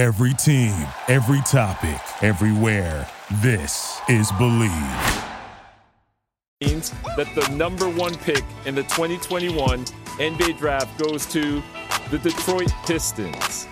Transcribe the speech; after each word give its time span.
Every 0.00 0.32
team, 0.32 0.72
every 1.08 1.42
topic, 1.42 2.00
everywhere. 2.22 3.06
This 3.42 4.00
is 4.08 4.32
Believe. 4.38 4.72
Means 6.62 6.94
that 7.18 7.28
the 7.34 7.46
number 7.54 7.86
one 7.86 8.14
pick 8.14 8.42
in 8.64 8.74
the 8.74 8.84
2021 8.84 9.84
NBA 10.16 10.56
draft 10.56 10.98
goes 10.98 11.26
to 11.26 11.62
the 12.10 12.16
Detroit 12.16 12.72
Pistons. 12.86 13.68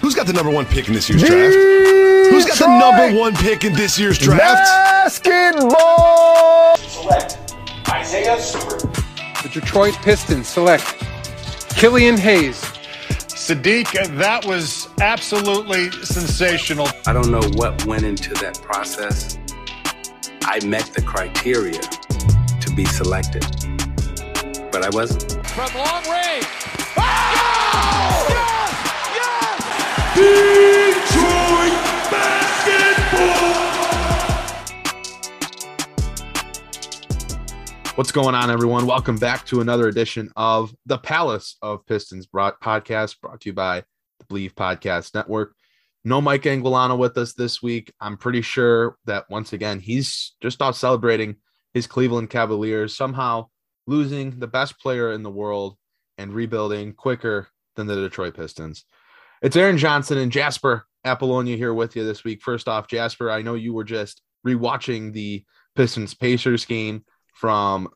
Who's 0.00 0.14
got 0.14 0.26
the 0.26 0.32
number 0.32 0.50
one 0.50 0.64
pick 0.64 0.88
in 0.88 0.94
this 0.94 1.10
year's 1.10 1.20
draft? 1.20 1.54
Who's 1.54 2.46
got 2.46 2.56
the 2.56 2.78
number 2.78 3.20
one 3.20 3.34
pick 3.34 3.64
in 3.64 3.74
this 3.74 3.98
year's 3.98 4.16
draft? 4.16 4.40
Basketball. 4.40 6.78
Select 6.78 7.54
Isaiah 7.90 8.40
Stewart. 8.40 8.80
The 9.42 9.50
Detroit 9.52 9.92
Pistons 9.96 10.48
select 10.48 10.86
Killian 11.76 12.16
Hayes. 12.16 12.73
Saddiq, 13.44 14.16
that 14.16 14.46
was 14.46 14.88
absolutely 15.02 15.90
sensational. 16.02 16.88
I 17.06 17.12
don't 17.12 17.30
know 17.30 17.42
what 17.56 17.84
went 17.84 18.02
into 18.02 18.32
that 18.36 18.58
process. 18.62 19.36
I 20.44 20.64
met 20.64 20.86
the 20.94 21.02
criteria 21.02 21.78
to 21.78 22.74
be 22.74 22.86
selected, 22.86 23.44
but 24.72 24.82
I 24.82 24.88
wasn't. 24.88 25.46
From 25.48 25.74
long 25.74 26.02
range. 26.08 26.46
Oh! 26.96 28.26
Yes! 29.12 29.64
Detroit 30.16 30.83
What's 37.96 38.10
going 38.10 38.34
on, 38.34 38.50
everyone? 38.50 38.86
Welcome 38.86 39.18
back 39.18 39.46
to 39.46 39.60
another 39.60 39.86
edition 39.86 40.32
of 40.34 40.74
the 40.84 40.98
Palace 40.98 41.56
of 41.62 41.86
Pistons 41.86 42.26
brought, 42.26 42.60
podcast 42.60 43.20
brought 43.20 43.42
to 43.42 43.50
you 43.50 43.52
by 43.52 43.84
the 44.18 44.24
Believe 44.24 44.56
Podcast 44.56 45.14
Network. 45.14 45.54
No 46.02 46.20
Mike 46.20 46.42
Anguilano 46.42 46.98
with 46.98 47.16
us 47.16 47.34
this 47.34 47.62
week. 47.62 47.92
I'm 48.00 48.16
pretty 48.16 48.42
sure 48.42 48.96
that 49.04 49.30
once 49.30 49.52
again, 49.52 49.78
he's 49.78 50.32
just 50.42 50.60
out 50.60 50.74
celebrating 50.74 51.36
his 51.72 51.86
Cleveland 51.86 52.30
Cavaliers, 52.30 52.96
somehow 52.96 53.46
losing 53.86 54.40
the 54.40 54.48
best 54.48 54.80
player 54.80 55.12
in 55.12 55.22
the 55.22 55.30
world 55.30 55.76
and 56.18 56.34
rebuilding 56.34 56.94
quicker 56.94 57.46
than 57.76 57.86
the 57.86 57.94
Detroit 57.94 58.34
Pistons. 58.34 58.86
It's 59.40 59.54
Aaron 59.54 59.78
Johnson 59.78 60.18
and 60.18 60.32
Jasper 60.32 60.84
Apollonia 61.04 61.56
here 61.56 61.72
with 61.72 61.94
you 61.94 62.04
this 62.04 62.24
week. 62.24 62.42
First 62.42 62.66
off, 62.66 62.88
Jasper, 62.88 63.30
I 63.30 63.42
know 63.42 63.54
you 63.54 63.72
were 63.72 63.84
just 63.84 64.20
rewatching 64.44 65.12
the 65.12 65.44
Pistons 65.76 66.12
Pacers 66.12 66.64
game 66.64 67.04
from 67.34 67.88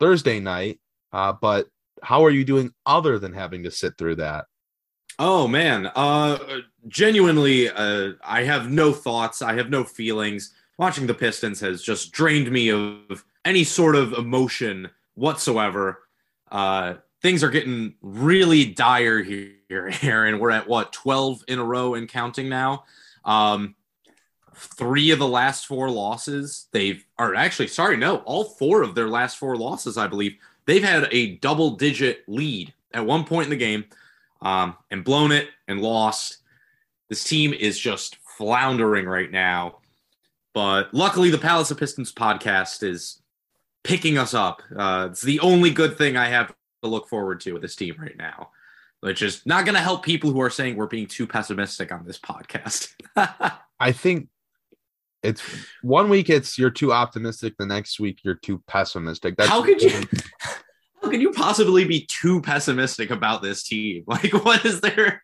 Thursday 0.00 0.40
night, 0.40 0.80
uh, 1.12 1.32
but 1.32 1.68
how 2.02 2.24
are 2.24 2.30
you 2.30 2.44
doing 2.44 2.72
other 2.84 3.18
than 3.18 3.32
having 3.32 3.62
to 3.62 3.70
sit 3.70 3.96
through 3.96 4.16
that? 4.16 4.46
Oh 5.18 5.46
man, 5.46 5.86
uh 5.94 6.38
genuinely 6.88 7.68
uh 7.68 8.12
I 8.24 8.44
have 8.44 8.70
no 8.70 8.92
thoughts, 8.92 9.42
I 9.42 9.54
have 9.54 9.68
no 9.68 9.84
feelings. 9.84 10.54
Watching 10.78 11.06
the 11.06 11.14
Pistons 11.14 11.60
has 11.60 11.82
just 11.82 12.10
drained 12.10 12.50
me 12.50 12.70
of 12.70 13.22
any 13.44 13.64
sort 13.64 13.96
of 13.96 14.14
emotion 14.14 14.88
whatsoever. 15.14 15.98
Uh 16.50 16.94
things 17.20 17.44
are 17.44 17.50
getting 17.50 17.96
really 18.00 18.64
dire 18.64 19.22
here, 19.22 19.92
Aaron. 20.02 20.38
We're 20.38 20.52
at 20.52 20.66
what, 20.66 20.94
12 20.94 21.44
in 21.48 21.58
a 21.58 21.64
row 21.64 21.94
and 21.94 22.08
counting 22.08 22.48
now. 22.48 22.84
Um 23.22 23.74
three 24.60 25.10
of 25.10 25.18
the 25.18 25.28
last 25.28 25.66
four 25.66 25.90
losses 25.90 26.68
they've 26.72 27.04
are 27.18 27.34
actually 27.34 27.68
sorry, 27.68 27.96
no, 27.96 28.16
all 28.18 28.44
four 28.44 28.82
of 28.82 28.94
their 28.94 29.08
last 29.08 29.38
four 29.38 29.56
losses, 29.56 29.96
I 29.96 30.06
believe, 30.06 30.36
they've 30.66 30.84
had 30.84 31.08
a 31.10 31.36
double 31.36 31.70
digit 31.70 32.24
lead 32.28 32.72
at 32.92 33.06
one 33.06 33.24
point 33.24 33.44
in 33.44 33.50
the 33.50 33.56
game 33.56 33.84
um, 34.42 34.76
and 34.90 35.04
blown 35.04 35.32
it 35.32 35.48
and 35.66 35.80
lost. 35.80 36.38
This 37.08 37.24
team 37.24 37.52
is 37.52 37.78
just 37.78 38.16
floundering 38.36 39.06
right 39.06 39.30
now. 39.30 39.78
But 40.52 40.92
luckily, 40.92 41.30
the 41.30 41.38
Palace 41.38 41.70
of 41.70 41.78
Pistons 41.78 42.12
podcast 42.12 42.82
is 42.82 43.22
picking 43.84 44.18
us 44.18 44.34
up. 44.34 44.62
Uh, 44.76 45.08
it's 45.10 45.22
the 45.22 45.40
only 45.40 45.70
good 45.70 45.96
thing 45.96 46.16
I 46.16 46.26
have 46.26 46.52
to 46.82 46.88
look 46.88 47.08
forward 47.08 47.40
to 47.40 47.52
with 47.52 47.62
this 47.62 47.76
team 47.76 47.94
right 47.98 48.16
now, 48.16 48.50
which 49.00 49.22
is 49.22 49.44
not 49.46 49.64
going 49.64 49.74
to 49.74 49.80
help 49.80 50.02
people 50.02 50.30
who 50.30 50.40
are 50.40 50.50
saying 50.50 50.76
we're 50.76 50.86
being 50.86 51.06
too 51.06 51.26
pessimistic 51.26 51.92
on 51.92 52.04
this 52.04 52.18
podcast. 52.18 52.94
I 53.80 53.92
think 53.92 54.28
it's 55.22 55.42
one 55.82 56.08
week 56.08 56.30
it's 56.30 56.58
you're 56.58 56.70
too 56.70 56.92
optimistic, 56.92 57.54
the 57.58 57.66
next 57.66 58.00
week 58.00 58.20
you're 58.22 58.34
too 58.34 58.62
pessimistic. 58.66 59.36
That's 59.36 59.50
how 59.50 59.62
could 59.62 59.82
you? 59.82 59.90
how 61.02 61.10
could 61.10 61.20
you 61.20 61.30
possibly 61.32 61.84
be 61.84 62.06
too 62.10 62.40
pessimistic 62.40 63.10
about 63.10 63.42
this 63.42 63.62
team? 63.62 64.04
Like, 64.06 64.32
what 64.32 64.64
is 64.64 64.80
there? 64.80 65.22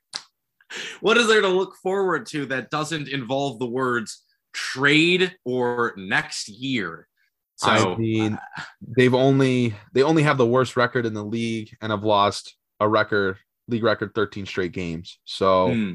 What 1.00 1.16
is 1.16 1.28
there 1.28 1.40
to 1.40 1.48
look 1.48 1.76
forward 1.76 2.26
to 2.26 2.46
that 2.46 2.70
doesn't 2.70 3.08
involve 3.08 3.58
the 3.58 3.66
words 3.66 4.24
trade 4.52 5.34
or 5.44 5.94
next 5.96 6.48
year? 6.48 7.08
So 7.56 7.70
I 7.70 7.96
mean, 7.96 8.38
they've 8.86 9.14
only 9.14 9.74
they 9.94 10.02
only 10.02 10.24
have 10.24 10.36
the 10.36 10.46
worst 10.46 10.76
record 10.76 11.06
in 11.06 11.14
the 11.14 11.24
league 11.24 11.74
and 11.80 11.90
have 11.90 12.04
lost 12.04 12.54
a 12.80 12.88
record 12.88 13.38
league 13.68 13.82
record 13.82 14.14
13 14.14 14.44
straight 14.44 14.72
games. 14.72 15.18
So 15.24 15.72
hmm. 15.72 15.92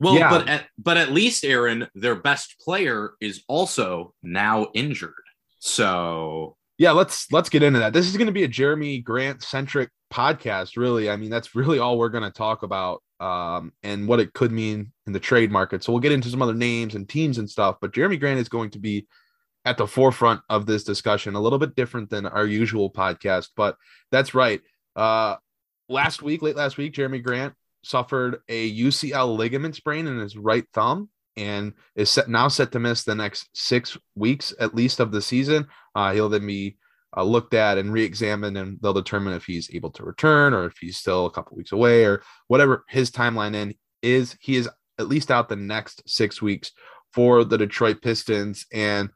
Well, 0.00 0.14
yeah. 0.14 0.30
but 0.30 0.48
at 0.48 0.66
but 0.78 0.96
at 0.96 1.12
least 1.12 1.44
Aaron, 1.44 1.88
their 1.94 2.14
best 2.14 2.56
player 2.60 3.12
is 3.20 3.42
also 3.48 4.14
now 4.22 4.68
injured. 4.74 5.12
So 5.58 6.56
yeah, 6.78 6.92
let's 6.92 7.30
let's 7.32 7.48
get 7.48 7.62
into 7.62 7.80
that. 7.80 7.92
This 7.92 8.06
is 8.06 8.16
going 8.16 8.26
to 8.26 8.32
be 8.32 8.44
a 8.44 8.48
Jerami 8.48 9.02
Grant 9.02 9.42
centric 9.42 9.90
podcast, 10.12 10.76
really. 10.76 11.10
I 11.10 11.16
mean, 11.16 11.30
that's 11.30 11.54
really 11.54 11.78
all 11.78 11.98
we're 11.98 12.08
going 12.08 12.24
to 12.24 12.30
talk 12.30 12.62
about 12.62 13.02
um, 13.20 13.72
and 13.82 14.06
what 14.06 14.20
it 14.20 14.32
could 14.32 14.52
mean 14.52 14.92
in 15.06 15.12
the 15.12 15.20
trade 15.20 15.50
market. 15.50 15.82
So 15.82 15.92
we'll 15.92 16.00
get 16.00 16.12
into 16.12 16.28
some 16.28 16.42
other 16.42 16.54
names 16.54 16.94
and 16.94 17.08
teams 17.08 17.38
and 17.38 17.50
stuff, 17.50 17.76
but 17.80 17.92
Jerami 17.92 18.18
Grant 18.18 18.40
is 18.40 18.48
going 18.48 18.70
to 18.70 18.78
be 18.78 19.06
at 19.64 19.76
the 19.76 19.86
forefront 19.86 20.40
of 20.48 20.66
this 20.66 20.84
discussion, 20.84 21.34
a 21.34 21.40
little 21.40 21.58
bit 21.58 21.74
different 21.74 22.08
than 22.10 22.26
our 22.26 22.46
usual 22.46 22.90
podcast, 22.90 23.48
but 23.56 23.76
that's 24.10 24.34
right. 24.34 24.60
Uh, 24.96 25.36
last 25.88 26.22
week, 26.22 26.42
late 26.42 26.56
last 26.56 26.78
week, 26.78 26.94
Jerami 26.94 27.22
Grant 27.22 27.54
suffered 27.82 28.40
a 28.48 28.78
UCL 28.78 29.36
ligament 29.36 29.74
sprain 29.76 30.06
in 30.06 30.18
his 30.18 30.36
right 30.36 30.64
thumb 30.72 31.08
and 31.36 31.72
is 31.94 32.10
set, 32.10 32.28
now 32.28 32.48
set 32.48 32.72
to 32.72 32.80
miss 32.80 33.04
the 33.04 33.14
next 33.14 33.48
six 33.52 33.96
weeks 34.14 34.52
at 34.58 34.74
least 34.74 35.00
of 35.00 35.12
the 35.12 35.22
season. 35.22 35.66
Uh, 35.94 36.12
he'll 36.12 36.28
then 36.28 36.46
be 36.46 36.76
uh, 37.16 37.22
looked 37.22 37.54
at 37.54 37.78
and 37.78 37.92
re-examined, 37.92 38.58
and 38.58 38.78
they'll 38.82 38.92
determine 38.92 39.34
if 39.34 39.44
he's 39.44 39.70
able 39.72 39.90
to 39.90 40.04
return 40.04 40.52
or 40.52 40.66
if 40.66 40.74
he's 40.80 40.96
still 40.96 41.26
a 41.26 41.30
couple 41.30 41.56
weeks 41.56 41.72
away 41.72 42.04
or 42.04 42.22
whatever 42.48 42.84
his 42.88 43.10
timeline 43.10 43.54
in 43.54 43.74
is. 44.02 44.36
He 44.40 44.56
is 44.56 44.68
at 44.98 45.08
least 45.08 45.30
out 45.30 45.48
the 45.48 45.56
next 45.56 46.02
six 46.08 46.42
weeks 46.42 46.72
for 47.12 47.44
the 47.44 47.56
Detroit 47.56 48.02
Pistons, 48.02 48.66
and 48.72 49.10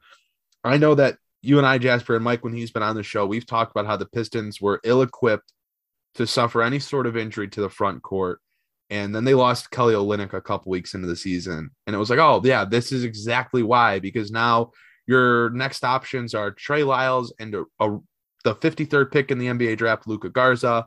I 0.63 0.77
know 0.77 0.95
that 0.95 1.17
you 1.41 1.57
and 1.57 1.67
I, 1.67 1.77
Jasper 1.77 2.15
and 2.15 2.23
Mike, 2.23 2.43
when 2.43 2.53
he's 2.53 2.71
been 2.71 2.83
on 2.83 2.95
the 2.95 3.03
show, 3.03 3.25
we've 3.25 3.45
talked 3.45 3.71
about 3.71 3.85
how 3.85 3.97
the 3.97 4.05
Pistons 4.05 4.61
were 4.61 4.79
ill-equipped 4.85 5.51
to 6.15 6.25
suffer 6.25 6.63
any 6.63 6.79
sort 6.79 7.05
of 7.05 7.17
injury 7.17 7.49
to 7.49 7.61
the 7.61 7.69
front 7.69 8.01
court 8.01 8.39
and 8.89 9.15
then 9.15 9.23
they 9.23 9.33
lost 9.33 9.71
Kelly 9.71 9.93
Olynyk 9.93 10.33
a 10.33 10.41
couple 10.41 10.69
weeks 10.69 10.93
into 10.93 11.07
the 11.07 11.15
season. 11.15 11.71
And 11.87 11.95
it 11.95 11.99
was 11.99 12.09
like, 12.09 12.19
oh, 12.19 12.41
yeah, 12.43 12.65
this 12.65 12.91
is 12.91 13.03
exactly 13.03 13.63
why, 13.63 13.99
because 13.99 14.31
now 14.31 14.71
your 15.07 15.49
next 15.51 15.83
options 15.83 16.33
are 16.33 16.51
Trey 16.51 16.83
Lyles 16.83 17.33
and 17.39 17.55
a, 17.55 17.63
a, 17.79 17.97
the 18.43 18.55
53rd 18.55 19.11
pick 19.11 19.31
in 19.31 19.39
the 19.39 19.47
NBA 19.47 19.77
draft, 19.77 20.07
Luka 20.07 20.29
Garza. 20.29 20.85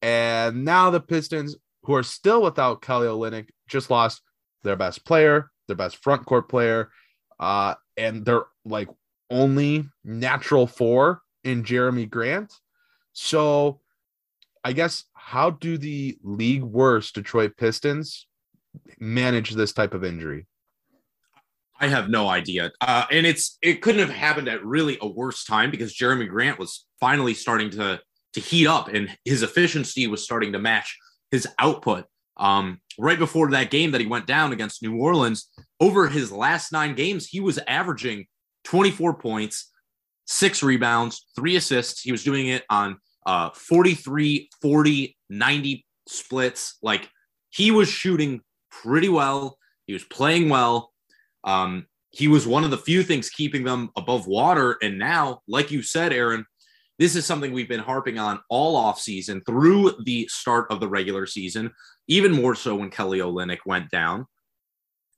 And 0.00 0.64
now 0.64 0.90
the 0.90 1.00
Pistons, 1.00 1.56
who 1.84 1.94
are 1.94 2.02
still 2.02 2.42
without 2.42 2.82
Kelly 2.82 3.06
Olynyk, 3.06 3.48
just 3.68 3.90
lost 3.90 4.22
their 4.62 4.76
best 4.76 5.04
player, 5.04 5.50
their 5.68 5.76
best 5.76 5.96
front 5.96 6.26
court 6.26 6.48
player, 6.48 6.90
uh, 7.40 7.74
and 7.96 8.24
their 8.24 8.44
like 8.64 8.88
only 9.30 9.88
natural 10.04 10.66
four 10.66 11.22
in 11.44 11.64
Jerami 11.64 12.08
Grant. 12.08 12.52
So 13.12 13.80
I 14.64 14.72
guess 14.72 15.04
how 15.24 15.50
do 15.50 15.78
the 15.78 16.18
league 16.22 16.62
worst 16.62 17.14
Detroit 17.14 17.56
Pistons 17.56 18.26
manage 18.98 19.52
this 19.52 19.72
type 19.72 19.94
of 19.94 20.04
injury? 20.04 20.46
I 21.80 21.86
have 21.86 22.10
no 22.10 22.28
idea. 22.28 22.72
Uh, 22.80 23.06
and 23.10 23.24
it's 23.24 23.56
it 23.62 23.82
couldn't 23.82 24.00
have 24.00 24.10
happened 24.10 24.48
at 24.48 24.64
really 24.64 24.98
a 25.00 25.08
worse 25.08 25.44
time 25.44 25.70
because 25.70 25.96
Jerami 25.96 26.28
Grant 26.28 26.58
was 26.58 26.86
finally 27.00 27.34
starting 27.34 27.70
to 27.70 28.00
to 28.34 28.40
heat 28.40 28.66
up 28.66 28.88
and 28.88 29.16
his 29.24 29.42
efficiency 29.42 30.06
was 30.06 30.24
starting 30.24 30.52
to 30.52 30.58
match 30.58 30.98
his 31.30 31.46
output. 31.58 32.04
Um, 32.36 32.80
right 32.98 33.18
before 33.18 33.50
that 33.50 33.70
game 33.70 33.92
that 33.92 34.00
he 34.00 34.06
went 34.06 34.26
down 34.26 34.52
against 34.52 34.82
New 34.82 34.96
Orleans, 34.96 35.48
over 35.80 36.08
his 36.08 36.32
last 36.32 36.72
nine 36.72 36.94
games, 36.94 37.26
he 37.26 37.40
was 37.40 37.58
averaging 37.66 38.26
24 38.64 39.14
points, 39.14 39.70
six 40.26 40.62
rebounds, 40.62 41.26
three 41.36 41.56
assists. 41.56 42.02
He 42.02 42.12
was 42.12 42.24
doing 42.24 42.48
it 42.48 42.64
on 42.68 42.98
uh, 43.26 43.50
43, 43.50 44.50
40, 44.60 45.16
90 45.30 45.86
splits. 46.08 46.78
Like 46.82 47.08
he 47.50 47.70
was 47.70 47.88
shooting 47.88 48.40
pretty 48.70 49.08
well. 49.08 49.58
He 49.86 49.92
was 49.92 50.04
playing 50.04 50.48
well. 50.48 50.92
Um, 51.44 51.86
he 52.10 52.28
was 52.28 52.46
one 52.46 52.64
of 52.64 52.70
the 52.70 52.78
few 52.78 53.02
things 53.02 53.30
keeping 53.30 53.64
them 53.64 53.90
above 53.96 54.26
water. 54.26 54.76
And 54.82 54.98
now, 54.98 55.40
like 55.48 55.70
you 55.70 55.82
said, 55.82 56.12
Aaron, 56.12 56.44
this 56.98 57.16
is 57.16 57.24
something 57.24 57.52
we've 57.52 57.68
been 57.68 57.80
harping 57.80 58.18
on 58.18 58.40
all 58.48 58.76
off 58.76 59.00
season 59.00 59.42
through 59.46 59.94
the 60.04 60.28
start 60.28 60.70
of 60.70 60.78
the 60.78 60.88
regular 60.88 61.26
season, 61.26 61.72
even 62.06 62.32
more 62.32 62.54
so 62.54 62.76
when 62.76 62.90
Kelly 62.90 63.20
Olynyk 63.20 63.60
went 63.64 63.90
down. 63.90 64.26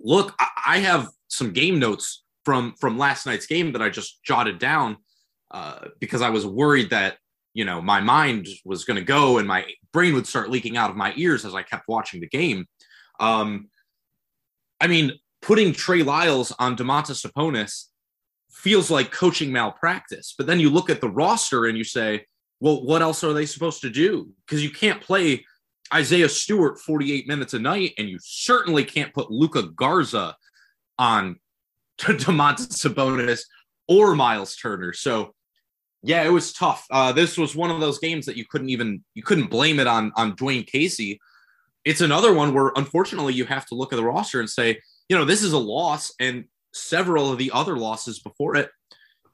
Look, 0.01 0.35
I 0.67 0.79
have 0.79 1.09
some 1.29 1.53
game 1.53 1.79
notes 1.79 2.23
from 2.45 2.75
from 2.81 2.99
last 2.99 3.27
night's 3.27 3.47
game 3.47 3.73
that 3.73 3.83
I 3.83 3.89
just 3.89 4.23
jotted 4.23 4.59
down 4.59 4.99
uh, 5.51 5.89
because 6.01 6.23
I 6.23 6.31
was 6.31 6.47
worried 6.47 6.91
that 6.91 7.19
you 7.55 7.65
know 7.65 7.81
my 7.81 8.01
mind 8.01 8.47
was 8.65 8.85
going 8.85 8.99
to 8.99 9.05
go 9.05 9.39
and 9.39 9.49
my 9.49 9.65
brain 9.93 10.15
would 10.15 10.27
start 10.27 10.51
leaking 10.51 10.77
out 10.77 10.91
of 10.91 10.97
my 10.97 11.15
ears 11.17 11.45
as 11.45 11.55
I 11.55 11.63
kept 11.63 11.89
watching 11.89 12.21
the 12.21 12.29
game. 12.29 12.67
Um, 13.21 13.69
I 14.81 14.89
mean, 14.89 15.13
putting 15.41 15.73
Trey 15.73 16.03
Lyles 16.03 16.53
on 16.59 16.77
Domantas 16.77 17.25
Sabonis 17.25 17.87
feels 18.51 18.91
like 18.91 19.13
coaching 19.13 19.53
malpractice. 19.53 20.35
But 20.37 20.47
then 20.47 20.61
you 20.61 20.71
look 20.71 20.91
at 20.91 21.01
the 21.01 21.09
roster 21.09 21.67
and 21.67 21.79
you 21.79 21.85
say, 21.85 22.27
well, 22.61 22.85
what 22.85 23.03
else 23.03 23.23
are 23.25 23.33
they 23.33 23.47
supposed 23.47 23.83
to 23.83 23.91
do? 23.91 24.31
Because 24.47 24.63
you 24.63 24.71
can't 24.71 25.01
play 25.01 25.45
Isaiah 25.93 26.29
Stewart 26.29 26.81
48 26.81 27.29
minutes 27.29 27.55
a 27.55 27.59
night, 27.59 27.93
and 27.99 28.09
you 28.09 28.19
certainly 28.23 28.85
can't 28.85 29.13
put 29.13 29.31
Luka 29.31 29.65
Garza 29.65 30.35
on 30.99 31.39
Domantas 31.99 32.69
Sabonis 32.69 33.43
or 33.87 34.15
Miles 34.15 34.57
Turner. 34.57 34.93
So 34.93 35.34
yeah, 36.05 36.23
it 36.23 36.31
was 36.31 36.53
tough. 36.53 36.87
Uh, 36.91 37.13
this 37.13 37.37
was 37.37 37.57
one 37.57 37.71
of 37.71 37.81
those 37.81 37.99
games 37.99 38.27
that 38.27 38.37
you 38.37 38.45
couldn't 38.45 38.69
even 38.69 39.03
you 39.15 39.23
couldn't 39.23 39.51
blame 39.51 39.81
it 39.81 39.87
on 39.87 40.13
on 40.17 40.37
Dwane 40.37 40.67
Casey. 40.67 41.21
It's 41.85 42.01
another 42.01 42.33
one 42.33 42.55
where 42.55 42.73
unfortunately 42.77 43.35
you 43.35 43.45
have 43.47 43.67
to 43.67 43.75
look 43.75 43.93
at 43.93 43.97
the 43.97 44.05
roster 44.05 44.41
and 44.41 44.49
say, 44.49 44.81
you 45.09 45.17
know, 45.17 45.25
this 45.25 45.43
is 45.43 45.53
a 45.53 45.59
loss, 45.59 46.13
and 46.21 46.45
several 46.73 47.31
of 47.31 47.39
the 47.39 47.51
other 47.53 47.77
losses 47.77 48.21
before 48.21 48.57
it 48.57 48.71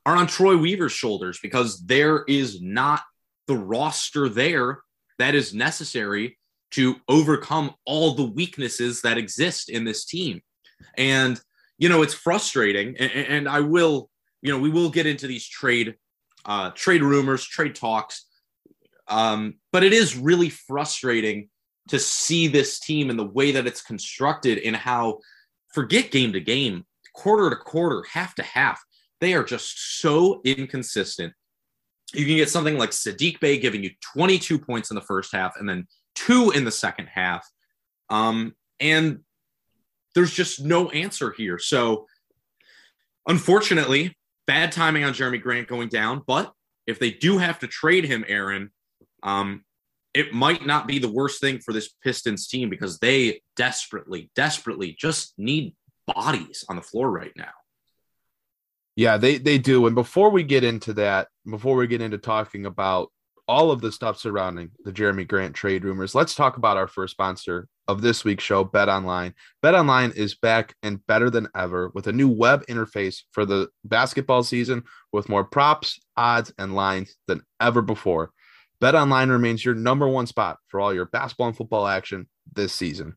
are 0.07 0.17
on 0.17 0.27
Troy 0.27 0.57
Weaver's 0.57 0.93
shoulders 0.93 1.39
because 1.43 1.81
there 1.85 2.25
is 2.27 2.61
not 2.61 3.03
the 3.47 3.57
roster 3.57 4.29
there 4.29 4.81
that 5.19 5.35
is 5.35 5.55
necessary 5.55 6.39
to 6.73 6.97
overcome 7.09 7.75
all 7.85 8.15
the 8.15 8.25
weaknesses 8.25 9.03
that 9.03 9.19
exist 9.19 9.69
in 9.69 9.85
this 9.85 10.05
team. 10.05 10.41
And, 10.97 11.41
you 11.79 11.89
know, 11.89 12.03
it's 12.03 12.15
frustrating. 12.15 12.97
And, 12.99 13.11
and 13.11 13.49
I 13.49 13.61
will, 13.61 14.09
you 14.41 14.53
know, 14.53 14.59
we 14.59 14.71
will 14.71 14.89
get 14.89 15.07
into 15.07 15.27
these 15.27 15.47
trade, 15.47 15.97
uh, 16.45 16.71
trade 16.71 17.03
rumors, 17.03 17.45
trade 17.45 17.75
talks. 17.75 18.27
Um, 19.09 19.55
but 19.73 19.83
it 19.83 19.93
is 19.93 20.17
really 20.17 20.51
frustrating 20.51 21.49
to 21.89 21.99
see 21.99 22.47
this 22.47 22.79
team 22.79 23.11
and 23.11 23.19
the 23.19 23.27
way 23.27 23.53
that 23.53 23.67
it's 23.67 23.83
constructed 23.83 24.59
and 24.59 24.77
how 24.77 25.19
forget 25.75 26.11
game 26.11 26.33
to 26.33 26.41
game, 26.41 26.85
quarter 27.15 27.51
to 27.51 27.57
quarter, 27.57 28.05
half 28.11 28.35
to 28.37 28.43
half. 28.43 28.81
They 29.21 29.35
are 29.35 29.45
just 29.45 30.01
so 30.01 30.41
inconsistent. 30.45 31.35
You 32.15 32.27
can 32.27 32.37
get 32.37 32.51
something 32.51 32.79
like 32.79 32.91
Saddiq 32.91 33.41
Bey 33.41 33.59
giving 33.59 33.85
you 33.85 33.91
22 34.15 34.59
points 34.59 34.91
in 34.91 34.95
the 34.95 35.01
first 35.01 35.35
half 35.35 35.55
and 35.59 35.69
then 35.69 35.87
two 36.15 36.51
in 36.53 36.65
the 36.65 36.71
second 36.71 37.07
half. 37.07 37.47
Um, 38.09 38.55
and 38.81 39.21
there's 40.15 40.33
just 40.33 40.61
no 40.61 40.91
answer 40.91 41.31
here. 41.31 41.59
So, 41.59 42.07
unfortunately, 43.27 44.17
bad 44.51 44.73
timing 44.73 45.05
on 45.05 45.13
Jerami 45.13 45.41
Grant 45.41 45.69
going 45.69 45.89
down. 45.89 46.23
But 46.27 46.53
if 46.85 46.99
they 46.99 47.13
do 47.13 47.39
have 47.39 47.61
to 47.61 47.69
trade 47.69 48.05
him, 48.05 48.25
Aaron, 48.27 48.73
um, 49.23 49.65
it 50.13 50.33
might 50.33 50.67
not 50.67 50.89
be 50.89 50.99
the 50.99 51.09
worst 51.09 51.41
thing 51.41 51.61
for 51.61 51.73
this 51.73 51.95
Pistons 52.03 52.49
team 52.49 52.69
because 52.69 52.99
they 52.99 53.43
desperately, 53.55 54.29
desperately 54.35 54.97
just 54.99 55.35
need 55.39 55.77
bodies 56.09 56.65
on 56.69 56.75
the 56.75 56.83
floor 56.83 57.09
right 57.09 57.31
now. 57.37 57.53
Yeah, 58.97 59.19
they 59.19 59.39
they 59.39 59.57
do. 59.57 59.87
And 59.87 59.95
before 59.95 60.31
we 60.31 60.43
get 60.43 60.65
into 60.65 60.95
that, 60.95 61.29
before 61.49 61.77
we 61.77 61.87
get 61.87 62.03
into 62.03 62.19
talking 62.19 62.67
about 62.67 63.13
all 63.51 63.73
of 63.73 63.81
the 63.81 63.91
stuff 63.91 64.17
surrounding 64.17 64.71
the 64.85 64.93
Jerami 64.93 65.27
Grant 65.27 65.57
trade 65.57 65.83
rumors, 65.83 66.15
let's 66.15 66.37
talk 66.37 66.57
about 66.57 66.77
our 66.77 66.87
first 66.87 67.11
sponsor 67.11 67.67
of 67.89 68.01
this 68.01 68.25
week's 68.25 68.45
show, 68.45 68.63
Bet 68.63 68.89
Online. 68.89 69.35
Bet 69.61 69.75
Online 69.75 70.13
is 70.13 70.37
back 70.37 70.77
and 70.85 71.05
better 71.09 71.31
than 71.31 71.49
ever 71.57 71.91
with 71.93 72.07
a 72.07 72.13
new 72.13 72.29
web 72.29 72.65
interface 72.69 73.23
for 73.33 73.45
the 73.45 73.69
basketball 73.85 74.45
season 74.45 74.85
with 75.13 75.29
more 75.29 75.43
props, 75.43 75.99
odds, 76.17 76.55
and 76.59 76.77
lines 76.77 77.17
than 77.27 77.43
ever 77.61 77.83
before. 77.83 78.31
Bet 78.81 78.95
Online 78.95 79.31
remains 79.31 79.65
your 79.65 79.75
number 79.75 80.07
one 80.07 80.29
spot 80.29 80.59
for 80.69 80.79
all 80.79 80.95
your 80.95 81.07
basketball 81.07 81.49
and 81.49 81.57
football 81.57 81.89
action 81.89 82.29
this 82.53 82.73
season. 82.73 83.17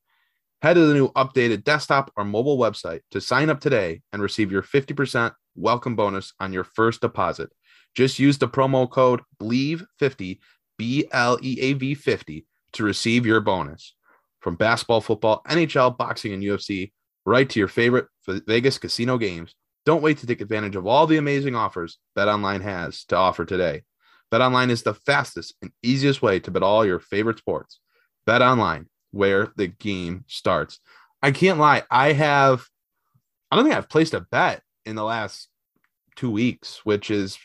Head 0.64 0.74
to 0.74 0.88
the 0.88 0.96
new 0.96 1.12
updated 1.12 1.64
desktop 1.64 2.12
or 2.18 2.26
mobile 2.26 2.58
website 2.58 3.02
to 3.12 3.22
sign 3.22 3.52
up 3.52 3.60
today 3.60 4.02
and 4.12 4.20
receive 4.20 4.52
your 4.52 4.64
50% 4.64 5.32
welcome 5.54 5.96
bonus 5.96 6.34
on 6.40 6.54
your 6.54 6.64
first 6.64 7.02
deposit. 7.02 7.52
Just 7.96 8.20
use 8.20 8.38
the 8.38 8.48
promo 8.48 8.90
code 8.90 9.22
BLEAV50, 9.40 10.40
B 10.78 11.06
L 11.12 11.38
E 11.42 11.60
A 11.62 11.74
V 11.74 11.94
50 11.94 12.46
to 12.74 12.84
receive 12.84 13.26
your 13.26 13.40
bonus. 13.40 13.96
From 14.40 14.56
basketball, 14.56 15.02
football, 15.02 15.42
NHL, 15.48 15.98
boxing, 15.98 16.34
and 16.34 16.44
UFC, 16.44 16.92
right 17.26 17.50
to 17.50 17.60
your 17.60 17.68
favorite 17.68 18.08
Vegas 18.28 18.78
casino 18.78 19.18
games. 19.18 19.56
Don't 19.86 20.02
wait 20.02 20.18
to 20.20 20.28
take 20.28 20.42
advantage 20.42 20.76
of 20.76 20.88
all 20.88 21.08
the 21.08 21.18
amazing 21.18 21.56
offers 21.56 21.98
BetOnline 22.18 22.62
has 22.62 23.04
to 23.06 23.16
offer 23.16 23.46
today. 23.46 23.84
BetOnline 24.32 24.70
is 24.70 24.84
the 24.84 24.94
fastest 24.94 25.54
and 25.62 25.72
easiest 25.84 26.22
way 26.22 26.40
to 26.40 26.52
bet 26.52 26.64
all 26.64 26.86
your 26.86 27.00
favorite 27.00 27.38
sports. 27.38 27.80
BetOnline, 28.28 28.88
where 29.12 29.52
the 29.56 29.68
game 29.68 30.26
starts. 30.28 30.80
I 31.22 31.32
can't 31.32 31.60
lie. 31.60 31.84
I 31.92 32.14
have, 32.14 32.66
I 33.52 33.56
don't 33.56 33.66
think 33.66 33.76
I've 33.76 33.90
placed 33.90 34.14
a 34.14 34.22
bet 34.22 34.62
in 34.86 34.96
the 34.96 35.04
last 35.04 35.50
two 36.16 36.32
weeks, 36.32 36.82
which 36.84 37.12
is 37.12 37.38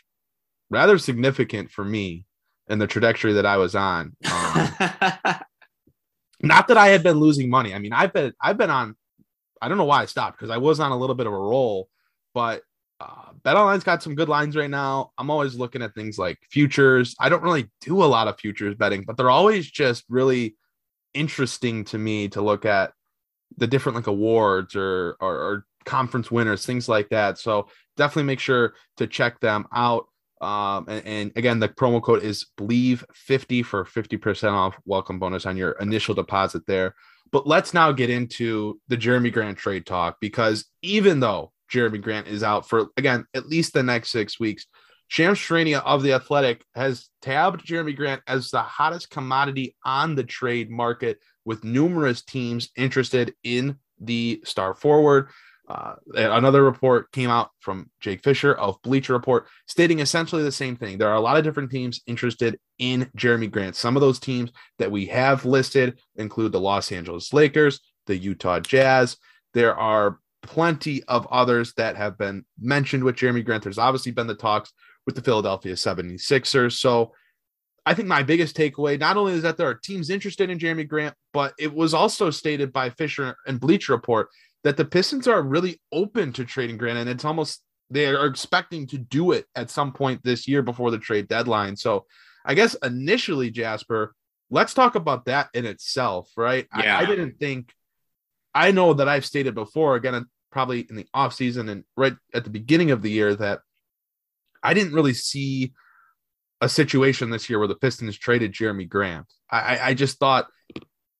rather 0.69 0.97
significant 0.97 1.71
for 1.71 1.83
me 1.83 2.25
and 2.67 2.79
the 2.79 2.87
trajectory 2.87 3.33
that 3.33 3.45
I 3.45 3.57
was 3.57 3.75
on. 3.75 4.15
Um, 4.31 4.69
not 6.41 6.67
that 6.67 6.77
I 6.77 6.89
had 6.89 7.03
been 7.03 7.19
losing 7.19 7.49
money. 7.49 7.73
I 7.73 7.79
mean, 7.79 7.93
I've 7.93 8.13
been, 8.13 8.33
I've 8.41 8.57
been 8.57 8.69
on, 8.69 8.95
I 9.61 9.67
don't 9.67 9.77
know 9.77 9.85
why 9.85 10.03
I 10.03 10.05
stopped 10.05 10.37
because 10.37 10.51
I 10.51 10.57
was 10.57 10.79
on 10.79 10.91
a 10.91 10.97
little 10.97 11.15
bit 11.15 11.27
of 11.27 11.33
a 11.33 11.37
roll, 11.37 11.89
but 12.33 12.61
uh, 12.99 13.31
BetOnline's 13.43 13.83
got 13.83 14.03
some 14.03 14.15
good 14.15 14.29
lines 14.29 14.55
right 14.55 14.69
now. 14.69 15.11
I'm 15.17 15.29
always 15.29 15.55
looking 15.55 15.81
at 15.81 15.95
things 15.95 16.17
like 16.17 16.37
futures. 16.49 17.15
I 17.19 17.29
don't 17.29 17.43
really 17.43 17.69
do 17.81 18.03
a 18.03 18.05
lot 18.05 18.27
of 18.27 18.39
futures 18.39 18.75
betting, 18.75 19.03
but 19.03 19.17
they're 19.17 19.29
always 19.29 19.69
just 19.69 20.03
really 20.09 20.55
interesting 21.13 21.85
to 21.85 21.97
me 21.97 22.27
to 22.29 22.41
look 22.41 22.65
at 22.65 22.93
the 23.57 23.67
different 23.67 23.95
like 23.95 24.07
awards 24.07 24.75
or, 24.75 25.17
or, 25.19 25.35
or 25.35 25.65
conference 25.85 26.29
winners, 26.29 26.65
things 26.65 26.87
like 26.87 27.09
that. 27.09 27.37
So 27.37 27.67
definitely 27.97 28.23
make 28.23 28.39
sure 28.39 28.73
to 28.97 29.07
check 29.07 29.39
them 29.39 29.65
out. 29.73 30.05
Um, 30.41 30.85
and, 30.87 31.05
and, 31.05 31.31
again, 31.35 31.59
the 31.59 31.67
promo 31.67 32.01
code 32.01 32.23
is 32.23 32.45
believe 32.55 33.03
50 33.13 33.63
for 33.63 33.83
50% 33.83 34.53
off 34.53 34.77
welcome 34.85 35.19
bonus 35.19 35.45
on 35.45 35.57
your 35.57 35.71
initial 35.73 36.15
deposit 36.15 36.65
there. 36.65 36.95
But 37.31 37.45
let's 37.45 37.73
now 37.73 37.91
get 37.91 38.09
into 38.09 38.79
the 38.87 38.97
Jerami 38.97 39.31
Grant 39.31 39.57
trade 39.57 39.85
talk 39.85 40.17
because 40.21 40.65
even 40.81 41.19
though 41.19 41.51
Jerami 41.71 42.01
Grant 42.01 42.27
is 42.27 42.43
out 42.43 42.67
for, 42.67 42.87
again, 42.97 43.25
at 43.33 43.47
least 43.47 43.73
the 43.73 43.83
next 43.83 44.09
six 44.09 44.39
weeks. 44.39 44.65
Shams 45.07 45.39
Charania 45.39 45.81
of 45.83 46.03
The 46.03 46.13
Athletic 46.13 46.63
has 46.75 47.09
tabbed 47.21 47.65
Jerami 47.65 47.95
Grant 47.95 48.21
as 48.27 48.51
the 48.51 48.61
hottest 48.61 49.09
commodity 49.09 49.75
on 49.83 50.15
the 50.15 50.23
trade 50.23 50.69
market, 50.69 51.19
with 51.45 51.63
numerous 51.63 52.21
teams 52.21 52.69
interested 52.77 53.33
in 53.43 53.77
the 53.99 54.41
star 54.45 54.75
forward. 54.75 55.29
Uh, 55.69 55.93
another 56.15 56.63
report 56.63 57.11
came 57.11 57.29
out 57.29 57.51
from 57.59 57.91
Jake 57.99 58.23
Fisher 58.23 58.55
of 58.55 58.81
Bleacher 58.81 59.13
Report 59.13 59.45
stating 59.67 59.99
essentially 59.99 60.41
the 60.41 60.51
same 60.51 60.75
thing. 60.75 60.97
There 60.97 61.09
are 61.09 61.15
a 61.15 61.21
lot 61.21 61.37
of 61.37 61.43
different 61.43 61.69
teams 61.69 62.01
interested 62.07 62.59
in 62.79 63.09
Jerami 63.15 63.51
Grant. 63.51 63.75
Some 63.75 63.95
of 63.95 64.01
those 64.01 64.19
teams 64.19 64.51
that 64.79 64.89
we 64.89 65.05
have 65.07 65.45
listed 65.45 65.99
include 66.15 66.53
the 66.53 66.59
Los 66.59 66.91
Angeles 66.91 67.33
Lakers, 67.33 67.81
the 68.07 68.17
Utah 68.17 68.59
Jazz. 68.59 69.17
There 69.53 69.75
are 69.75 70.19
plenty 70.41 71.03
of 71.03 71.27
others 71.29 71.73
that 71.77 71.95
have 71.97 72.17
been 72.17 72.45
mentioned 72.59 73.03
with 73.03 73.15
Jerami 73.15 73.45
Grant. 73.45 73.63
There's 73.63 73.77
obviously 73.77 74.11
been 74.11 74.27
the 74.27 74.33
talks 74.33 74.73
with 75.05 75.13
the 75.13 75.21
Philadelphia 75.21 75.73
76ers. 75.73 76.79
So 76.79 77.13
I 77.85 77.93
think 77.93 78.07
my 78.07 78.23
biggest 78.23 78.57
takeaway 78.57 78.99
not 78.99 79.17
only 79.17 79.33
is 79.33 79.43
that 79.43 79.57
there 79.57 79.67
are 79.67 79.75
teams 79.75 80.09
interested 80.09 80.49
in 80.49 80.57
Jerami 80.59 80.87
Grant, 80.87 81.15
but 81.31 81.53
it 81.59 81.73
was 81.73 81.93
also 81.93 82.31
stated 82.31 82.73
by 82.73 82.89
Fisher 82.89 83.35
and 83.45 83.59
Bleacher 83.59 83.93
Report 83.93 84.29
that 84.63 84.77
the 84.77 84.85
Pistons 84.85 85.27
are 85.27 85.41
really 85.41 85.81
open 85.91 86.33
to 86.33 86.45
trading 86.45 86.77
Grant, 86.77 86.99
and 86.99 87.09
it's 87.09 87.25
almost 87.25 87.63
they 87.89 88.05
are 88.05 88.25
expecting 88.25 88.87
to 88.87 88.97
do 88.97 89.31
it 89.31 89.45
at 89.55 89.69
some 89.69 89.91
point 89.91 90.21
this 90.23 90.47
year 90.47 90.61
before 90.61 90.91
the 90.91 90.99
trade 90.99 91.27
deadline. 91.27 91.75
So 91.75 92.05
I 92.45 92.53
guess 92.53 92.75
initially, 92.83 93.49
Jasper, 93.49 94.13
let's 94.49 94.73
talk 94.73 94.95
about 94.95 95.25
that 95.25 95.49
in 95.53 95.65
itself, 95.65 96.29
right? 96.37 96.67
Yeah. 96.77 96.97
I, 96.97 97.01
I 97.01 97.05
didn't 97.05 97.39
think 97.39 97.73
I 98.53 98.71
know 98.71 98.93
that 98.93 99.07
I've 99.07 99.25
stated 99.25 99.55
before, 99.55 99.95
again, 99.95 100.25
probably 100.51 100.85
in 100.89 100.95
the 100.95 101.07
off 101.13 101.33
season 101.33 101.69
and 101.69 101.83
right 101.95 102.15
at 102.33 102.43
the 102.43 102.49
beginning 102.49 102.91
of 102.91 103.01
the 103.01 103.11
year, 103.11 103.35
that 103.35 103.59
I 104.61 104.73
didn't 104.73 104.93
really 104.93 105.13
see 105.13 105.73
a 106.61 106.67
situation 106.67 107.29
this 107.29 107.49
year 107.49 107.59
where 107.59 107.67
the 107.67 107.75
Pistons 107.75 108.17
traded 108.17 108.53
Jerami 108.53 108.87
Grant. 108.87 109.25
I, 109.49 109.79
I 109.81 109.93
just 109.93 110.19
thought, 110.19 110.47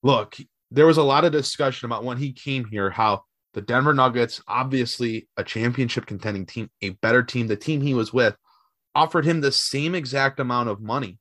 look, 0.04 0.36
there 0.72 0.86
was 0.86 0.98
a 0.98 1.04
lot 1.04 1.26
of 1.26 1.32
discussion 1.32 1.86
about 1.86 2.04
when 2.04 2.18
he 2.18 2.34
came 2.34 2.66
here, 2.66 2.90
how 2.90 3.24
the 3.54 3.62
Denver 3.62 3.94
Nuggets, 3.94 4.42
obviously 4.48 5.28
a 5.38 5.44
championship 5.44 6.06
contending 6.06 6.46
team, 6.46 6.70
a 6.82 6.92
better 6.92 7.24
team, 7.24 7.48
the 7.48 7.56
team 7.56 7.82
he 7.82 7.94
was 7.94 8.14
with, 8.14 8.36
offered 8.94 9.26
him 9.26 9.42
the 9.42 9.52
same 9.52 9.96
exact 9.96 10.40
amount 10.40 10.70
of 10.70 10.82
money 10.82 11.18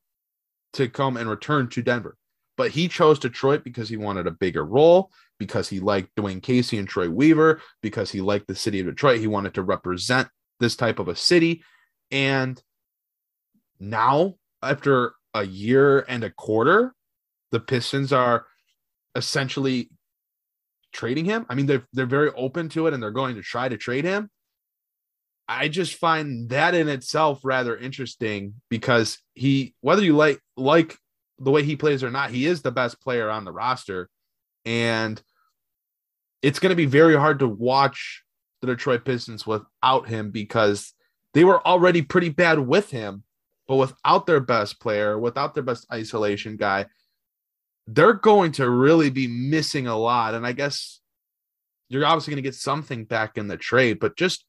to 0.75 0.89
come 0.89 1.17
and 1.17 1.29
return 1.29 1.69
to 1.69 1.83
Denver. 1.83 2.17
But 2.57 2.73
he 2.73 2.89
chose 2.89 3.19
Detroit 3.19 3.65
because 3.65 3.89
he 3.89 3.97
wanted 3.97 4.27
a 4.27 4.33
bigger 4.33 4.65
role, 4.65 5.11
because 5.39 5.69
he 5.69 5.81
liked 5.81 6.15
Dwane 6.17 6.43
Casey 6.43 6.79
and 6.79 6.89
Troy 6.89 7.09
Weaver, 7.09 7.61
because 7.83 8.11
he 8.11 8.21
liked 8.21 8.49
the 8.49 8.55
city 8.55 8.81
of 8.81 8.87
Detroit. 8.87 9.21
He 9.21 9.27
wanted 9.29 9.55
to 9.55 9.63
represent 9.63 10.29
this 10.61 10.75
type 10.77 10.99
of 10.99 11.09
a 11.09 11.17
city. 11.17 11.63
And 12.11 12.61
now, 13.79 14.35
after 14.63 15.15
a 15.35 15.45
year 15.45 16.05
and 16.09 16.25
a 16.25 16.31
quarter, 16.31 16.95
the 17.53 17.61
Pistons 17.61 18.13
are 18.13 18.47
essentially 19.15 19.91
trading 20.93 21.25
him. 21.25 21.47
I 21.49 21.55
mean, 21.55 21.67
they're 21.67 21.87
they're 21.93 22.07
very 22.07 22.31
open 22.37 22.69
to 22.71 22.87
it 22.87 22.95
and 22.95 23.03
they're 23.03 23.11
going 23.11 23.37
to 23.37 23.43
try 23.43 23.69
to 23.69 23.77
trade 23.77 24.05
him. 24.05 24.31
I 25.49 25.69
just 25.69 25.95
find 25.95 26.51
that 26.51 26.75
in 26.75 26.89
itself 26.89 27.41
rather 27.43 27.77
interesting 27.77 28.55
because 28.69 29.19
he, 29.35 29.75
whether 29.81 30.03
you 30.03 30.15
like 30.15 30.41
like 30.57 30.99
the 31.39 31.51
way 31.51 31.63
he 31.63 31.77
plays 31.77 32.05
or 32.05 32.11
not, 32.11 32.31
he 32.31 32.45
is 32.47 32.61
the 32.61 32.71
best 32.71 33.01
player 33.01 33.31
on 33.31 33.45
the 33.45 33.53
roster, 33.53 34.11
and 34.65 35.21
it's 36.43 36.59
going 36.59 36.71
to 36.71 36.77
be 36.77 36.87
very 36.87 37.17
hard 37.17 37.39
to 37.39 37.49
watch 37.49 38.23
the 38.61 38.67
Detroit 38.67 39.05
Pistons 39.05 39.47
without 39.47 40.09
him 40.09 40.31
because 40.31 40.93
they 41.35 41.45
were 41.45 41.67
already 41.67 42.03
pretty 42.03 42.29
bad 42.29 42.59
with 42.59 42.91
him, 42.91 43.23
but 43.67 43.77
without 43.77 44.27
their 44.27 44.41
best 44.41 44.81
player, 44.81 45.19
without 45.19 45.55
their 45.55 45.63
best 45.63 45.87
isolation 45.93 46.57
guy, 46.57 46.87
they're 47.91 48.13
going 48.13 48.53
to 48.53 48.69
really 48.69 49.09
be 49.09 49.27
missing 49.27 49.87
a 49.87 49.97
lot. 49.97 50.35
And 50.35 50.47
I 50.47 50.53
guess 50.53 51.01
you're 51.89 52.05
obviously 52.05 52.33
going 52.33 52.43
to 52.43 52.47
get 52.47 52.55
something 52.55 53.05
back 53.05 53.39
in 53.39 53.49
the 53.49 53.57
trade, 53.57 53.99
but 53.99 54.17
just 54.17 54.45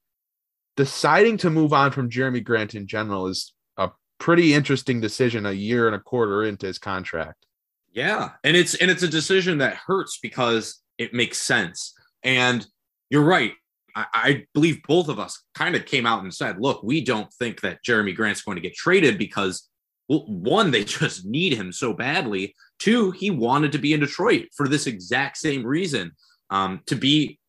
deciding 0.75 1.37
to 1.37 1.49
move 1.49 1.71
on 1.71 1.91
from 1.91 2.09
Jerami 2.09 2.43
Grant 2.43 2.75
in 2.75 2.85
general 2.85 3.27
is 3.27 3.53
a 3.77 3.91
pretty 4.17 4.53
interesting 4.53 4.99
decision 4.99 5.45
a 5.45 5.53
year 5.53 5.87
and 5.87 5.95
a 5.95 5.99
quarter 5.99 6.43
into 6.43 6.67
his 6.67 6.79
contract. 6.79 7.45
Yeah, 7.91 8.31
and 8.43 8.55
it's 8.55 8.75
and 8.75 8.91
it's 8.91 9.03
a 9.03 9.07
decision 9.07 9.57
that 9.59 9.75
hurts 9.75 10.19
because 10.21 10.81
it 10.97 11.13
makes 11.13 11.39
sense. 11.39 11.93
And 12.23 12.67
you're 13.09 13.23
right. 13.23 13.53
I, 13.95 14.05
I 14.13 14.45
believe 14.53 14.83
both 14.87 15.07
of 15.07 15.17
us 15.17 15.41
kind 15.55 15.75
of 15.75 15.85
came 15.85 16.05
out 16.05 16.21
and 16.21 16.33
said, 16.33 16.59
"Look, 16.59 16.83
we 16.83 17.01
don't 17.03 17.33
think 17.33 17.61
that 17.61 17.83
Jerami 17.83 18.15
Grant's 18.15 18.43
going 18.43 18.57
to 18.57 18.61
get 18.61 18.75
traded 18.75 19.17
because 19.17 19.69
well, 20.09 20.25
one, 20.27 20.71
they 20.71 20.83
just 20.99 21.25
need 21.25 21.53
him 21.53 21.71
so 21.71 21.93
badly. 21.93 22.53
Two, 22.79 23.11
he 23.11 23.29
wanted 23.29 23.73
to 23.73 23.77
be 23.77 23.93
in 23.93 23.99
Detroit 23.99 24.47
for 24.55 24.67
this 24.67 24.87
exact 24.87 25.37
same 25.37 25.65
reason, 25.65 26.11
um, 26.49 26.81
to 26.87 26.95
be 26.95 27.39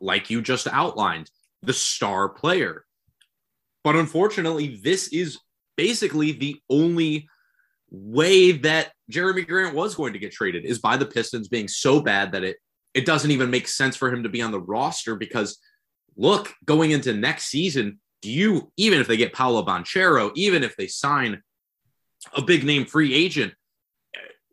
like 0.00 0.30
you 0.30 0.42
just 0.42 0.66
outlined, 0.66 1.30
the 1.62 1.72
star 1.72 2.28
player. 2.28 2.84
But 3.84 3.96
unfortunately, 3.96 4.80
this 4.82 5.08
is 5.08 5.38
basically 5.76 6.32
the 6.32 6.56
only 6.68 7.28
way 7.90 8.52
that 8.52 8.92
Jerami 9.10 9.46
Grant 9.46 9.74
was 9.74 9.94
going 9.94 10.12
to 10.12 10.18
get 10.18 10.32
traded 10.32 10.64
is 10.64 10.78
by 10.78 10.96
the 10.96 11.06
Pistons 11.06 11.48
being 11.48 11.68
so 11.68 12.00
bad 12.00 12.32
that 12.32 12.44
it 12.44 12.56
it 12.92 13.06
doesn't 13.06 13.30
even 13.30 13.50
make 13.50 13.68
sense 13.68 13.94
for 13.94 14.12
him 14.12 14.24
to 14.24 14.28
be 14.28 14.42
on 14.42 14.50
the 14.50 14.60
roster 14.60 15.14
because 15.14 15.58
look, 16.16 16.52
going 16.64 16.90
into 16.90 17.14
next 17.14 17.46
season, 17.46 18.00
do 18.20 18.30
you 18.30 18.72
even 18.76 19.00
if 19.00 19.06
they 19.06 19.16
get 19.16 19.32
Paolo 19.32 19.64
Banchero, 19.64 20.32
even 20.34 20.62
if 20.62 20.76
they 20.76 20.86
sign 20.86 21.42
a 22.36 22.42
big 22.42 22.64
name 22.64 22.84
free 22.84 23.14
agent, 23.14 23.54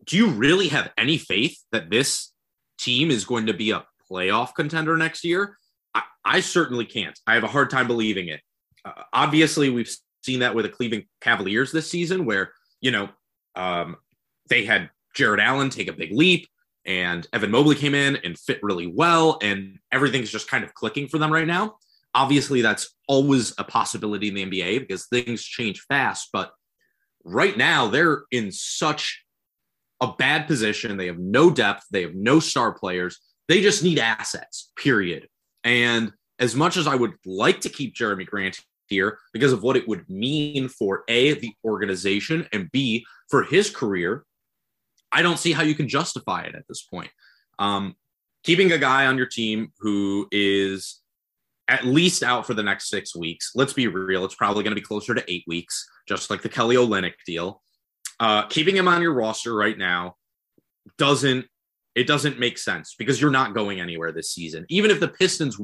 do 0.07 0.15
you 0.15 0.29
really 0.29 0.69
have 0.69 0.91
any 0.97 1.17
faith 1.17 1.57
that 1.71 1.89
this 1.89 2.31
team 2.79 3.11
is 3.11 3.25
going 3.25 3.45
to 3.45 3.53
be 3.53 3.71
a 3.71 3.85
playoff 4.09 4.55
contender 4.55 4.97
next 4.97 5.23
year? 5.23 5.57
I, 5.93 6.03
I 6.23 6.39
certainly 6.39 6.85
can't. 6.85 7.17
I 7.27 7.35
have 7.35 7.43
a 7.43 7.47
hard 7.47 7.69
time 7.69 7.87
believing 7.87 8.29
it. 8.29 8.41
Uh, 8.85 9.03
obviously, 9.13 9.69
we've 9.69 9.93
seen 10.23 10.39
that 10.39 10.55
with 10.55 10.65
the 10.65 10.71
Cleveland 10.71 11.03
Cavaliers 11.21 11.71
this 11.71 11.91
season, 11.91 12.25
where 12.25 12.53
you 12.81 12.91
know 12.91 13.09
um, 13.55 13.97
they 14.49 14.63
had 14.65 14.89
Jarrett 15.13 15.41
Allen 15.41 15.69
take 15.69 15.89
a 15.89 15.93
big 15.93 16.13
leap, 16.13 16.47
and 16.85 17.27
Evan 17.33 17.51
Mobley 17.51 17.75
came 17.75 17.93
in 17.93 18.15
and 18.17 18.39
fit 18.39 18.59
really 18.63 18.87
well, 18.87 19.37
and 19.41 19.77
everything's 19.91 20.31
just 20.31 20.49
kind 20.49 20.63
of 20.63 20.73
clicking 20.73 21.07
for 21.09 21.17
them 21.17 21.31
right 21.31 21.47
now. 21.47 21.75
Obviously, 22.13 22.61
that's 22.61 22.95
always 23.09 23.53
a 23.57 23.63
possibility 23.63 24.29
in 24.29 24.35
the 24.35 24.45
NBA 24.45 24.79
because 24.79 25.07
things 25.07 25.43
change 25.43 25.81
fast. 25.81 26.29
But 26.31 26.51
right 27.25 27.57
now, 27.57 27.87
they're 27.87 28.23
in 28.31 28.51
such 28.51 29.23
a 30.01 30.13
bad 30.17 30.47
position. 30.47 30.97
They 30.97 31.07
have 31.07 31.19
no 31.19 31.49
depth. 31.49 31.85
They 31.91 32.01
have 32.01 32.15
no 32.15 32.39
star 32.39 32.73
players. 32.73 33.19
They 33.47 33.61
just 33.61 33.83
need 33.83 33.99
assets, 33.99 34.71
period. 34.75 35.27
And 35.63 36.11
as 36.39 36.55
much 36.55 36.77
as 36.77 36.87
I 36.87 36.95
would 36.95 37.13
like 37.25 37.61
to 37.61 37.69
keep 37.69 37.95
Jerami 37.95 38.25
Grant 38.25 38.59
here 38.87 39.17
because 39.33 39.53
of 39.53 39.63
what 39.63 39.77
it 39.77 39.87
would 39.87 40.09
mean 40.09 40.69
for 40.69 41.03
A, 41.07 41.33
the 41.33 41.53
organization, 41.65 42.47
and 42.53 42.71
B, 42.71 43.05
for 43.29 43.43
his 43.43 43.69
career, 43.69 44.23
I 45.11 45.21
don't 45.21 45.39
see 45.39 45.51
how 45.51 45.63
you 45.63 45.75
can 45.75 45.87
justify 45.87 46.43
it 46.43 46.55
at 46.55 46.67
this 46.67 46.83
point. 46.83 47.09
Um, 47.59 47.95
keeping 48.43 48.71
a 48.71 48.77
guy 48.77 49.07
on 49.07 49.17
your 49.17 49.25
team 49.25 49.71
who 49.79 50.27
is 50.31 51.01
at 51.67 51.85
least 51.85 52.23
out 52.23 52.45
for 52.45 52.53
the 52.53 52.63
next 52.63 52.89
six 52.89 53.15
weeks, 53.15 53.51
let's 53.55 53.73
be 53.73 53.87
real, 53.87 54.23
it's 54.23 54.35
probably 54.35 54.63
going 54.63 54.75
to 54.75 54.79
be 54.79 54.85
closer 54.85 55.13
to 55.13 55.23
eight 55.31 55.43
weeks, 55.47 55.87
just 56.07 56.29
like 56.29 56.41
the 56.41 56.49
Kelly 56.49 56.75
Olynyk 56.75 57.13
deal. 57.25 57.61
Uh, 58.19 58.47
keeping 58.47 58.75
him 58.75 58.87
on 58.87 59.01
your 59.01 59.13
roster 59.13 59.53
right 59.53 59.77
now 59.77 60.15
doesn't 60.97 61.45
it 61.97 62.05
doesn't 62.05 62.39
make 62.39 62.59
sense 62.59 62.93
because 62.97 63.19
you're 63.19 63.31
not 63.31 63.55
going 63.55 63.79
anywhere 63.79 64.11
this 64.11 64.31
season. 64.31 64.65
Even 64.69 64.91
if 64.91 64.99
the 64.99 65.07
Pistons, 65.07 65.59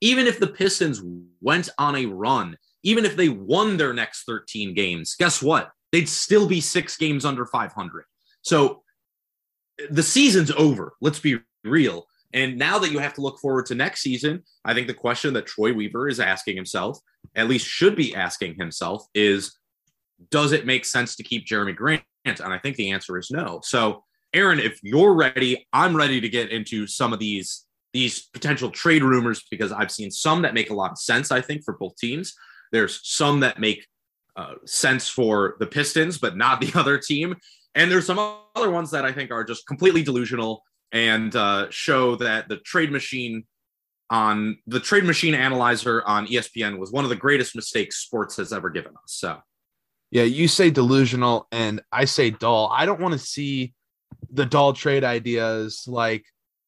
even 0.00 0.26
if 0.26 0.40
the 0.40 0.46
Pistons 0.46 1.02
went 1.42 1.68
on 1.76 1.96
a 1.96 2.06
run, 2.06 2.56
even 2.82 3.04
if 3.04 3.14
they 3.14 3.28
won 3.28 3.76
their 3.76 3.92
next 3.92 4.24
13 4.24 4.72
games, 4.72 5.14
guess 5.18 5.42
what? 5.42 5.70
They'd 5.92 6.08
still 6.08 6.48
be 6.48 6.62
six 6.62 6.96
games 6.96 7.26
under 7.26 7.44
500. 7.44 8.04
So 8.40 8.82
the 9.90 10.02
season's 10.02 10.50
over. 10.52 10.94
Let's 11.02 11.18
be 11.18 11.40
real. 11.62 12.06
And 12.32 12.56
now 12.56 12.78
that 12.78 12.90
you 12.90 12.98
have 12.98 13.14
to 13.14 13.20
look 13.20 13.38
forward 13.38 13.66
to 13.66 13.74
next 13.74 14.00
season, 14.00 14.44
I 14.64 14.72
think 14.72 14.86
the 14.86 14.94
question 14.94 15.34
that 15.34 15.46
Troy 15.46 15.74
Weaver 15.74 16.08
is 16.08 16.20
asking 16.20 16.56
himself, 16.56 16.98
at 17.34 17.48
least 17.48 17.66
should 17.66 17.96
be 17.96 18.14
asking 18.14 18.54
himself, 18.54 19.04
is 19.14 19.58
does 20.30 20.52
it 20.52 20.66
make 20.66 20.84
sense 20.84 21.16
to 21.16 21.22
keep 21.22 21.46
Jerami 21.46 21.74
Grant? 21.74 22.02
And 22.24 22.40
I 22.40 22.58
think 22.58 22.76
the 22.76 22.90
answer 22.90 23.18
is 23.18 23.30
no. 23.30 23.60
So, 23.64 24.04
Aaron, 24.34 24.60
if 24.60 24.78
you're 24.82 25.14
ready, 25.14 25.66
I'm 25.72 25.96
ready 25.96 26.20
to 26.20 26.28
get 26.28 26.50
into 26.50 26.86
some 26.86 27.12
of 27.12 27.18
these 27.18 27.66
these 27.92 28.28
potential 28.32 28.70
trade 28.70 29.02
rumors 29.02 29.42
because 29.50 29.72
I've 29.72 29.90
seen 29.90 30.12
some 30.12 30.42
that 30.42 30.54
make 30.54 30.70
a 30.70 30.74
lot 30.74 30.92
of 30.92 30.98
sense. 30.98 31.32
I 31.32 31.40
think 31.40 31.64
for 31.64 31.76
both 31.76 31.96
teams, 31.96 32.34
there's 32.70 33.00
some 33.02 33.40
that 33.40 33.58
make 33.58 33.84
uh, 34.36 34.54
sense 34.64 35.08
for 35.08 35.56
the 35.58 35.66
Pistons, 35.66 36.18
but 36.18 36.36
not 36.36 36.60
the 36.60 36.72
other 36.78 36.98
team, 36.98 37.34
and 37.74 37.90
there's 37.90 38.06
some 38.06 38.18
other 38.54 38.70
ones 38.70 38.90
that 38.92 39.04
I 39.04 39.12
think 39.12 39.30
are 39.30 39.44
just 39.44 39.66
completely 39.66 40.02
delusional 40.02 40.62
and 40.92 41.34
uh, 41.34 41.66
show 41.70 42.16
that 42.16 42.48
the 42.48 42.58
trade 42.58 42.90
machine 42.90 43.44
on 44.10 44.58
the 44.66 44.80
trade 44.80 45.04
machine 45.04 45.34
analyzer 45.34 46.02
on 46.04 46.26
ESPN 46.26 46.78
was 46.78 46.90
one 46.90 47.04
of 47.04 47.10
the 47.10 47.16
greatest 47.16 47.54
mistakes 47.54 47.98
sports 47.98 48.36
has 48.36 48.52
ever 48.52 48.68
given 48.68 48.92
us. 48.92 49.02
So 49.06 49.38
yeah, 50.10 50.24
you 50.24 50.48
say 50.48 50.70
delusional, 50.70 51.46
and 51.52 51.80
I 51.92 52.04
say 52.04 52.30
dull. 52.30 52.70
I 52.74 52.86
don't 52.86 53.00
want 53.00 53.12
to 53.12 53.18
see 53.18 53.74
the 54.32 54.44
dull 54.44 54.72
trade 54.72 55.04
ideas 55.04 55.84
like 55.86 56.24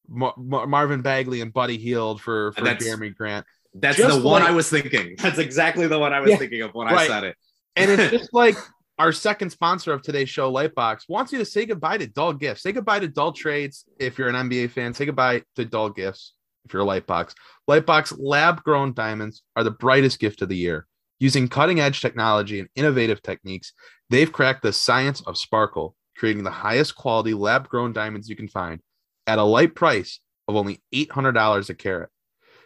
Mar- 0.07 0.33
Mar- 0.37 0.67
Marvin 0.67 1.01
Bagley 1.01 1.41
and 1.41 1.51
Buddy 1.51 1.77
Hield 1.77 2.21
for, 2.21 2.53
for 2.53 2.61
Jerami 2.61 3.15
Grant. 3.15 3.45
That's 3.73 3.97
just 3.97 4.21
the 4.21 4.27
one 4.27 4.41
I 4.41 4.51
was 4.51 4.69
thinking. 4.69 5.15
That's 5.17 5.39
exactly 5.39 5.87
the 5.87 5.99
one 5.99 6.13
I 6.13 6.19
was 6.19 6.31
yeah, 6.31 6.37
thinking 6.37 6.61
of 6.61 6.73
when 6.73 6.87
right. 6.87 6.99
I 6.99 7.07
said 7.07 7.23
it. 7.23 7.35
and 7.75 7.91
it's 7.91 8.11
just 8.17 8.33
like 8.33 8.55
our 8.99 9.11
second 9.11 9.49
sponsor 9.49 9.91
of 9.91 10.01
today's 10.03 10.29
show, 10.29 10.51
Lightbox, 10.51 11.09
wants 11.09 11.31
you 11.31 11.39
to 11.39 11.45
say 11.45 11.65
goodbye 11.65 11.97
to 11.97 12.07
dull 12.07 12.33
gifts. 12.33 12.61
Say 12.61 12.71
goodbye 12.71 12.99
to 12.99 13.07
dull 13.07 13.33
trades 13.33 13.85
if 13.99 14.17
you're 14.17 14.29
an 14.29 14.35
NBA 14.35 14.69
fan. 14.69 14.93
Say 14.93 15.05
goodbye 15.05 15.43
to 15.55 15.65
dull 15.65 15.89
gifts 15.89 16.33
if 16.65 16.73
you're 16.73 16.83
a 16.83 16.85
Lightbox. 16.85 17.33
Lightbox 17.69 18.15
lab 18.19 18.63
grown 18.63 18.93
diamonds 18.93 19.41
are 19.55 19.63
the 19.63 19.71
brightest 19.71 20.19
gift 20.19 20.41
of 20.41 20.49
the 20.49 20.57
year. 20.57 20.85
Using 21.19 21.47
cutting 21.47 21.79
edge 21.79 22.01
technology 22.01 22.59
and 22.59 22.69
innovative 22.75 23.21
techniques, 23.21 23.73
they've 24.09 24.31
cracked 24.31 24.63
the 24.63 24.73
science 24.73 25.21
of 25.21 25.37
sparkle, 25.37 25.95
creating 26.17 26.43
the 26.43 26.51
highest 26.51 26.95
quality 26.95 27.33
lab 27.33 27.69
grown 27.69 27.93
diamonds 27.93 28.29
you 28.29 28.35
can 28.35 28.47
find 28.47 28.81
at 29.27 29.39
a 29.39 29.43
light 29.43 29.75
price 29.75 30.19
of 30.47 30.55
only 30.55 30.81
$800 30.93 31.69
a 31.69 31.73
carat. 31.73 32.09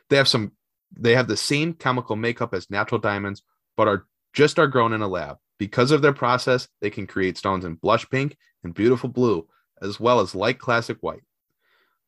They 0.09 0.17
have 0.17 0.27
some 0.27 0.53
they 0.97 1.15
have 1.15 1.27
the 1.27 1.37
same 1.37 1.73
chemical 1.73 2.15
makeup 2.15 2.53
as 2.53 2.69
natural 2.69 2.99
diamonds 2.99 3.43
but 3.75 3.87
are 3.87 4.07
just 4.33 4.57
are 4.57 4.67
grown 4.67 4.93
in 4.93 5.01
a 5.01 5.07
lab. 5.07 5.37
Because 5.59 5.91
of 5.91 6.01
their 6.01 6.13
process, 6.13 6.67
they 6.81 6.89
can 6.89 7.07
create 7.07 7.37
stones 7.37 7.65
in 7.65 7.75
blush 7.75 8.09
pink 8.09 8.37
and 8.63 8.73
beautiful 8.73 9.09
blue 9.09 9.47
as 9.81 9.99
well 9.99 10.19
as 10.19 10.35
light 10.35 10.59
classic 10.59 10.97
white. 11.01 11.23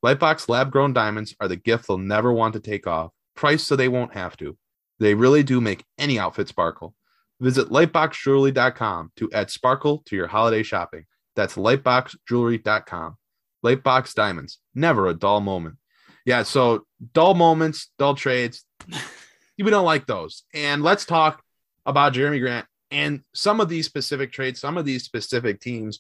Lightbox 0.03 0.48
lab 0.48 0.72
grown 0.72 0.93
diamonds 0.93 1.36
are 1.39 1.48
the 1.48 1.55
gift 1.55 1.88
they'll 1.88 1.98
never 1.98 2.31
want 2.31 2.53
to 2.53 2.60
take 2.60 2.88
off, 2.88 3.12
priced 3.36 3.67
so 3.67 3.75
they 3.75 3.89
won't 3.89 4.13
have 4.13 4.38
to. 4.38 4.58
They 4.99 5.13
really 5.13 5.43
do 5.43 5.61
make 5.61 5.85
any 5.97 6.19
outfit 6.19 6.47
sparkle. 6.47 6.93
Visit 7.39 7.69
lightboxjewelry.com 7.69 9.13
to 9.15 9.31
add 9.31 9.49
sparkle 9.49 10.03
to 10.05 10.15
your 10.15 10.27
holiday 10.27 10.63
shopping. 10.63 11.05
That's 11.35 11.55
lightboxjewelry.com. 11.55 13.15
Lightbox 13.63 14.13
diamonds, 14.13 14.59
never 14.75 15.07
a 15.07 15.13
dull 15.13 15.41
moment. 15.41 15.77
Yeah, 16.25 16.43
so 16.43 16.85
dull 17.13 17.33
moments, 17.33 17.91
dull 17.97 18.15
trades. 18.15 18.65
we 19.57 19.69
don't 19.69 19.85
like 19.85 20.05
those. 20.05 20.43
And 20.53 20.83
let's 20.83 21.05
talk 21.05 21.41
about 21.85 22.13
Jerami 22.13 22.39
Grant 22.39 22.67
And 22.91 23.21
some 23.33 23.59
of 23.59 23.69
these 23.69 23.85
specific 23.85 24.31
trades, 24.31 24.59
some 24.59 24.77
of 24.77 24.85
these 24.85 25.03
specific 25.03 25.59
teams, 25.59 25.99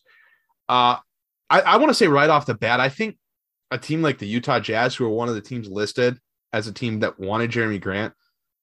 uh, 0.67 0.97
I, 1.49 1.61
I 1.61 1.77
want 1.77 1.89
to 1.89 1.95
say 1.95 2.07
right 2.07 2.29
off 2.29 2.45
the 2.45 2.53
bat, 2.53 2.79
I 2.79 2.89
think 2.89 3.17
a 3.71 3.77
team 3.77 4.01
like 4.01 4.17
the 4.17 4.27
Utah 4.27 4.59
Jazz, 4.59 4.95
who 4.95 5.05
are 5.05 5.09
one 5.09 5.29
of 5.29 5.35
the 5.35 5.41
teams 5.41 5.69
listed 5.69 6.17
as 6.53 6.67
a 6.67 6.73
team 6.73 6.99
that 7.01 7.19
wanted 7.19 7.51
Jerami 7.51 7.81
Grant, 7.81 8.13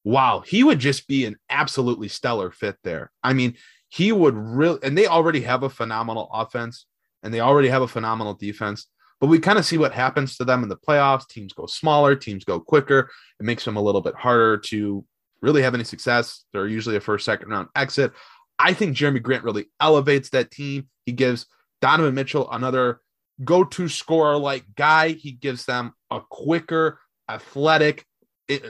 wow, 0.06 0.38
he 0.38 0.62
would 0.62 0.78
just 0.78 1.08
be 1.08 1.24
an 1.24 1.36
absolutely 1.50 2.06
stellar 2.06 2.52
fit 2.52 2.76
there. 2.84 3.10
I 3.24 3.32
mean, 3.32 3.54
he 3.88 4.12
would 4.12 4.36
really, 4.36 4.78
and 4.84 4.96
they 4.96 5.08
already 5.08 5.40
have 5.40 5.64
a 5.64 5.68
phenomenal 5.68 6.30
offense 6.32 6.86
and 7.24 7.34
they 7.34 7.40
already 7.40 7.66
have 7.66 7.82
a 7.82 7.88
phenomenal 7.88 8.32
defense. 8.32 8.86
But 9.20 9.26
we 9.26 9.40
kind 9.40 9.58
of 9.58 9.66
see 9.66 9.78
what 9.78 9.92
happens 9.92 10.36
to 10.36 10.44
them 10.44 10.62
in 10.62 10.68
the 10.68 10.76
playoffs. 10.76 11.26
Teams 11.26 11.52
go 11.52 11.66
smaller, 11.66 12.14
teams 12.14 12.44
go 12.44 12.60
quicker. 12.60 13.10
It 13.40 13.46
makes 13.46 13.64
them 13.64 13.76
a 13.76 13.82
little 13.82 14.00
bit 14.00 14.14
harder 14.14 14.58
to 14.66 15.04
really 15.42 15.62
have 15.62 15.74
any 15.74 15.82
success. 15.82 16.44
They're 16.52 16.68
usually 16.68 16.94
a 16.94 17.00
first, 17.00 17.24
second 17.24 17.48
round 17.48 17.66
exit. 17.74 18.12
I 18.60 18.74
think 18.74 18.96
Jerami 18.96 19.20
Grant 19.20 19.42
really 19.42 19.66
elevates 19.80 20.30
that 20.30 20.52
team. 20.52 20.86
He 21.04 21.10
gives 21.10 21.46
Donovan 21.82 22.14
Mitchell 22.14 22.48
another 22.52 23.00
go 23.42 23.64
to 23.64 23.88
scorer 23.88 24.36
like 24.36 24.64
guy. 24.76 25.08
He 25.08 25.32
gives 25.32 25.64
them 25.64 25.94
a 26.12 26.20
quicker, 26.20 27.00
athletic, 27.28 28.05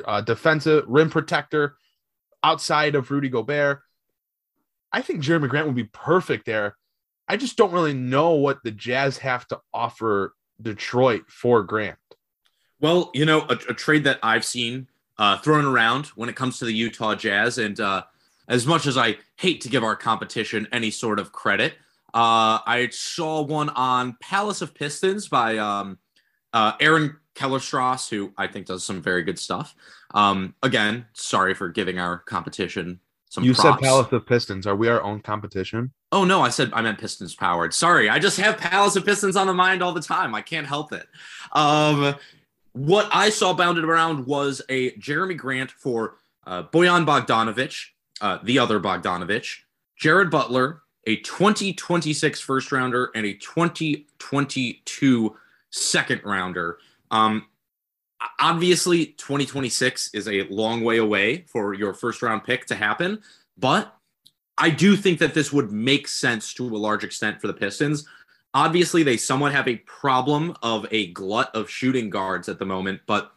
uh, 0.05 0.21
defensive 0.21 0.85
rim 0.87 1.11
protector 1.11 1.77
outside 2.43 2.95
of 2.95 3.11
Rudy 3.11 3.29
Gobert. 3.29 3.83
I 4.93 5.03
think 5.03 5.23
Jerami 5.23 5.49
Grant 5.49 5.67
would 5.67 5.77
be 5.77 5.85
perfect 5.85 6.47
there. 6.47 6.77
I 7.29 7.37
just 7.37 7.57
don't 7.57 7.73
really 7.73 7.95
know 7.95 8.33
what 8.33 8.63
the 8.63 8.71
Jazz 8.71 9.19
have 9.19 9.47
to 9.49 9.61
offer 9.75 10.35
Detroit 10.61 11.25
for 11.29 11.63
Grant. 11.63 11.99
Well, 12.81 13.11
you 13.15 13.25
know, 13.25 13.41
a, 13.49 13.55
a 13.69 13.75
trade 13.75 14.05
that 14.05 14.19
I've 14.23 14.45
seen 14.45 14.87
uh, 15.19 15.39
thrown 15.39 15.65
around 15.65 16.07
when 16.09 16.29
it 16.29 16.37
comes 16.37 16.59
to 16.59 16.65
the 16.67 16.75
Utah 16.75 17.15
Jazz, 17.15 17.59
and 17.59 17.79
uh, 17.81 18.05
as 18.49 18.67
much 18.67 18.87
as 18.87 18.97
I 18.97 19.17
hate 19.37 19.63
to 19.63 19.69
give 19.69 19.83
our 19.83 19.97
competition 19.97 20.69
any 20.73 20.91
sort 20.91 21.19
of 21.19 21.33
credit, 21.33 21.75
uh, 22.15 22.61
I 22.67 22.89
saw 22.93 23.43
one 23.43 23.71
on 23.71 24.17
Palace 24.21 24.63
of 24.63 24.75
Pistons 24.75 25.29
by 25.29 25.59
um, 25.59 25.99
uh, 26.53 26.73
Aaron 26.81 27.17
Kellerstrass, 27.37 28.09
who 28.09 28.33
I 28.37 28.47
think 28.47 28.67
does 28.67 28.85
some 28.85 29.01
very 29.01 29.23
good 29.23 29.39
stuff. 29.39 29.75
Um, 30.15 30.55
again, 30.63 31.07
sorry 31.13 31.55
for 31.55 31.69
giving 31.69 31.99
our 31.99 32.19
competition 32.19 33.01
some. 33.29 33.45
You 33.45 33.55
props. 33.55 33.79
said 33.79 33.87
Palace 33.87 34.13
of 34.13 34.27
Pistons. 34.27 34.67
Are 34.67 34.75
we 34.75 34.89
our 34.89 35.03
own 35.03 35.21
competition? 35.21 35.93
Oh 36.13 36.25
no, 36.25 36.43
I 36.43 36.49
said 36.49 36.71
I 36.73 36.83
meant 36.83 36.99
Pistons 36.99 37.35
powered. 37.35 37.75
Sorry, 37.75 38.09
I 38.09 38.19
just 38.19 38.39
have 38.39 38.57
Palace 38.57 38.97
of 38.97 39.05
Pistons 39.05 39.37
on 39.37 39.47
the 39.47 39.55
mind 39.55 39.83
all 39.83 39.93
the 39.93 40.01
time. 40.01 40.35
I 40.35 40.43
can't 40.43 40.67
help 40.67 40.93
it. 40.93 41.07
Um, 41.53 42.15
what 42.73 43.09
I 43.13 43.31
saw 43.31 43.55
bounded 43.55 43.85
around 43.85 44.27
was 44.27 44.63
a 44.69 44.93
Jerami 44.93 45.37
Grant 45.37 45.71
for 45.71 46.17
uh, 46.47 46.65
Bojan 46.65 47.07
Bogdanovic, 47.07 47.87
uh, 48.21 48.39
the 48.43 48.59
other 48.59 48.81
Bogdanovich, 48.81 49.61
Jared 49.97 50.31
Butler, 50.31 50.83
a 51.07 51.17
2026 51.17 52.41
first 52.41 52.73
rounder, 52.73 53.11
and 53.15 53.27
a 53.27 53.35
2022 53.35 55.37
second 55.71 56.21
rounder. 56.25 56.79
Um, 57.11 57.47
obviously, 58.41 59.07
2026 59.07 60.15
is 60.15 60.29
a 60.29 60.43
long 60.49 60.83
way 60.83 60.99
away 60.99 61.45
for 61.49 61.75
your 61.75 61.95
first 61.95 62.23
round 62.23 62.45
pick 62.45 62.67
to 62.67 62.75
happen, 62.75 63.23
but 63.59 63.97
I 64.59 64.71
do 64.71 64.97
think 64.97 65.19
that 65.19 65.35
this 65.35 65.53
would 65.53 65.71
make 65.71 66.09
sense 66.09 66.55
to 66.55 66.65
a 66.65 66.79
large 66.79 67.05
extent 67.05 67.41
for 67.41 67.47
the 67.47 67.55
Pistons. 67.55 68.07
Obviously, 68.55 69.03
they 69.03 69.19
somewhat 69.19 69.53
have 69.53 69.69
a 69.69 69.77
problem 69.77 70.57
of 70.63 70.87
a 70.91 71.09
glut 71.09 71.55
of 71.55 71.69
shooting 71.69 72.09
guards 72.09 72.49
at 72.49 72.59
the 72.59 72.65
moment, 72.65 73.01
but 73.07 73.33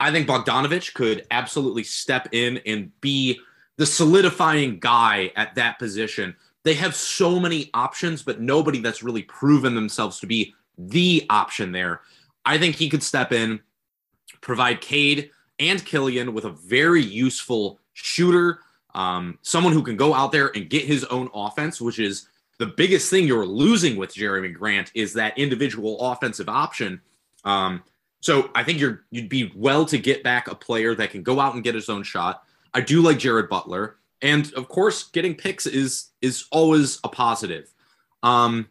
I 0.00 0.10
think 0.10 0.26
Bogdanovich 0.26 0.94
could 0.94 1.26
absolutely 1.30 1.84
step 1.84 2.28
in 2.32 2.60
and 2.66 2.90
be 3.00 3.38
the 3.76 3.86
solidifying 3.86 4.80
guy 4.80 5.30
at 5.36 5.54
that 5.54 5.78
position. 5.78 6.34
They 6.64 6.74
have 6.74 6.96
so 6.96 7.38
many 7.38 7.70
options, 7.72 8.22
but 8.22 8.40
nobody 8.40 8.80
that's 8.80 9.02
really 9.02 9.22
proven 9.22 9.74
themselves 9.74 10.18
to 10.20 10.26
be 10.26 10.54
the 10.76 11.24
option 11.30 11.70
there. 11.70 12.00
I 12.44 12.58
think 12.58 12.76
he 12.76 12.88
could 12.88 13.02
step 13.02 13.32
in, 13.32 13.60
provide 14.40 14.80
Cade 14.80 15.30
and 15.58 15.84
Killian 15.84 16.34
with 16.34 16.44
a 16.44 16.50
very 16.50 17.02
useful 17.02 17.80
shooter, 17.92 18.60
um, 18.94 19.38
someone 19.42 19.72
who 19.72 19.82
can 19.82 19.96
go 19.96 20.14
out 20.14 20.32
there 20.32 20.50
and 20.54 20.68
get 20.68 20.84
his 20.84 21.04
own 21.04 21.28
offense, 21.34 21.80
which 21.80 21.98
is 21.98 22.28
the 22.58 22.66
biggest 22.66 23.10
thing 23.10 23.26
you're 23.26 23.46
losing 23.46 23.96
with 23.96 24.14
Jerami 24.14 24.52
Grant 24.52 24.90
is 24.94 25.14
that 25.14 25.36
individual 25.38 26.00
offensive 26.00 26.48
option. 26.48 27.00
Um, 27.44 27.82
so 28.20 28.50
I 28.54 28.62
think 28.62 28.80
you're 28.80 29.04
you'd 29.10 29.28
be 29.28 29.52
well 29.54 29.84
to 29.86 29.98
get 29.98 30.22
back 30.22 30.48
a 30.48 30.54
player 30.54 30.94
that 30.94 31.10
can 31.10 31.22
go 31.22 31.40
out 31.40 31.54
and 31.54 31.64
get 31.64 31.74
his 31.74 31.88
own 31.88 32.02
shot. 32.02 32.42
I 32.72 32.80
do 32.80 33.02
like 33.02 33.18
Jared 33.18 33.48
Butler, 33.48 33.96
and 34.22 34.52
of 34.54 34.68
course, 34.68 35.04
getting 35.04 35.34
picks 35.34 35.66
is 35.66 36.10
is 36.22 36.46
always 36.50 37.00
a 37.04 37.08
positive. 37.08 37.72
Um, 38.22 38.68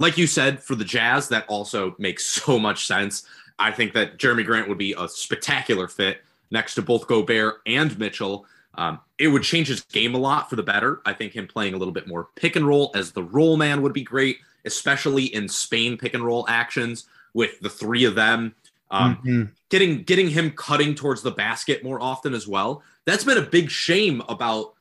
like 0.00 0.18
you 0.18 0.26
said, 0.26 0.60
for 0.60 0.74
the 0.74 0.84
Jazz, 0.84 1.28
that 1.28 1.44
also 1.46 1.94
makes 1.98 2.26
so 2.44 2.58
much 2.58 2.86
sense. 2.86 3.24
I 3.58 3.70
think 3.70 3.92
that 3.92 4.18
Jerami 4.18 4.44
Grant 4.44 4.68
would 4.68 4.78
be 4.78 4.94
a 4.98 5.06
spectacular 5.06 5.86
fit 5.86 6.22
next 6.50 6.74
to 6.74 6.82
both 6.82 7.06
Gobert 7.06 7.60
and 7.66 7.96
Mitchell. 7.98 8.46
Um, 8.74 9.00
it 9.18 9.28
would 9.28 9.42
change 9.42 9.68
his 9.68 9.82
game 9.82 10.14
a 10.14 10.18
lot 10.18 10.48
for 10.48 10.56
the 10.56 10.62
better. 10.62 11.02
I 11.04 11.12
think 11.12 11.34
him 11.34 11.46
playing 11.46 11.74
a 11.74 11.76
little 11.76 11.92
bit 11.92 12.08
more 12.08 12.28
pick 12.34 12.56
and 12.56 12.66
roll 12.66 12.90
as 12.94 13.12
the 13.12 13.22
roll 13.22 13.56
man 13.56 13.82
would 13.82 13.92
be 13.92 14.02
great, 14.02 14.38
especially 14.64 15.26
in 15.26 15.48
Spain 15.48 15.98
pick 15.98 16.14
and 16.14 16.24
roll 16.24 16.46
actions 16.48 17.04
with 17.34 17.60
the 17.60 17.68
three 17.68 18.04
of 18.04 18.14
them. 18.14 18.54
Um, 18.90 19.16
mm-hmm. 19.16 19.42
Getting 19.68 20.02
getting 20.04 20.30
him 20.30 20.52
cutting 20.52 20.94
towards 20.94 21.22
the 21.22 21.30
basket 21.30 21.84
more 21.84 22.00
often 22.00 22.32
as 22.32 22.48
well. 22.48 22.82
That's 23.04 23.24
been 23.24 23.38
a 23.38 23.42
big 23.42 23.70
shame 23.70 24.22
about 24.28 24.74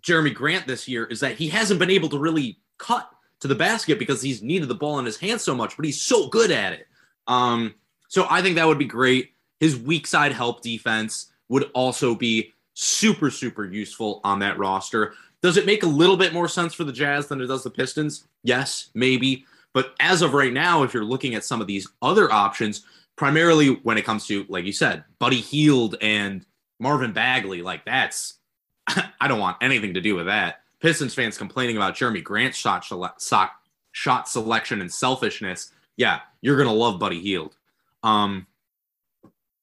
Jerami 0.00 0.34
Grant 0.34 0.66
this 0.66 0.88
year 0.88 1.04
is 1.04 1.20
that 1.20 1.36
he 1.36 1.48
hasn't 1.48 1.78
been 1.78 1.90
able 1.90 2.08
to 2.10 2.18
really 2.18 2.58
cut 2.78 3.10
to 3.40 3.48
the 3.48 3.54
basket 3.54 3.98
because 3.98 4.22
he's 4.22 4.42
needed 4.42 4.68
the 4.68 4.74
ball 4.74 4.98
in 4.98 5.04
his 5.04 5.18
hands 5.18 5.42
so 5.42 5.54
much, 5.54 5.76
but 5.76 5.84
he's 5.84 6.00
so 6.00 6.28
good 6.28 6.50
at 6.50 6.72
it. 6.72 6.86
Um, 7.26 7.74
so 8.08 8.26
I 8.30 8.42
think 8.42 8.56
that 8.56 8.66
would 8.66 8.78
be 8.78 8.84
great. 8.84 9.32
His 9.60 9.78
weak 9.78 10.06
side 10.06 10.32
help 10.32 10.62
defense 10.62 11.32
would 11.48 11.70
also 11.74 12.14
be 12.14 12.52
super, 12.74 13.30
super 13.30 13.64
useful 13.64 14.20
on 14.24 14.38
that 14.40 14.58
roster. 14.58 15.14
Does 15.42 15.56
it 15.56 15.66
make 15.66 15.82
a 15.82 15.86
little 15.86 16.16
bit 16.16 16.32
more 16.32 16.48
sense 16.48 16.74
for 16.74 16.84
the 16.84 16.92
Jazz 16.92 17.26
than 17.26 17.40
it 17.40 17.46
does 17.46 17.62
the 17.62 17.70
Pistons? 17.70 18.26
Yes, 18.42 18.90
maybe. 18.94 19.44
But 19.72 19.94
as 20.00 20.22
of 20.22 20.32
right 20.32 20.52
now, 20.52 20.82
if 20.82 20.94
you're 20.94 21.04
looking 21.04 21.34
at 21.34 21.44
some 21.44 21.60
of 21.60 21.66
these 21.66 21.88
other 22.00 22.32
options, 22.32 22.84
primarily 23.16 23.74
when 23.82 23.98
it 23.98 24.04
comes 24.04 24.26
to, 24.28 24.46
like 24.48 24.64
you 24.64 24.72
said, 24.72 25.04
Buddy 25.18 25.40
Hield 25.40 25.96
and 26.00 26.46
Marvin 26.80 27.12
Bagley, 27.12 27.62
like 27.62 27.84
that's, 27.84 28.38
I 28.86 29.28
don't 29.28 29.40
want 29.40 29.58
anything 29.60 29.94
to 29.94 30.00
do 30.00 30.14
with 30.14 30.26
that. 30.26 30.60
Pistons 30.84 31.14
fans 31.14 31.38
complaining 31.38 31.78
about 31.78 31.94
Jerami 31.94 32.22
Grant's 32.22 32.58
shot, 32.58 32.84
shot 32.84 33.52
shot 33.92 34.28
selection 34.28 34.82
and 34.82 34.92
selfishness. 34.92 35.72
Yeah, 35.96 36.20
you're 36.42 36.58
going 36.58 36.68
to 36.68 36.74
love 36.74 37.00
Buddy 37.00 37.22
Hield. 37.22 37.56
Um, 38.02 38.46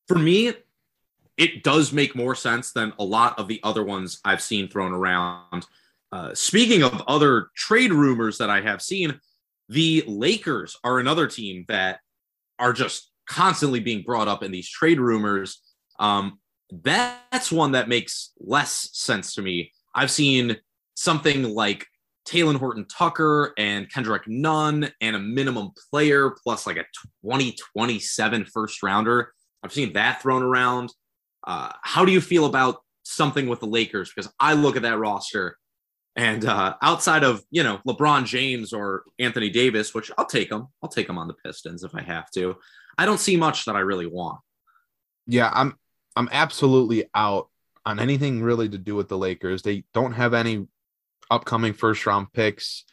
for 0.08 0.18
me, 0.18 0.54
it 1.38 1.62
does 1.62 1.94
make 1.94 2.16
more 2.16 2.34
sense 2.34 2.72
than 2.72 2.92
a 2.98 3.04
lot 3.04 3.38
of 3.38 3.48
the 3.48 3.60
other 3.62 3.84
ones 3.84 4.20
I've 4.26 4.42
seen 4.42 4.68
thrown 4.68 4.94
around. 4.94 5.68
Uh, 6.12 6.34
speaking 6.34 6.82
of 6.82 7.04
other 7.08 7.50
trade 7.56 7.94
rumors 7.94 8.40
that 8.40 8.50
I 8.50 8.62
have 8.62 8.82
seen, 8.82 9.20
the 9.70 10.04
Lakers 10.08 10.76
are 10.84 10.98
another 10.98 11.28
team 11.28 11.66
that 11.68 12.00
are 12.58 12.74
just 12.74 13.12
constantly 13.28 13.80
being 13.80 14.02
brought 14.02 14.28
up 14.28 14.42
in 14.42 14.50
these 14.50 14.68
trade 14.68 15.00
rumors. 15.00 15.62
Um, 16.00 16.40
that's 16.72 17.52
one 17.52 17.74
that 17.74 17.90
makes 17.90 18.32
less 18.40 18.90
sense 18.94 19.36
to 19.36 19.44
me. 19.44 19.72
I've 19.94 20.10
seen 20.10 20.58
something 21.02 21.44
like 21.44 21.88
Talen 22.28 22.58
Horton 22.58 22.86
Tucker 22.86 23.54
and 23.58 23.92
Kendrick 23.92 24.28
Nunn 24.28 24.90
and 25.02 25.16
a 25.16 25.20
minimum 25.20 25.72
player 25.90 26.36
plus 26.44 26.68
like 26.68 26.78
a 26.78 26.86
2027 27.24 28.46
first 28.46 28.84
rounder. 28.84 29.34
I've 29.64 29.74
seen 29.74 29.94
that 29.94 30.22
thrown 30.22 30.44
around. 30.44 30.94
Uh, 31.46 31.72
how 31.82 32.06
do 32.06 32.12
you 32.12 32.22
feel 32.22 32.46
about 32.46 32.84
something 33.04 33.48
with 33.48 33.60
the 33.60 33.66
Lakers? 33.66 34.12
Because 34.14 34.32
I 34.40 34.54
look 34.54 34.76
at 34.76 34.84
that 34.84 35.00
roster 35.00 35.58
and 36.16 36.46
uh, 36.46 36.76
outside 36.84 37.24
of, 37.24 37.42
you 37.50 37.64
know, 37.64 37.80
LeBron 37.88 38.26
James 38.26 38.72
or 38.72 39.04
Anthony 39.18 39.50
Davis, 39.50 39.96
which 39.96 40.12
I'll 40.20 40.26
take 40.26 40.50
them, 40.50 40.68
I'll 40.84 40.90
take 40.90 41.08
them 41.08 41.18
on 41.18 41.28
the 41.28 41.34
Pistons 41.34 41.84
if 41.84 41.96
I 41.96 42.02
have 42.02 42.30
to. 42.32 42.58
I 43.00 43.08
don't 43.08 43.20
see 43.20 43.38
much 43.38 43.66
that 43.66 43.76
I 43.76 43.80
really 43.80 44.08
want. 44.08 44.40
Yeah, 45.26 45.50
I'm 45.52 45.78
I'm 46.16 46.30
absolutely 46.32 47.06
out 47.16 47.50
on 47.86 48.00
anything 48.00 48.44
really 48.44 48.70
to 48.70 48.78
do 48.78 48.96
with 48.96 49.08
the 49.08 49.18
Lakers. 49.18 49.64
They 49.64 49.86
don't 49.94 50.12
have 50.12 50.34
any 50.34 50.68
upcoming 51.32 51.74
first 51.74 52.06
round 52.06 52.32
picks, 52.34 52.86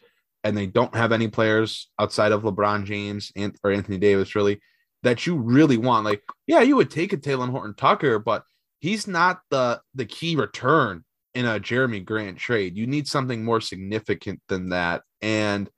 and 0.45 0.57
they 0.57 0.67
don't 0.67 0.95
have 0.95 1.13
any 1.13 1.29
players 1.29 1.91
outside 1.99 2.33
of 2.33 2.43
LeBron 2.43 2.85
James 2.85 3.33
and 3.37 3.55
or 3.63 3.73
Anthony 3.73 3.99
Davis 3.99 4.35
really 4.35 4.61
that 5.03 5.27
you 5.27 5.37
really 5.37 5.77
want. 5.77 6.05
Like, 6.05 6.23
yeah, 6.47 6.63
you 6.63 6.77
would 6.77 6.91
take 6.91 7.13
a 7.13 7.17
Talen 7.17 7.51
Horton 7.51 7.75
Tucker, 7.75 8.19
but 8.19 8.45
he's 8.81 9.07
not 9.07 9.41
the 9.51 9.81
the 9.95 10.07
key 10.07 10.37
return 10.37 11.05
in 11.35 11.47
a 11.47 11.61
Jerami 11.61 12.05
Grant 12.05 12.39
trade. 12.39 12.77
You 12.77 12.87
need 12.87 13.07
something 13.07 13.45
more 13.45 13.61
significant 13.61 14.41
than 14.49 14.71
that. 14.71 15.03
And 15.21 15.71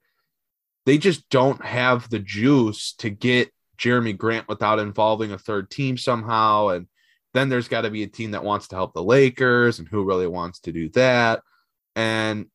they 0.85 0.97
just 0.97 1.29
don't 1.29 1.63
have 1.63 2.09
the 2.09 2.19
juice 2.19 2.93
to 2.99 3.09
get 3.09 3.51
Jerami 3.77 4.17
Grant 4.17 4.47
without 4.47 4.79
involving 4.79 5.31
a 5.31 5.37
third 5.37 5.69
team 5.69 5.97
somehow. 5.97 6.69
And 6.69 6.87
then 7.33 7.49
there's 7.49 7.67
got 7.67 7.81
to 7.81 7.91
be 7.91 8.03
a 8.03 8.07
team 8.07 8.31
that 8.31 8.43
wants 8.43 8.69
to 8.69 8.75
help 8.75 8.93
the 8.93 9.03
Lakers 9.03 9.79
and 9.79 9.87
who 9.87 10.03
really 10.03 10.27
wants 10.27 10.61
to 10.61 10.71
do 10.71 10.89
that. 10.89 11.41
And 11.95 12.47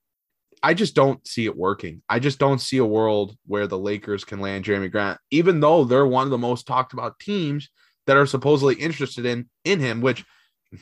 I 0.63 0.75
just 0.75 0.95
don't 0.95 1.25
see 1.27 1.45
it 1.45 1.57
working. 1.57 2.03
I 2.09 2.19
just 2.19 2.39
don't 2.39 2.61
see 2.61 2.79
a 2.79 2.85
world 2.85 3.37
where 3.47 3.67
the 3.67 3.79
Lakers 3.79 4.25
can 4.25 4.41
land 4.41 4.65
Jerami 4.65 4.91
Grant, 4.91 5.19
even 5.31 5.61
though 5.61 5.85
they're 5.85 6.07
one 6.07 6.25
of 6.25 6.31
the 6.31 6.39
most 6.39 6.67
talked 6.67 6.93
about 6.93 7.19
teams 7.21 7.69
that 8.07 8.17
are 8.17 8.27
supposedly 8.27 8.75
interested 8.75 9.27
in 9.27 9.49
in 9.65 9.81
him. 9.81 10.01
Which, 10.01 10.25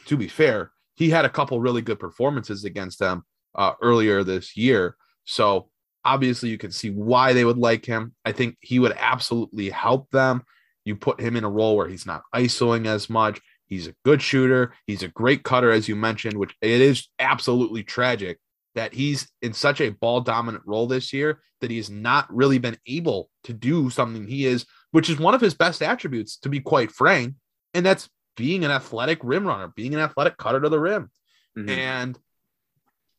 to 0.07 0.17
be 0.17 0.29
fair, 0.29 0.73
he 0.95 1.11
had 1.11 1.25
a 1.25 1.31
couple 1.31 1.61
really 1.61 1.83
good 1.83 1.99
performances 1.99 2.65
against 2.65 2.99
them 2.99 3.25
uh, 3.55 3.73
earlier 3.83 4.25
this 4.25 4.57
year. 4.57 4.97
So 5.25 5.69
obviously, 6.05 6.51
you 6.51 6.59
can 6.59 6.71
see 6.71 6.91
why 6.91 7.33
they 7.33 7.45
would 7.45 7.59
like 7.59 7.85
him. 7.85 8.15
I 8.25 8.33
think 8.33 8.57
he 8.61 8.79
would 8.79 8.95
absolutely 8.97 9.71
help 9.71 10.11
them. 10.11 10.45
You 10.85 10.97
put 10.97 11.21
him 11.21 11.37
in 11.37 11.45
a 11.45 11.51
role 11.51 11.77
where 11.77 11.89
he's 11.89 12.07
not 12.07 12.23
isoing 12.35 12.87
as 12.87 13.11
much. 13.11 13.41
He's 13.67 13.89
a 13.89 13.95
good 14.05 14.23
shooter. 14.23 14.75
He's 14.87 15.03
a 15.03 15.09
great 15.09 15.43
cutter, 15.43 15.71
as 15.71 15.89
you 15.89 15.97
mentioned, 15.97 16.37
which 16.37 16.55
it 16.61 16.81
is 16.81 17.09
absolutely 17.19 17.83
tragic 17.83 18.39
that 18.75 18.93
he's 18.93 19.29
in 19.43 19.53
such 19.53 19.81
a 19.81 19.91
ball 19.91 20.21
dominant 20.21 20.65
role 20.67 20.87
this 20.87 21.13
year 21.13 21.41
that 21.61 21.71
he's 21.71 21.91
not 21.91 22.33
really 22.35 22.59
been 22.59 22.77
able 22.87 23.31
to 23.45 23.53
do 23.53 23.89
something 23.89 24.27
he 24.27 24.47
is, 24.47 24.67
which 24.91 25.09
is 25.09 25.19
one 25.19 25.35
of 25.35 25.41
his 25.41 25.55
best 25.55 25.83
attributes, 25.83 26.37
to 26.39 26.49
be 26.49 26.61
quite 26.61 26.91
frank. 26.91 27.35
And 27.73 27.87
that's 27.87 28.09
being 28.37 28.65
an 28.65 28.71
athletic 28.71 29.21
rim 29.23 29.47
runner, 29.47 29.73
being 29.75 29.95
an 29.95 30.01
athletic 30.01 30.37
cutter 30.37 30.61
to 30.61 30.69
the 30.69 30.81
rim. 30.81 31.11
Mm-hmm. 31.57 31.71
And 31.71 32.19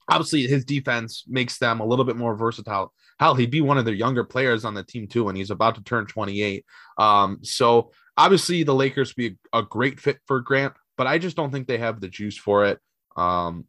obviously 0.10 0.46
his 0.48 0.66
defense 0.66 1.24
makes 1.28 1.58
them 1.58 1.80
a 1.80 1.86
little 1.86 2.06
bit 2.06 2.18
more 2.18 2.36
versatile. 2.36 2.94
Hell, 3.20 3.36
he'd 3.36 3.52
be 3.52 3.62
one 3.62 3.78
of 3.78 3.86
the 3.86 3.96
younger 3.96 4.24
players 4.24 4.66
on 4.66 4.74
the 4.74 4.84
team 4.84 5.08
too, 5.08 5.30
and 5.30 5.38
he's 5.38 5.52
about 5.52 5.76
to 5.76 5.84
turn 5.84 6.06
28. 6.06 6.66
Um, 6.98 7.40
so 7.42 7.92
obviously 8.18 8.64
the 8.64 8.76
Lakers 8.76 9.14
be 9.14 9.38
a, 9.54 9.60
a, 9.60 9.64
great 9.64 10.00
fit 10.00 10.20
for 10.26 10.42
Grant, 10.42 10.74
but 10.98 11.08
I 11.08 11.18
just 11.18 11.36
don't 11.36 11.52
think 11.52 11.68
they 11.68 11.78
have 11.78 12.00
the 12.00 12.08
juice 12.08 12.38
for 12.38 12.66
it. 12.66 12.80
Um, 13.16 13.66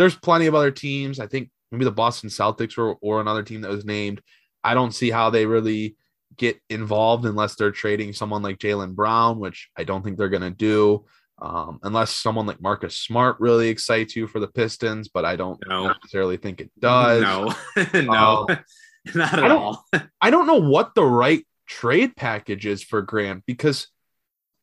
there's 0.00 0.16
plenty 0.16 0.46
of 0.46 0.54
other 0.54 0.70
teams. 0.70 1.20
I 1.20 1.26
think 1.26 1.50
maybe 1.70 1.84
the 1.84 1.90
Boston 1.90 2.30
Celtics 2.30 2.78
or, 2.78 2.96
or 3.02 3.20
another 3.20 3.42
team 3.42 3.60
that 3.60 3.70
was 3.70 3.84
named. 3.84 4.22
I 4.64 4.74
don't 4.74 4.94
see 4.94 5.10
how 5.10 5.28
they 5.30 5.44
really 5.44 5.96
get 6.36 6.58
involved 6.70 7.26
unless 7.26 7.54
they're 7.54 7.70
trading 7.70 8.14
someone 8.14 8.42
like 8.42 8.58
Jaylen 8.58 8.94
Brown, 8.94 9.38
which 9.38 9.68
I 9.76 9.84
don't 9.84 10.02
think 10.02 10.16
they're 10.16 10.30
going 10.30 10.42
to 10.42 10.50
do. 10.50 11.04
Um, 11.38 11.80
unless 11.82 12.10
someone 12.10 12.46
like 12.46 12.60
Marcus 12.60 12.98
Smart 12.98 13.36
really 13.40 13.68
excites 13.68 14.16
you 14.16 14.26
for 14.26 14.40
the 14.40 14.48
Pistons, 14.48 15.08
but 15.08 15.24
I 15.24 15.36
don't 15.36 15.58
no. 15.66 15.88
necessarily 15.88 16.38
think 16.38 16.60
it 16.60 16.70
does. 16.78 17.22
No, 17.22 17.54
no, 18.00 18.46
um, 18.48 18.58
not 19.14 19.34
at 19.34 19.44
I 19.44 19.48
all. 19.50 19.86
I 20.20 20.30
don't 20.30 20.46
know 20.46 20.60
what 20.60 20.94
the 20.94 21.04
right 21.04 21.46
trade 21.66 22.16
package 22.16 22.66
is 22.66 22.82
for 22.82 23.02
Grant 23.02 23.44
because 23.46 23.88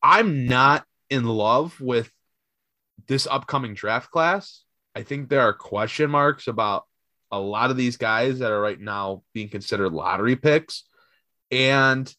I'm 0.02 0.45
not 0.45 0.84
in 1.10 1.26
love 1.26 1.80
with 1.80 2.12
this 3.08 3.28
upcoming 3.28 3.73
draft 3.73 4.12
class. 4.12 4.63
I 4.97 5.03
think 5.03 5.29
there 5.29 5.41
are 5.41 5.53
question 5.53 6.10
marks 6.10 6.47
about 6.47 6.86
a 7.31 7.39
lot 7.39 7.69
of 7.69 7.77
these 7.77 7.97
guys 7.97 8.39
that 8.39 8.51
are 8.51 8.60
right 8.60 8.79
now 8.79 9.21
being 9.31 9.47
considered 9.47 9.93
lottery 9.93 10.36
picks. 10.36 10.86
And 11.51 12.12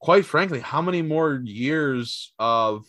quite 0.00 0.24
frankly, 0.24 0.60
how 0.60 0.80
many 0.80 1.02
more 1.02 1.38
years 1.44 2.32
of 2.38 2.86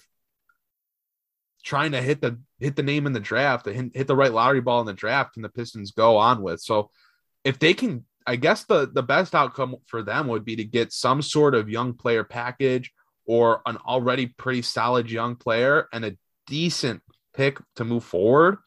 trying 1.62 1.92
to 1.92 2.02
hit 2.02 2.22
the 2.22 2.40
hit 2.60 2.78
the 2.78 2.84
name 2.84 3.06
in 3.06 3.12
the 3.12 3.20
draft, 3.20 3.66
hit, 3.66 4.08
the 4.08 4.16
right 4.16 4.32
lottery 4.32 4.62
ball 4.62 4.80
in 4.80 4.86
the 4.86 4.94
draft, 4.94 5.34
can 5.34 5.42
the 5.42 5.50
Pistons 5.50 5.92
go 5.92 6.16
on 6.16 6.42
with? 6.42 6.62
So 6.62 6.90
if 7.44 7.60
they 7.60 7.74
can, 7.74 8.06
I 8.26 8.38
guess 8.38 8.64
the 8.64 8.90
the 8.90 9.04
best 9.04 9.36
outcome 9.36 9.76
for 9.88 10.04
them 10.04 10.28
would 10.28 10.46
be 10.46 10.56
to 10.56 10.64
get 10.64 10.94
some 10.94 11.22
sort 11.22 11.54
of 11.54 11.70
young 11.70 11.96
player 11.96 12.24
package 12.24 12.94
or 13.26 13.62
an 13.66 13.76
already 13.76 14.28
pretty 14.28 14.62
solid 14.62 15.12
young 15.12 15.36
player 15.36 15.90
and 15.92 16.06
a 16.06 16.16
decent 16.48 17.02
pick 17.34 17.60
to 17.76 17.84
move 17.84 18.06
forward. 18.06 18.60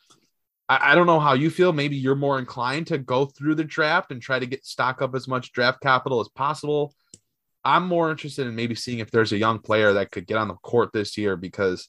I, 0.69 0.93
I 0.93 0.95
don't 0.95 1.07
know 1.07 1.21
how 1.21 1.35
you 1.35 1.51
feel. 1.51 1.73
Maybe 1.73 1.97
you're 1.97 2.15
more 2.15 2.39
inclined 2.39 2.87
to 2.89 2.99
go 2.99 3.27
through 3.27 3.57
the 3.57 3.65
draft 3.65 4.11
and 4.13 4.21
try 4.21 4.39
to 4.39 4.47
get 4.47 4.65
stock 4.65 5.03
up 5.03 5.15
as 5.15 5.29
much 5.29 5.53
draft 5.53 5.81
capital 5.81 6.21
as 6.21 6.29
possible. 6.29 6.95
I'm 7.65 7.87
more 7.87 8.11
interested 8.11 8.47
in 8.47 8.55
maybe 8.55 8.75
seeing 8.75 9.01
if 9.01 9.11
there's 9.11 9.33
a 9.33 9.39
young 9.39 9.59
player 9.59 9.95
that 9.95 10.11
could 10.11 10.27
get 10.27 10.39
on 10.39 10.49
the 10.49 10.55
court 10.55 10.91
this 10.93 11.19
year 11.19 11.37
because 11.37 11.89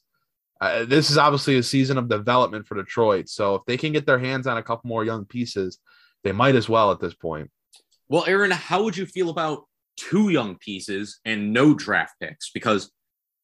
uh, 0.62 0.84
this 0.86 1.10
is 1.10 1.18
obviously 1.18 1.58
a 1.58 1.64
season 1.64 1.98
of 1.98 2.10
development 2.10 2.68
for 2.68 2.76
Detroit. 2.76 3.30
So 3.30 3.56
if 3.56 3.62
they 3.66 3.78
can 3.78 3.94
get 3.94 4.06
their 4.06 4.20
hands 4.20 4.48
on 4.48 4.58
a 4.58 4.64
couple 4.64 4.90
more 4.90 5.06
young 5.06 5.26
pieces, 5.26 5.80
they 6.24 6.32
might 6.32 6.56
as 6.56 6.68
well 6.68 6.92
at 6.92 7.00
this 7.00 7.14
point. 7.14 7.50
Well, 8.10 8.26
Aaron, 8.28 8.52
how 8.52 8.84
would 8.84 8.98
you 8.98 9.06
feel 9.06 9.30
about 9.30 9.66
two 9.96 10.30
young 10.30 10.58
pieces 10.58 11.20
and 11.24 11.54
no 11.54 11.74
draft 11.74 12.16
picks? 12.20 12.50
Because 12.52 12.92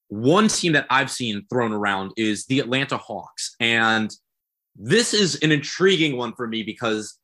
one 0.07 0.47
team 0.47 0.73
that 0.73 0.87
I've 0.89 1.11
seen 1.11 1.45
thrown 1.49 1.71
around 1.71 2.11
is 2.17 2.45
the 2.47 2.59
Atlanta 2.59 2.97
Hawks. 2.97 3.55
And 3.59 4.11
this 4.75 5.13
is 5.13 5.35
an 5.41 5.51
intriguing 5.51 6.17
one 6.17 6.33
for 6.33 6.47
me 6.47 6.63
because 6.63 7.17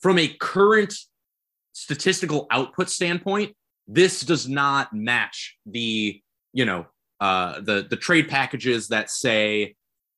from 0.00 0.18
a 0.18 0.28
current 0.28 0.94
statistical 1.72 2.46
output 2.50 2.88
standpoint, 2.90 3.54
this 3.86 4.22
does 4.22 4.48
not 4.48 4.92
match 4.92 5.56
the, 5.66 6.20
you 6.52 6.64
know, 6.64 6.86
uh, 7.20 7.60
the 7.60 7.86
the 7.88 7.96
trade 7.96 8.28
packages 8.28 8.88
that 8.88 9.10
say 9.10 9.74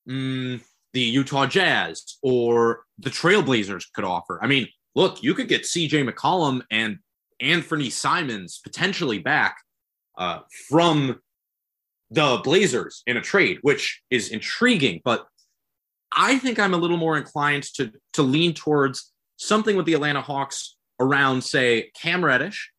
mm, 0.09 0.61
the 0.93 1.01
Utah 1.01 1.47
Jazz 1.47 2.19
or 2.23 2.85
the 2.99 3.11
Trailblazers 3.11 3.85
could 3.93 4.05
offer. 4.05 4.39
I 4.43 4.47
mean, 4.47 4.69
look, 4.95 5.23
you 5.23 5.35
could 5.35 5.49
get 5.49 5.67
C.J. 5.67 6.05
McCollum 6.05 6.63
and 6.71 6.99
Anthony 7.41 7.91
Simons 7.91 8.61
potentially 8.63 9.19
back 9.19 9.57
uh, 10.17 10.41
from 10.69 11.21
the 12.11 12.41
Blazers 12.45 13.03
in 13.07 13.17
a 13.17 13.21
trade, 13.21 13.59
which 13.63 14.03
is 14.11 14.29
intriguing. 14.29 15.01
But 15.05 15.27
I 16.17 16.39
think 16.39 16.59
I'm 16.59 16.75
a 16.75 16.79
little 16.79 16.97
more 16.97 17.17
inclined 17.17 17.65
to 17.75 17.93
to 18.15 18.23
lean 18.23 18.55
towards 18.55 19.13
something 19.37 19.77
with 19.77 19.87
the 19.87 19.95
Atlanta 19.95 20.23
Hawks 20.23 20.77
around, 21.01 21.43
say, 21.43 21.91
Cam 22.01 22.25
Reddish, 22.25 22.71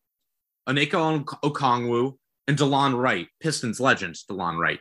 Onyeka 0.67 1.25
Okongwu, 1.25 2.17
and 2.47 2.57
Delon 2.57 2.97
Wright, 2.97 3.27
Pistons 3.41 3.79
legends. 3.79 4.25
Delon 4.29 4.57
Wright. 4.57 4.79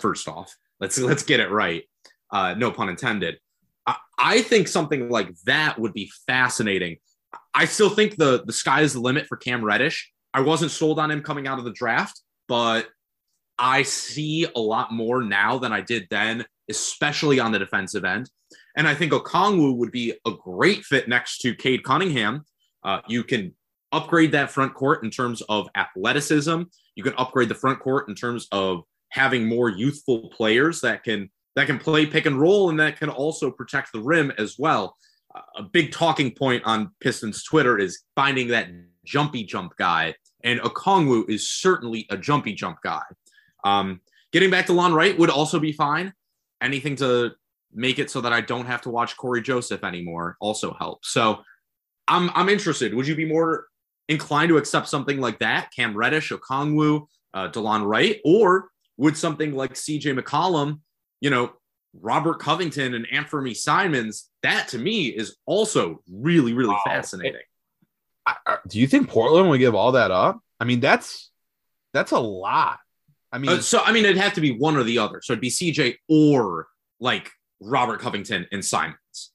First 0.00 0.28
off, 0.28 0.52
let's 0.80 0.98
let's 0.98 1.22
get 1.22 1.40
it 1.40 1.50
right. 1.50 1.84
Uh, 2.30 2.54
no 2.54 2.70
pun 2.70 2.88
intended. 2.88 3.38
I, 3.86 3.96
I 4.18 4.42
think 4.42 4.68
something 4.68 5.08
like 5.08 5.34
that 5.44 5.78
would 5.78 5.92
be 5.92 6.10
fascinating. 6.26 6.96
I 7.54 7.64
still 7.64 7.90
think 7.90 8.16
the 8.16 8.44
the 8.44 8.52
sky 8.52 8.82
is 8.82 8.92
the 8.92 9.00
limit 9.00 9.26
for 9.26 9.36
Cam 9.36 9.64
Reddish. 9.64 10.12
I 10.34 10.40
wasn't 10.40 10.70
sold 10.70 10.98
on 10.98 11.10
him 11.10 11.22
coming 11.22 11.46
out 11.46 11.58
of 11.58 11.64
the 11.64 11.72
draft, 11.72 12.20
but 12.46 12.88
I 13.58 13.82
see 13.82 14.46
a 14.54 14.60
lot 14.60 14.92
more 14.92 15.22
now 15.22 15.58
than 15.58 15.72
I 15.72 15.80
did 15.80 16.08
then, 16.10 16.44
especially 16.68 17.40
on 17.40 17.52
the 17.52 17.58
defensive 17.58 18.04
end. 18.04 18.30
And 18.76 18.86
I 18.86 18.94
think 18.94 19.12
Okongwu 19.12 19.76
would 19.76 19.92
be 19.92 20.14
a 20.26 20.32
great 20.32 20.84
fit 20.84 21.08
next 21.08 21.38
to 21.38 21.54
Cade 21.54 21.84
Cunningham. 21.84 22.44
Uh, 22.84 23.00
you 23.08 23.24
can 23.24 23.54
upgrade 23.92 24.32
that 24.32 24.50
front 24.50 24.74
court 24.74 25.02
in 25.04 25.10
terms 25.10 25.42
of 25.48 25.68
athleticism. 25.74 26.62
You 26.94 27.02
can 27.02 27.14
upgrade 27.16 27.48
the 27.48 27.54
front 27.54 27.80
court 27.80 28.08
in 28.08 28.14
terms 28.14 28.46
of 28.52 28.82
having 29.10 29.48
more 29.48 29.68
youthful 29.68 30.28
players 30.30 30.80
that 30.82 31.04
can 31.04 31.30
that 31.54 31.66
can 31.66 31.78
play 31.78 32.04
pick 32.04 32.26
and 32.26 32.38
roll 32.38 32.68
and 32.68 32.78
that 32.78 32.98
can 32.98 33.08
also 33.08 33.50
protect 33.50 33.92
the 33.92 34.00
rim 34.00 34.30
as 34.36 34.56
well. 34.58 34.94
Uh, 35.34 35.40
a 35.56 35.62
big 35.62 35.90
talking 35.90 36.30
point 36.30 36.62
on 36.66 36.90
Pistons 37.00 37.42
Twitter 37.42 37.78
is 37.78 38.02
finding 38.14 38.48
that 38.48 38.68
jumpy 39.06 39.42
jump 39.42 39.72
guy, 39.78 40.14
and 40.44 40.60
Okongwu 40.60 41.30
is 41.30 41.50
certainly 41.50 42.06
a 42.10 42.16
jumpy 42.16 42.52
jump 42.52 42.78
guy. 42.82 43.02
Um, 43.64 44.00
getting 44.32 44.50
back 44.50 44.66
to 44.66 44.74
Lon 44.74 44.92
Wright 44.92 45.18
would 45.18 45.30
also 45.30 45.58
be 45.58 45.72
fine. 45.72 46.12
Anything 46.60 46.96
to 46.96 47.32
make 47.72 47.98
it 47.98 48.10
so 48.10 48.20
that 48.20 48.32
I 48.32 48.40
don't 48.40 48.66
have 48.66 48.82
to 48.82 48.90
watch 48.90 49.16
Cory 49.16 49.42
Joseph 49.42 49.84
anymore 49.84 50.36
also 50.40 50.72
helps. 50.74 51.10
So 51.10 51.42
I'm 52.08 52.30
I'm 52.34 52.48
interested. 52.48 52.94
Would 52.94 53.06
you 53.06 53.14
be 53.14 53.26
more 53.26 53.66
inclined 54.08 54.48
to 54.50 54.56
accept 54.56 54.88
something 54.88 55.20
like 55.20 55.40
that, 55.40 55.70
Cam 55.74 55.96
Reddish, 55.96 56.30
Okongwu, 56.30 57.06
uh, 57.34 57.48
Delon 57.48 57.86
Wright, 57.86 58.20
or 58.24 58.70
would 58.96 59.16
something 59.16 59.52
like 59.52 59.74
CJ 59.74 60.18
McCollum, 60.18 60.80
you 61.20 61.30
know, 61.30 61.52
Robert 62.00 62.38
Covington 62.38 62.94
and 62.94 63.06
Anthony 63.10 63.54
Simons, 63.54 64.30
that 64.42 64.68
to 64.68 64.78
me 64.78 65.06
is 65.06 65.36
also 65.46 66.02
really, 66.10 66.52
really 66.52 66.70
wow. 66.70 66.82
fascinating. 66.84 67.40
do 68.68 68.78
you 68.78 68.86
think 68.86 69.08
Portland 69.08 69.48
would 69.50 69.58
give 69.58 69.74
all 69.74 69.92
that 69.92 70.10
up? 70.10 70.40
I 70.60 70.64
mean, 70.64 70.80
that's 70.80 71.30
that's 71.92 72.12
a 72.12 72.18
lot. 72.18 72.78
I 73.36 73.38
mean, 73.38 73.50
uh, 73.50 73.60
so 73.60 73.82
I 73.84 73.92
mean, 73.92 74.06
it'd 74.06 74.16
have 74.16 74.32
to 74.32 74.40
be 74.40 74.52
one 74.52 74.78
or 74.78 74.82
the 74.82 74.98
other. 74.98 75.20
So 75.22 75.34
it'd 75.34 75.42
be 75.42 75.50
CJ 75.50 75.96
or 76.08 76.68
like 76.98 77.30
Robert 77.60 78.00
Covington 78.00 78.46
and 78.50 78.64
Simons. 78.64 79.32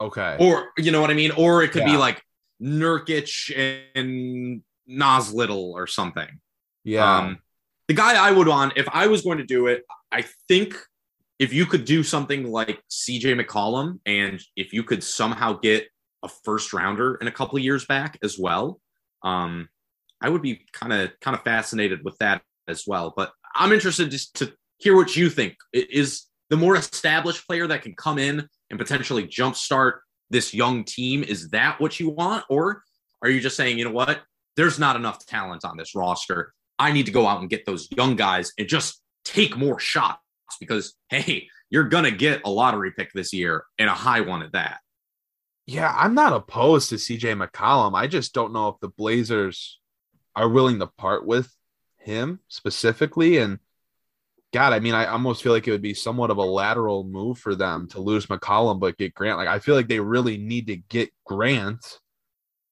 Okay. 0.00 0.38
Or 0.40 0.70
you 0.78 0.90
know 0.90 1.02
what 1.02 1.10
I 1.10 1.14
mean? 1.14 1.32
Or 1.32 1.62
it 1.62 1.70
could 1.70 1.82
yeah. 1.82 1.92
be 1.92 1.96
like 1.98 2.22
Nurkic 2.62 3.84
and 3.94 4.62
Nas 4.86 5.34
Little 5.34 5.72
or 5.72 5.86
something. 5.86 6.28
Yeah. 6.82 7.18
Um, 7.18 7.40
the 7.88 7.94
guy 7.94 8.14
I 8.14 8.30
would 8.30 8.48
want, 8.48 8.72
if 8.76 8.88
I 8.90 9.08
was 9.08 9.20
going 9.20 9.36
to 9.36 9.44
do 9.44 9.66
it, 9.66 9.84
I 10.10 10.24
think 10.48 10.74
if 11.38 11.52
you 11.52 11.66
could 11.66 11.84
do 11.84 12.02
something 12.02 12.50
like 12.50 12.82
CJ 12.90 13.38
McCollum 13.38 13.98
and 14.06 14.40
if 14.56 14.72
you 14.72 14.82
could 14.82 15.04
somehow 15.04 15.58
get 15.58 15.88
a 16.22 16.28
first 16.28 16.72
rounder 16.72 17.16
in 17.16 17.26
a 17.26 17.32
couple 17.32 17.58
of 17.58 17.64
years 17.64 17.84
back 17.84 18.18
as 18.22 18.38
well, 18.38 18.80
um, 19.22 19.68
I 20.22 20.30
would 20.30 20.40
be 20.40 20.64
kind 20.72 20.94
of 20.94 21.10
kind 21.20 21.36
of 21.36 21.42
fascinated 21.42 22.02
with 22.02 22.16
that 22.18 22.42
as 22.68 22.84
well. 22.86 23.12
But 23.14 23.32
I'm 23.54 23.72
interested 23.72 24.10
just 24.10 24.36
to 24.36 24.52
hear 24.78 24.96
what 24.96 25.16
you 25.16 25.30
think. 25.30 25.56
Is 25.72 26.24
the 26.50 26.56
more 26.56 26.76
established 26.76 27.46
player 27.46 27.66
that 27.66 27.82
can 27.82 27.94
come 27.94 28.18
in 28.18 28.48
and 28.70 28.78
potentially 28.78 29.26
jumpstart 29.26 30.00
this 30.30 30.52
young 30.52 30.84
team? 30.84 31.22
Is 31.22 31.50
that 31.50 31.80
what 31.80 32.00
you 32.00 32.10
want? 32.10 32.44
Or 32.48 32.82
are 33.22 33.30
you 33.30 33.40
just 33.40 33.56
saying, 33.56 33.78
you 33.78 33.84
know 33.84 33.92
what? 33.92 34.22
There's 34.56 34.78
not 34.78 34.96
enough 34.96 35.24
talent 35.26 35.64
on 35.64 35.76
this 35.76 35.94
roster. 35.94 36.52
I 36.78 36.92
need 36.92 37.06
to 37.06 37.12
go 37.12 37.26
out 37.26 37.40
and 37.40 37.48
get 37.48 37.64
those 37.64 37.88
young 37.90 38.16
guys 38.16 38.52
and 38.58 38.68
just 38.68 39.00
take 39.24 39.56
more 39.56 39.78
shots 39.78 40.20
because, 40.58 40.94
hey, 41.08 41.48
you're 41.70 41.84
going 41.84 42.04
to 42.04 42.10
get 42.10 42.42
a 42.44 42.50
lottery 42.50 42.92
pick 42.92 43.12
this 43.12 43.32
year 43.32 43.64
and 43.78 43.88
a 43.88 43.94
high 43.94 44.20
one 44.20 44.42
at 44.42 44.52
that. 44.52 44.80
Yeah, 45.66 45.94
I'm 45.96 46.14
not 46.14 46.32
opposed 46.32 46.90
to 46.90 46.96
CJ 46.96 47.40
McCollum. 47.40 47.94
I 47.94 48.08
just 48.08 48.34
don't 48.34 48.52
know 48.52 48.68
if 48.68 48.80
the 48.80 48.88
Blazers 48.88 49.78
are 50.34 50.48
willing 50.48 50.80
to 50.80 50.86
part 50.86 51.24
with 51.24 51.50
him 52.02 52.40
specifically. 52.48 53.38
And 53.38 53.58
God, 54.52 54.72
I 54.72 54.80
mean, 54.80 54.94
I 54.94 55.06
almost 55.06 55.42
feel 55.42 55.52
like 55.52 55.66
it 55.66 55.70
would 55.70 55.82
be 55.82 55.94
somewhat 55.94 56.30
of 56.30 56.36
a 56.36 56.42
lateral 56.42 57.04
move 57.04 57.38
for 57.38 57.54
them 57.54 57.88
to 57.88 58.00
lose 58.00 58.26
McCollum 58.26 58.80
but 58.80 58.98
get 58.98 59.14
Grant. 59.14 59.38
Like, 59.38 59.48
I 59.48 59.58
feel 59.58 59.74
like 59.74 59.88
they 59.88 60.00
really 60.00 60.36
need 60.36 60.66
to 60.66 60.76
get 60.76 61.10
Grant 61.24 61.84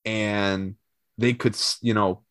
and 0.04 0.74
they 1.18 1.32
could, 1.32 1.56
you 1.80 1.94
know, 1.94 2.22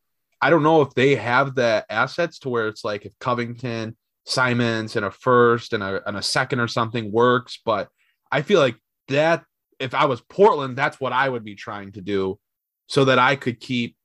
I 0.42 0.50
don't 0.50 0.64
know 0.64 0.82
if 0.82 0.94
they 0.94 1.16
have 1.16 1.56
the 1.56 1.86
assets 1.90 2.40
to 2.40 2.50
where 2.50 2.68
it's 2.68 2.86
like 2.86 3.06
if 3.06 3.18
Covington, 3.20 3.98
Simons, 4.26 4.96
and 4.96 5.06
a 5.06 5.12
first 5.12 5.74
and 5.74 5.84
a, 5.84 6.08
and 6.08 6.16
a 6.16 6.22
second 6.22 6.60
or 6.60 6.68
something 6.68 7.12
works. 7.12 7.60
But 7.64 7.90
I 8.32 8.42
feel 8.42 8.60
like 8.60 8.78
that 9.10 9.44
if 9.80 9.94
I 9.94 10.06
was 10.06 10.22
Portland, 10.22 10.78
that's 10.78 11.00
what 11.00 11.14
I 11.14 11.28
would 11.28 11.44
be 11.44 11.56
trying 11.56 11.94
to 11.94 12.02
do 12.02 12.40
so 12.88 13.06
that 13.06 13.20
I 13.20 13.36
could 13.36 13.60
keep 13.60 13.96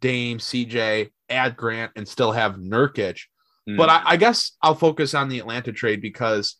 Dame, 0.00 0.38
CJ, 0.38 1.10
add 1.28 1.56
Grant, 1.56 1.92
and 1.96 2.06
still 2.06 2.32
have 2.32 2.56
Nurkic. 2.56 3.20
Mm. 3.68 3.76
But 3.76 3.88
I, 3.88 4.02
I 4.04 4.16
guess 4.16 4.52
I'll 4.62 4.74
focus 4.74 5.14
on 5.14 5.28
the 5.28 5.38
Atlanta 5.38 5.72
trade 5.72 6.02
because 6.02 6.56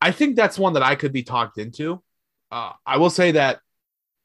I 0.00 0.12
think 0.12 0.36
that's 0.36 0.58
one 0.58 0.74
that 0.74 0.82
I 0.82 0.94
could 0.94 1.12
be 1.12 1.22
talked 1.22 1.58
into. 1.58 2.02
Uh, 2.50 2.72
I 2.84 2.98
will 2.98 3.10
say 3.10 3.32
that 3.32 3.60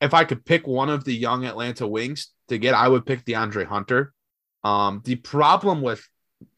if 0.01 0.13
I 0.13 0.23
could 0.23 0.45
pick 0.45 0.67
one 0.67 0.89
of 0.89 1.03
the 1.03 1.13
young 1.15 1.45
Atlanta 1.45 1.87
wings 1.87 2.31
to 2.49 2.57
get, 2.57 2.73
I 2.73 2.87
would 2.87 3.05
pick 3.05 3.25
DeAndre 3.25 3.65
Hunter. 3.65 4.13
Um, 4.63 5.01
the 5.05 5.15
problem 5.15 5.81
with 5.81 6.07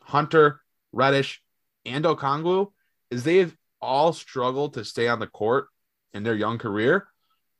Hunter, 0.01 0.61
Reddish, 0.91 1.41
and 1.85 2.05
Okongwu 2.05 2.71
is 3.11 3.23
they 3.23 3.37
have 3.37 3.55
all 3.81 4.13
struggled 4.13 4.73
to 4.73 4.85
stay 4.85 5.07
on 5.07 5.19
the 5.19 5.27
court 5.27 5.67
in 6.13 6.23
their 6.23 6.35
young 6.35 6.57
career. 6.57 7.07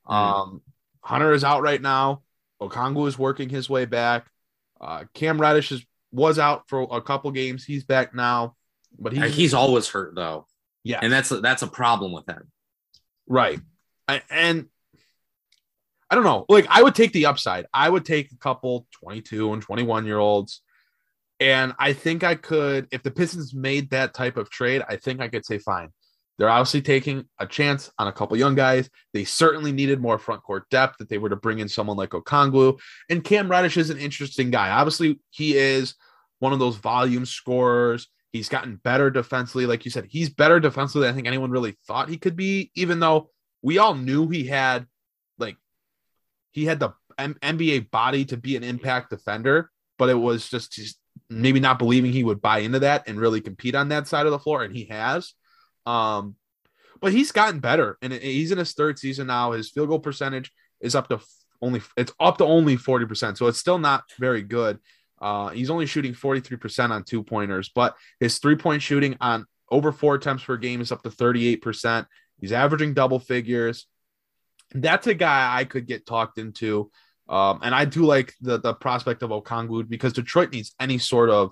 Mm. 0.08 0.14
Um, 0.14 0.62
Hunter 1.02 1.32
is 1.34 1.44
out 1.44 1.62
right 1.62 1.82
now. 1.82 2.24
Okongwu 2.62 3.08
is 3.08 3.18
working 3.18 3.50
his 3.50 3.70
way 3.70 3.86
back. 3.86 4.28
Uh, 4.80 5.06
Cam 5.14 5.40
Reddish 5.40 5.72
is, 5.72 5.86
was 6.12 6.40
out 6.40 6.68
for 6.68 6.88
a 6.92 7.02
couple 7.02 7.32
games. 7.32 7.64
He's 7.66 7.84
back 7.84 8.14
now, 8.14 8.56
but 8.98 9.14
he's, 9.14 9.36
he's 9.36 9.54
always 9.54 9.88
hurt 9.88 10.16
though. 10.16 10.48
Yeah, 10.84 11.00
and 11.02 11.12
that's 11.12 11.30
that's 11.30 11.64
a 11.64 11.68
problem 11.68 12.14
with 12.14 12.28
him. 12.28 12.52
Right, 13.28 13.60
I, 14.08 14.22
and 14.30 14.68
I 16.10 16.16
don't 16.16 16.24
know. 16.24 16.46
Like 16.48 16.68
I 16.70 16.82
would 16.82 16.96
take 16.96 17.12
the 17.12 17.26
upside. 17.26 17.66
I 17.74 17.90
would 17.90 18.06
take 18.06 18.32
a 18.32 18.38
couple 18.38 18.88
22 19.02 19.54
and 19.54 19.62
21 19.62 20.06
year 20.06 20.20
olds. 20.20 20.62
And 21.40 21.74
I 21.78 21.94
think 21.94 22.24
I 22.24 22.36
could, 22.36 22.88
if 22.92 23.04
the 23.04 23.12
Pistons 23.12 23.54
made 23.54 23.92
that 23.92 24.14
type 24.14 24.38
of 24.38 24.50
trade, 24.50 24.82
I 24.90 24.96
think 24.96 25.22
I 25.22 25.28
could 25.28 25.46
say 25.46 25.60
fine. 25.60 25.90
They're 26.38 26.50
obviously 26.50 26.82
taking 26.82 27.26
a 27.40 27.48
chance 27.48 27.92
on 27.98 28.08
a 28.08 28.12
couple 28.12 28.38
young 28.38 28.56
guys. 28.56 28.90
They 29.14 29.24
certainly 29.24 29.72
needed 29.72 30.00
more 30.00 30.20
front 30.20 30.44
court 30.44 30.70
depth 30.70 30.98
that 31.00 31.10
they 31.10 31.18
were 31.18 31.30
to 31.30 31.36
bring 31.36 31.60
in 31.60 31.68
someone 31.68 31.98
like 31.98 32.12
Okongwu. 32.12 32.80
And 33.10 33.24
Cam 33.24 33.50
Reddish 33.50 33.78
is 33.78 33.90
an 33.90 33.98
interesting 33.98 34.52
guy. 34.52 34.70
Obviously, 34.70 35.20
he 35.32 35.58
is 35.58 35.96
one 36.40 36.54
of 36.54 36.60
those 36.60 36.76
volume 36.76 37.26
scorers. 37.26 38.08
He's 38.32 38.50
gotten 38.50 38.76
better 38.76 39.10
defensively. 39.10 39.66
Like 39.66 39.86
you 39.86 39.92
said, 39.92 40.06
he's 40.10 40.30
better 40.30 40.60
defensively 40.60 41.08
than 41.08 41.14
I 41.14 41.16
think 41.16 41.28
anyone 41.28 41.50
really 41.50 41.76
thought 41.88 42.10
he 42.10 42.18
could 42.18 42.36
be, 42.36 42.72
even 42.76 43.00
though 43.00 43.32
we 43.64 43.80
all 43.80 43.96
knew 43.96 44.28
he 44.28 44.46
had 44.46 44.86
like 45.40 45.58
he 46.52 46.66
had 46.66 46.80
the 46.80 46.92
M- 47.18 47.38
NBA 47.42 47.90
body 47.90 48.26
to 48.26 48.38
be 48.38 48.56
an 48.56 48.64
impact 48.64 49.10
defender, 49.10 49.72
but 49.98 50.10
it 50.10 50.16
was 50.16 50.48
just 50.50 51.00
maybe 51.30 51.60
not 51.60 51.80
believing 51.80 52.12
he 52.12 52.24
would 52.24 52.42
buy 52.42 52.60
into 52.60 52.80
that 52.80 53.08
and 53.08 53.20
really 53.20 53.42
compete 53.42 53.76
on 53.76 53.90
that 53.90 54.08
side 54.08 54.26
of 54.26 54.32
the 54.32 54.40
floor, 54.40 54.64
and 54.64 54.76
he 54.76 54.86
has. 54.86 55.34
Um, 55.88 56.36
but 57.00 57.14
he's 57.14 57.32
gotten 57.32 57.60
better, 57.60 57.98
and 58.02 58.12
he's 58.12 58.52
in 58.52 58.58
his 58.58 58.74
third 58.74 59.00
season 59.00 59.28
now. 59.28 59.54
His 59.54 59.70
field 59.70 59.90
goal 59.90 60.00
percentage 60.00 60.52
is 60.82 60.96
up 60.96 61.08
to 61.10 61.20
only 61.62 61.82
it's 61.96 62.12
up 62.20 62.38
to 62.40 62.46
only 62.46 62.76
forty 62.76 63.06
percent, 63.06 63.38
so 63.38 63.48
it's 63.48 63.60
still 63.60 63.80
not 63.80 64.04
very 64.20 64.42
good. 64.42 64.80
Uh, 65.20 65.50
he's 65.50 65.70
only 65.70 65.86
shooting 65.86 66.14
forty 66.14 66.42
three 66.42 66.58
percent 66.58 66.92
on 66.92 67.04
two 67.04 67.24
pointers, 67.24 67.70
but 67.74 67.96
his 68.20 68.40
three 68.40 68.56
point 68.56 68.82
shooting 68.82 69.16
on 69.22 69.46
over 69.72 69.92
four 69.92 70.16
attempts 70.16 70.44
per 70.44 70.58
game 70.58 70.82
is 70.82 70.92
up 70.92 71.04
to 71.04 71.12
thirty 71.12 71.48
eight 71.48 71.62
percent. 71.62 72.08
He's 72.40 72.52
averaging 72.52 72.94
double 72.94 73.20
figures. 73.20 73.88
That's 74.74 75.08
a 75.08 75.14
guy 75.14 75.58
I 75.58 75.64
could 75.64 75.88
get 75.88 76.06
talked 76.06 76.38
into. 76.38 76.92
Um, 77.30 77.60
and 77.62 77.74
I 77.74 77.86
do 77.86 78.06
like 78.06 78.34
the 78.42 78.60
the 78.60 78.74
prospect 78.74 79.24
of 79.24 79.30
Okongwu 79.30 79.88
because 79.88 80.14
Detroit 80.14 80.52
needs 80.52 80.76
any 80.80 80.98
sort 80.98 81.30
of 81.30 81.52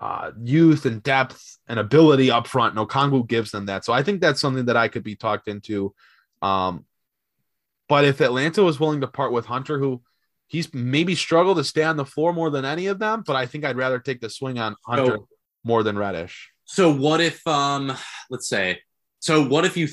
uh, 0.00 0.30
youth 0.42 0.86
and 0.86 1.02
depth 1.02 1.58
and 1.66 1.78
ability 1.78 2.30
up 2.30 2.46
front. 2.46 2.76
Okongwu 2.76 3.26
gives 3.26 3.50
them 3.50 3.66
that. 3.66 3.84
So 3.84 3.92
I 3.92 4.02
think 4.02 4.20
that's 4.20 4.40
something 4.40 4.66
that 4.66 4.76
I 4.76 4.88
could 4.88 5.02
be 5.02 5.16
talked 5.16 5.48
into. 5.48 5.94
Um, 6.40 6.84
but 7.88 8.04
if 8.04 8.20
Atlanta 8.20 8.62
was 8.62 8.78
willing 8.78 9.00
to 9.00 9.08
part 9.08 9.32
with 9.32 9.46
Hunter, 9.46 9.78
who 9.78 10.02
he's 10.46 10.72
maybe 10.72 11.14
struggled 11.14 11.56
to 11.56 11.64
stay 11.64 11.82
on 11.82 11.96
the 11.96 12.04
floor 12.04 12.32
more 12.32 12.50
than 12.50 12.64
any 12.64 12.86
of 12.86 12.98
them, 12.98 13.22
but 13.26 13.36
I 13.36 13.46
think 13.46 13.64
I'd 13.64 13.76
rather 13.76 13.98
take 13.98 14.20
the 14.20 14.30
swing 14.30 14.58
on 14.58 14.76
Hunter 14.86 15.16
so, 15.16 15.28
more 15.64 15.82
than 15.82 15.98
Reddish. 15.98 16.50
So 16.64 16.92
what 16.94 17.20
if, 17.20 17.44
um, 17.46 17.92
let's 18.30 18.48
say, 18.48 18.80
so 19.20 19.46
what 19.46 19.64
if 19.64 19.76
you 19.76 19.88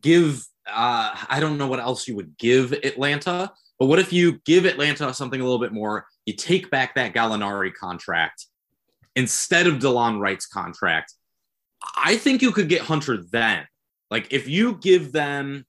give, 0.00 0.44
uh, 0.66 1.14
I 1.28 1.38
don't 1.40 1.58
know 1.58 1.66
what 1.66 1.80
else 1.80 2.08
you 2.08 2.16
would 2.16 2.38
give 2.38 2.72
Atlanta, 2.72 3.52
but 3.78 3.86
what 3.86 3.98
if 3.98 4.12
you 4.12 4.40
give 4.46 4.64
Atlanta 4.64 5.12
something 5.12 5.40
a 5.40 5.44
little 5.44 5.58
bit 5.58 5.72
more? 5.72 6.06
You 6.24 6.34
take 6.34 6.70
back 6.70 6.94
that 6.94 7.12
Gallinari 7.12 7.74
contract 7.74 8.46
instead 9.16 9.66
of 9.66 9.74
Delon 9.74 10.20
Wright's 10.20 10.46
contract. 10.46 11.14
I 11.96 12.16
think 12.16 12.42
you 12.42 12.50
could 12.50 12.68
get 12.68 12.82
Hunter 12.82 13.22
then. 13.30 13.66
Like 14.10 14.32
if 14.32 14.48
you 14.48 14.78
give 14.80 15.12
them, 15.12 15.66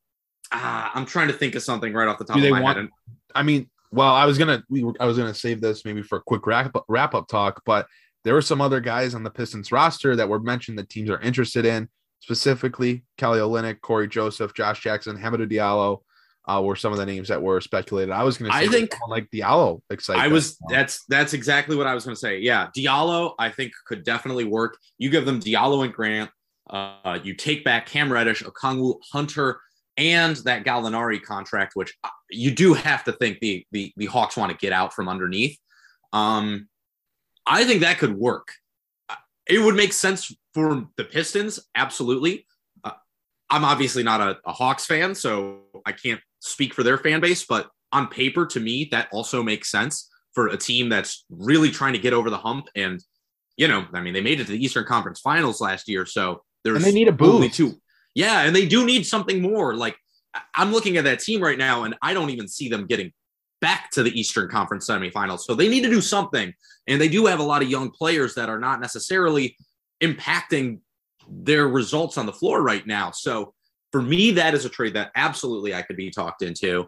uh, 0.51 0.89
I'm 0.93 1.05
trying 1.05 1.27
to 1.27 1.33
think 1.33 1.55
of 1.55 1.63
something 1.63 1.93
right 1.93 2.07
off 2.07 2.17
the 2.17 2.25
top 2.25 2.37
Do 2.37 2.45
of 2.45 2.51
my 2.51 2.61
want, 2.61 2.77
head. 2.77 2.89
I 3.33 3.43
mean, 3.43 3.69
well, 3.91 4.13
I 4.13 4.25
was 4.25 4.37
gonna, 4.37 4.63
we 4.69 4.83
were, 4.83 4.93
I 4.99 5.05
was 5.05 5.17
gonna 5.17 5.33
save 5.33 5.61
this 5.61 5.85
maybe 5.85 6.01
for 6.01 6.17
a 6.17 6.21
quick 6.21 6.47
wrap 6.47 6.75
up, 6.75 6.85
wrap 6.87 7.13
up 7.15 7.27
talk, 7.27 7.61
but 7.65 7.87
there 8.23 8.33
were 8.33 8.41
some 8.41 8.61
other 8.61 8.79
guys 8.79 9.13
on 9.13 9.23
the 9.23 9.29
Pistons 9.29 9.71
roster 9.71 10.15
that 10.15 10.27
were 10.27 10.39
mentioned 10.39 10.77
that 10.79 10.89
teams 10.89 11.09
are 11.09 11.21
interested 11.21 11.65
in, 11.65 11.87
specifically 12.19 13.03
Kelly 13.17 13.39
Olynyk, 13.39 13.81
Cory 13.81 14.07
Joseph, 14.07 14.53
Josh 14.53 14.81
Jackson, 14.81 15.17
Hamidou 15.17 15.51
Diallo, 15.51 15.99
uh, 16.47 16.61
were 16.63 16.75
some 16.75 16.91
of 16.91 16.97
the 16.97 17.05
names 17.05 17.27
that 17.29 17.41
were 17.41 17.59
speculated. 17.61 18.11
I 18.11 18.23
was 18.23 18.37
going 18.37 18.51
to 18.51 18.57
say, 18.57 18.65
I 18.65 18.67
think 18.67 18.91
like 19.07 19.29
Diallo. 19.31 19.81
Excited. 19.89 20.21
I 20.21 20.27
was. 20.27 20.57
That's 20.69 21.03
that's 21.05 21.33
exactly 21.33 21.75
what 21.75 21.87
I 21.87 21.93
was 21.93 22.05
going 22.05 22.15
to 22.15 22.19
say. 22.19 22.39
Yeah, 22.39 22.67
Diallo. 22.75 23.33
I 23.39 23.49
think 23.49 23.71
could 23.87 24.03
definitely 24.03 24.45
work. 24.45 24.77
You 24.97 25.09
give 25.09 25.25
them 25.25 25.39
Diallo 25.39 25.83
and 25.83 25.93
Grant. 25.93 26.29
Uh, 26.69 27.19
you 27.23 27.33
take 27.33 27.63
back 27.63 27.85
Cam 27.85 28.11
Reddish, 28.11 28.43
Okongwu, 28.43 28.95
Hunter, 29.11 29.59
and 29.97 30.35
that 30.37 30.63
Gallinari 30.63 31.21
contract, 31.21 31.75
which 31.75 31.93
uh, 32.03 32.09
you 32.29 32.51
do 32.51 32.73
have 32.73 33.03
to 33.05 33.11
think 33.13 33.39
the 33.39 33.65
the, 33.71 33.93
the 33.97 34.05
Hawks 34.05 34.37
want 34.37 34.51
to 34.51 34.57
get 34.57 34.73
out 34.73 34.93
from 34.93 35.09
underneath. 35.09 35.57
Um, 36.13 36.67
I 37.45 37.63
think 37.63 37.81
that 37.81 37.97
could 37.97 38.15
work. 38.15 38.49
Uh, 39.09 39.15
it 39.47 39.59
would 39.59 39.75
make 39.75 39.93
sense 39.93 40.33
for 40.53 40.87
the 40.97 41.03
Pistons, 41.03 41.59
absolutely. 41.75 42.47
Uh, 42.83 42.91
I'm 43.49 43.65
obviously 43.65 44.03
not 44.03 44.21
a, 44.21 44.37
a 44.45 44.53
Hawks 44.53 44.85
fan, 44.85 45.13
so 45.13 45.59
I 45.85 45.91
can't 45.91 46.21
speak 46.45 46.73
for 46.73 46.83
their 46.83 46.97
fan 46.97 47.19
base, 47.19 47.45
but 47.45 47.69
on 47.91 48.07
paper, 48.07 48.45
to 48.45 48.59
me, 48.59 48.87
that 48.91 49.07
also 49.11 49.41
makes 49.41 49.71
sense 49.71 50.09
for 50.33 50.47
a 50.47 50.57
team 50.57 50.89
that's 50.89 51.25
really 51.29 51.71
trying 51.71 51.93
to 51.93 51.99
get 51.99 52.13
over 52.13 52.29
the 52.29 52.37
hump. 52.37 52.67
And, 52.75 53.01
you 53.57 53.67
know, 53.67 53.85
I 53.93 54.01
mean, 54.01 54.13
they 54.13 54.21
made 54.21 54.39
it 54.39 54.45
to 54.45 54.51
the 54.51 54.63
Eastern 54.63 54.85
Conference 54.85 55.19
Finals 55.21 55.61
last 55.61 55.87
year, 55.87 56.05
so 56.05 56.43
there's 56.63 56.77
and 56.77 56.85
they 56.85 56.91
need 56.91 57.07
a 57.07 57.11
boost. 57.11 57.55
Two. 57.55 57.73
Yeah, 58.13 58.41
and 58.41 58.55
they 58.55 58.67
do 58.67 58.85
need 58.85 59.05
something 59.05 59.41
more. 59.41 59.75
Like 59.75 59.95
I'm 60.53 60.71
looking 60.71 60.97
at 60.97 61.03
that 61.05 61.19
team 61.19 61.41
right 61.41 61.57
now, 61.57 61.83
and 61.83 61.95
I 62.01 62.13
don't 62.13 62.29
even 62.29 62.47
see 62.47 62.69
them 62.69 62.85
getting 62.85 63.11
back 63.61 63.89
to 63.91 64.03
the 64.03 64.17
Eastern 64.19 64.49
Conference 64.49 64.87
semifinals. 64.87 65.41
So 65.41 65.55
they 65.55 65.67
need 65.69 65.83
to 65.83 65.89
do 65.89 66.01
something. 66.01 66.53
And 66.87 67.01
they 67.01 67.07
do 67.07 67.25
have 67.25 67.39
a 67.39 67.43
lot 67.43 67.61
of 67.61 67.69
young 67.69 67.89
players 67.89 68.35
that 68.35 68.49
are 68.49 68.59
not 68.59 68.79
necessarily 68.79 69.55
impacting 70.01 70.79
their 71.27 71.67
results 71.67 72.17
on 72.17 72.25
the 72.25 72.33
floor 72.33 72.61
right 72.61 72.85
now. 72.85 73.11
So 73.11 73.53
for 73.95 74.01
me, 74.01 74.31
that 74.31 74.53
is 74.53 74.65
a 74.65 74.69
trade 74.69 74.93
that 74.95 75.09
absolutely 75.15 75.73
I 75.73 75.81
could 75.81 75.95
be 75.95 76.11
talked 76.11 76.41
into. 76.41 76.85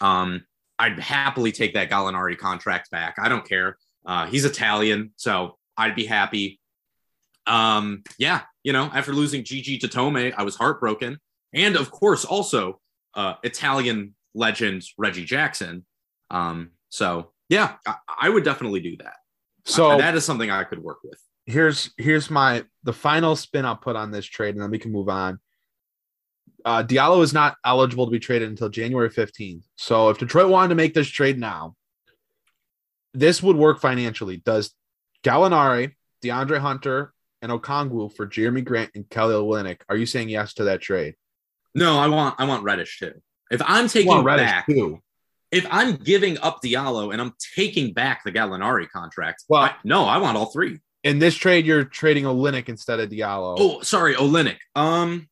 Um, 0.00 0.46
I'd 0.78 1.00
happily 1.00 1.50
take 1.50 1.74
that 1.74 1.90
Gallinari 1.90 2.38
contract 2.38 2.92
back. 2.92 3.16
I 3.20 3.28
don't 3.28 3.44
care. 3.44 3.76
Uh, 4.06 4.26
he's 4.26 4.44
Italian, 4.44 5.10
so 5.16 5.58
I'd 5.76 5.96
be 5.96 6.06
happy. 6.06 6.60
Um, 7.48 8.04
yeah, 8.18 8.42
you 8.62 8.72
know, 8.72 8.88
after 8.94 9.12
losing 9.12 9.42
Gigi 9.42 9.80
Datome, 9.80 10.32
I 10.36 10.44
was 10.44 10.54
heartbroken. 10.54 11.18
And 11.52 11.74
of 11.74 11.90
course, 11.90 12.24
also 12.24 12.80
uh, 13.14 13.34
Italian 13.42 14.14
legend 14.36 14.84
Reggie 14.96 15.24
Jackson. 15.24 15.84
Um, 16.30 16.70
so 16.88 17.32
yeah, 17.48 17.78
I, 17.84 17.96
I, 18.20 18.28
would 18.28 18.44
definitely 18.44 18.78
do 18.78 18.96
that. 18.98 19.14
So 19.64 19.90
uh, 19.90 19.96
that 19.96 20.14
is 20.14 20.24
something 20.24 20.52
I 20.52 20.62
could 20.62 20.84
work 20.84 20.98
with. 21.02 21.18
here's 21.46 21.90
here's 21.98 22.30
my 22.30 22.62
the 22.84 22.92
final 22.92 23.34
spin 23.34 23.64
I'll 23.64 23.74
put 23.74 23.96
on 23.96 24.12
this 24.12 24.24
trade, 24.24 24.54
and 24.54 24.62
then 24.62 24.70
we 24.70 24.78
can 24.78 24.92
move 24.92 25.08
on. 25.08 25.40
Uh, 26.64 26.82
Diallo 26.82 27.22
is 27.22 27.32
not 27.34 27.56
eligible 27.64 28.06
to 28.06 28.10
be 28.10 28.18
traded 28.18 28.48
until 28.48 28.68
January 28.70 29.10
15th. 29.10 29.64
So 29.76 30.08
if 30.08 30.18
Detroit 30.18 30.50
wanted 30.50 30.68
to 30.70 30.74
make 30.74 30.94
this 30.94 31.08
trade 31.08 31.38
now, 31.38 31.74
this 33.12 33.42
would 33.42 33.56
work 33.56 33.80
financially. 33.80 34.38
Does 34.38 34.72
Gallinari, 35.22 35.92
DeAndre 36.22 36.58
Hunter, 36.58 37.12
and 37.42 37.52
Okongwu 37.52 38.14
for 38.14 38.26
Jerami 38.26 38.64
Grant 38.64 38.90
and 38.94 39.08
Kelly 39.08 39.34
Olynyk? 39.34 39.80
Are 39.88 39.96
you 39.96 40.06
saying 40.06 40.30
yes 40.30 40.54
to 40.54 40.64
that 40.64 40.80
trade? 40.80 41.14
No, 41.74 41.98
I 41.98 42.08
want 42.08 42.36
I 42.38 42.44
want 42.46 42.62
Reddish 42.62 42.98
too. 42.98 43.12
If 43.50 43.60
I'm 43.66 43.88
taking 43.88 44.24
back, 44.24 44.66
too. 44.66 45.00
if 45.52 45.66
I'm 45.70 45.96
giving 45.96 46.38
up 46.38 46.62
Diallo 46.62 47.12
and 47.12 47.20
I'm 47.20 47.34
taking 47.54 47.92
back 47.92 48.22
the 48.24 48.32
Gallinari 48.32 48.88
contract, 48.88 49.44
Well- 49.48 49.62
I, 49.62 49.74
no, 49.84 50.04
I 50.04 50.18
want 50.18 50.36
all 50.38 50.46
three. 50.46 50.78
In 51.02 51.18
this 51.18 51.34
trade, 51.34 51.66
you're 51.66 51.84
trading 51.84 52.24
Olynyk 52.24 52.70
instead 52.70 52.98
of 53.00 53.10
Diallo. 53.10 53.56
Oh, 53.58 53.80
sorry, 53.82 54.14
Olynyk. 54.14 54.56
Um, 54.74 55.28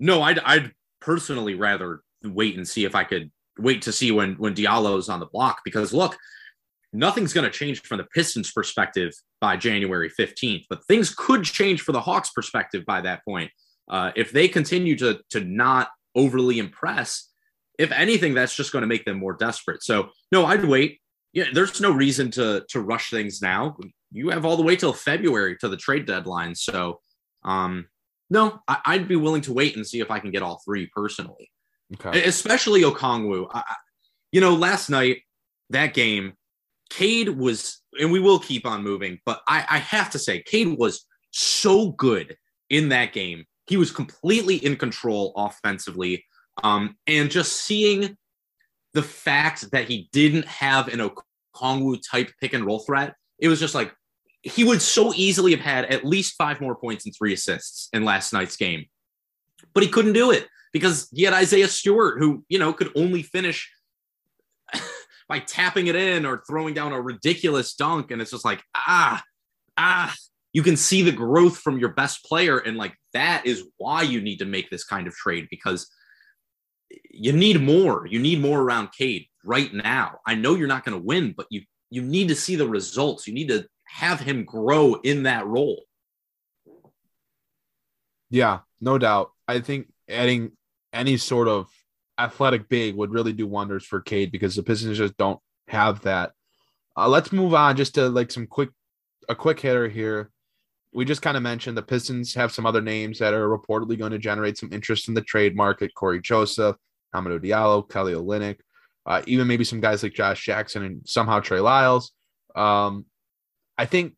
no, 0.00 0.22
I'd 0.22 0.40
I'd 0.40 0.72
personally 1.00 1.54
rather 1.54 2.00
wait 2.24 2.56
and 2.56 2.66
see 2.66 2.84
if 2.84 2.94
I 2.94 3.04
could 3.04 3.30
wait 3.58 3.82
to 3.82 3.92
see 3.92 4.10
when 4.10 4.34
when 4.34 4.54
Diallo's 4.54 5.08
on 5.08 5.20
the 5.20 5.26
block 5.26 5.60
because 5.64 5.92
look, 5.92 6.16
nothing's 6.92 7.32
going 7.32 7.44
to 7.44 7.56
change 7.56 7.82
from 7.82 7.98
the 7.98 8.04
Pistons' 8.04 8.50
perspective 8.50 9.12
by 9.40 9.56
January 9.56 10.08
fifteenth, 10.08 10.64
but 10.68 10.84
things 10.86 11.14
could 11.14 11.44
change 11.44 11.82
for 11.82 11.92
the 11.92 12.00
Hawks' 12.00 12.30
perspective 12.30 12.84
by 12.84 13.02
that 13.02 13.24
point. 13.24 13.50
Uh, 13.88 14.10
if 14.16 14.32
they 14.32 14.48
continue 14.48 14.96
to 14.96 15.20
to 15.30 15.40
not 15.40 15.90
overly 16.14 16.58
impress, 16.58 17.28
if 17.78 17.92
anything, 17.92 18.34
that's 18.34 18.56
just 18.56 18.72
going 18.72 18.82
to 18.82 18.88
make 18.88 19.04
them 19.04 19.18
more 19.18 19.34
desperate. 19.34 19.82
So 19.82 20.10
no, 20.32 20.46
I'd 20.46 20.64
wait. 20.64 21.00
Yeah, 21.32 21.44
there's 21.52 21.80
no 21.80 21.92
reason 21.92 22.30
to 22.32 22.64
to 22.70 22.80
rush 22.80 23.10
things 23.10 23.42
now. 23.42 23.76
You 24.12 24.30
have 24.30 24.44
all 24.44 24.56
the 24.56 24.62
way 24.62 24.76
till 24.76 24.92
February 24.92 25.56
to 25.60 25.68
the 25.68 25.76
trade 25.76 26.06
deadline. 26.06 26.54
So, 26.54 27.00
um, 27.44 27.86
no, 28.30 28.60
I, 28.68 28.78
I'd 28.86 29.08
be 29.08 29.16
willing 29.16 29.42
to 29.42 29.52
wait 29.52 29.76
and 29.76 29.86
see 29.86 30.00
if 30.00 30.10
I 30.10 30.20
can 30.20 30.30
get 30.30 30.42
all 30.42 30.60
three 30.64 30.86
personally, 30.94 31.50
Okay. 31.94 32.24
especially 32.24 32.82
Okongwu. 32.82 33.48
I, 33.52 33.58
I- 33.58 33.74
you 34.32 34.40
know, 34.40 34.54
last 34.54 34.90
night 34.90 35.22
that 35.70 35.92
game, 35.92 36.34
Cade 36.88 37.28
was, 37.28 37.82
and 37.98 38.12
we 38.12 38.20
will 38.20 38.38
keep 38.38 38.64
on 38.64 38.82
moving, 38.84 39.18
but 39.26 39.40
I, 39.48 39.64
I 39.68 39.78
have 39.78 40.10
to 40.10 40.18
say, 40.20 40.42
Cade 40.42 40.78
was 40.78 41.04
so 41.32 41.90
good 41.92 42.36
in 42.68 42.88
that 42.90 43.12
game. 43.12 43.44
He 43.66 43.76
was 43.76 43.90
completely 43.90 44.56
in 44.56 44.76
control 44.76 45.32
offensively, 45.36 46.24
um, 46.62 46.96
and 47.08 47.28
just 47.30 47.64
seeing 47.64 48.16
the 48.94 49.02
fact 49.02 49.70
that 49.72 49.88
he 49.88 50.08
didn't 50.12 50.44
have 50.46 50.86
an 50.88 51.00
Okongwu 51.56 52.00
type 52.08 52.30
pick 52.40 52.52
and 52.52 52.64
roll 52.64 52.80
threat, 52.80 53.14
it 53.40 53.48
was 53.48 53.58
just 53.60 53.74
like 53.74 53.92
he 54.42 54.64
would 54.64 54.80
so 54.80 55.12
easily 55.14 55.50
have 55.52 55.60
had 55.60 55.84
at 55.86 56.04
least 56.04 56.34
five 56.36 56.60
more 56.60 56.74
points 56.74 57.04
and 57.04 57.14
three 57.14 57.32
assists 57.32 57.88
in 57.92 58.04
last 58.04 58.32
night's 58.32 58.56
game. 58.56 58.86
But 59.74 59.82
he 59.82 59.88
couldn't 59.88 60.14
do 60.14 60.30
it 60.30 60.46
because 60.72 61.08
he 61.12 61.24
had 61.24 61.34
Isaiah 61.34 61.68
Stewart, 61.68 62.18
who, 62.18 62.44
you 62.48 62.58
know, 62.58 62.72
could 62.72 62.90
only 62.96 63.22
finish 63.22 63.70
by 65.28 65.40
tapping 65.40 65.88
it 65.88 65.96
in 65.96 66.24
or 66.24 66.42
throwing 66.48 66.74
down 66.74 66.92
a 66.92 67.00
ridiculous 67.00 67.74
dunk. 67.74 68.10
And 68.10 68.22
it's 68.22 68.30
just 68.30 68.44
like, 68.44 68.62
ah, 68.74 69.22
ah, 69.76 70.14
you 70.52 70.62
can 70.62 70.76
see 70.76 71.02
the 71.02 71.12
growth 71.12 71.58
from 71.58 71.78
your 71.78 71.90
best 71.90 72.24
player. 72.24 72.58
And 72.58 72.76
like 72.76 72.94
that 73.12 73.46
is 73.46 73.64
why 73.76 74.02
you 74.02 74.20
need 74.20 74.38
to 74.38 74.46
make 74.46 74.70
this 74.70 74.84
kind 74.84 75.06
of 75.06 75.14
trade 75.14 75.48
because 75.50 75.90
you 77.10 77.32
need 77.32 77.60
more. 77.60 78.06
You 78.06 78.18
need 78.18 78.40
more 78.40 78.60
around 78.60 78.90
Cade 78.96 79.26
right 79.44 79.72
now. 79.72 80.18
I 80.26 80.34
know 80.34 80.54
you're 80.54 80.66
not 80.66 80.84
going 80.84 80.98
to 80.98 81.06
win, 81.06 81.34
but 81.36 81.46
you 81.50 81.62
you 81.92 82.02
need 82.02 82.28
to 82.28 82.36
see 82.36 82.54
the 82.54 82.68
results. 82.68 83.26
You 83.26 83.34
need 83.34 83.48
to 83.48 83.66
have 83.92 84.20
him 84.20 84.44
grow 84.44 84.94
in 84.94 85.24
that 85.24 85.46
role. 85.46 85.82
Yeah, 88.30 88.60
no 88.80 88.98
doubt. 88.98 89.32
I 89.48 89.60
think 89.60 89.92
adding 90.08 90.52
any 90.92 91.16
sort 91.16 91.48
of 91.48 91.68
athletic 92.18 92.68
big 92.68 92.94
would 92.94 93.10
really 93.10 93.32
do 93.32 93.46
wonders 93.46 93.84
for 93.84 94.00
Cade 94.00 94.30
because 94.30 94.54
the 94.54 94.62
Pistons 94.62 94.98
just 94.98 95.16
don't 95.16 95.40
have 95.68 96.02
that. 96.02 96.32
Uh, 96.96 97.08
let's 97.08 97.32
move 97.32 97.54
on 97.54 97.76
just 97.76 97.94
to 97.94 98.08
like 98.08 98.30
some 98.30 98.46
quick, 98.46 98.70
a 99.28 99.34
quick 99.34 99.58
hitter 99.60 99.88
here. 99.88 100.30
We 100.92 101.04
just 101.04 101.22
kind 101.22 101.36
of 101.36 101.42
mentioned 101.42 101.76
the 101.76 101.82
Pistons 101.82 102.34
have 102.34 102.52
some 102.52 102.66
other 102.66 102.80
names 102.80 103.18
that 103.18 103.34
are 103.34 103.48
reportedly 103.48 103.98
going 103.98 104.12
to 104.12 104.18
generate 104.18 104.58
some 104.58 104.72
interest 104.72 105.08
in 105.08 105.14
the 105.14 105.22
trade 105.22 105.56
market. 105.56 105.94
Cory 105.94 106.20
Joseph, 106.20 106.76
Hamidou 107.14 107.40
Diallo, 107.40 107.88
Kelly 107.88 108.12
Olynyk, 108.12 108.58
uh, 109.06 109.22
even 109.26 109.46
maybe 109.46 109.64
some 109.64 109.80
guys 109.80 110.02
like 110.02 110.14
Josh 110.14 110.44
Jackson 110.44 110.84
and 110.84 111.02
somehow 111.04 111.40
Trey 111.40 111.60
Lyles. 111.60 112.12
Um, 112.54 113.06
I 113.80 113.86
think 113.86 114.12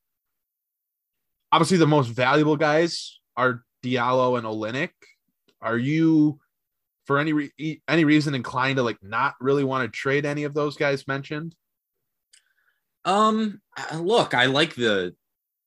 obviously 1.53 1.77
the 1.77 1.87
most 1.87 2.09
valuable 2.09 2.57
guys 2.57 3.21
are 3.37 3.63
Diallo 3.85 4.37
and 4.37 4.45
Olynyk. 4.45 4.91
Are 5.61 5.79
you, 5.79 6.41
for 7.05 7.21
any 7.21 7.33
re- 7.33 7.81
any 7.87 8.05
reason, 8.05 8.35
inclined 8.35 8.79
to 8.79 8.83
like 8.83 8.99
not 9.03 9.35
really 9.41 9.63
want 9.63 9.85
to 9.85 9.97
trade 9.97 10.27
any 10.27 10.43
of 10.43 10.53
those 10.53 10.77
guys 10.77 11.07
mentioned? 11.07 11.55
Um, 13.05 13.61
look, 13.95 14.35
I 14.35 14.47
like 14.47 14.75
the 14.75 15.15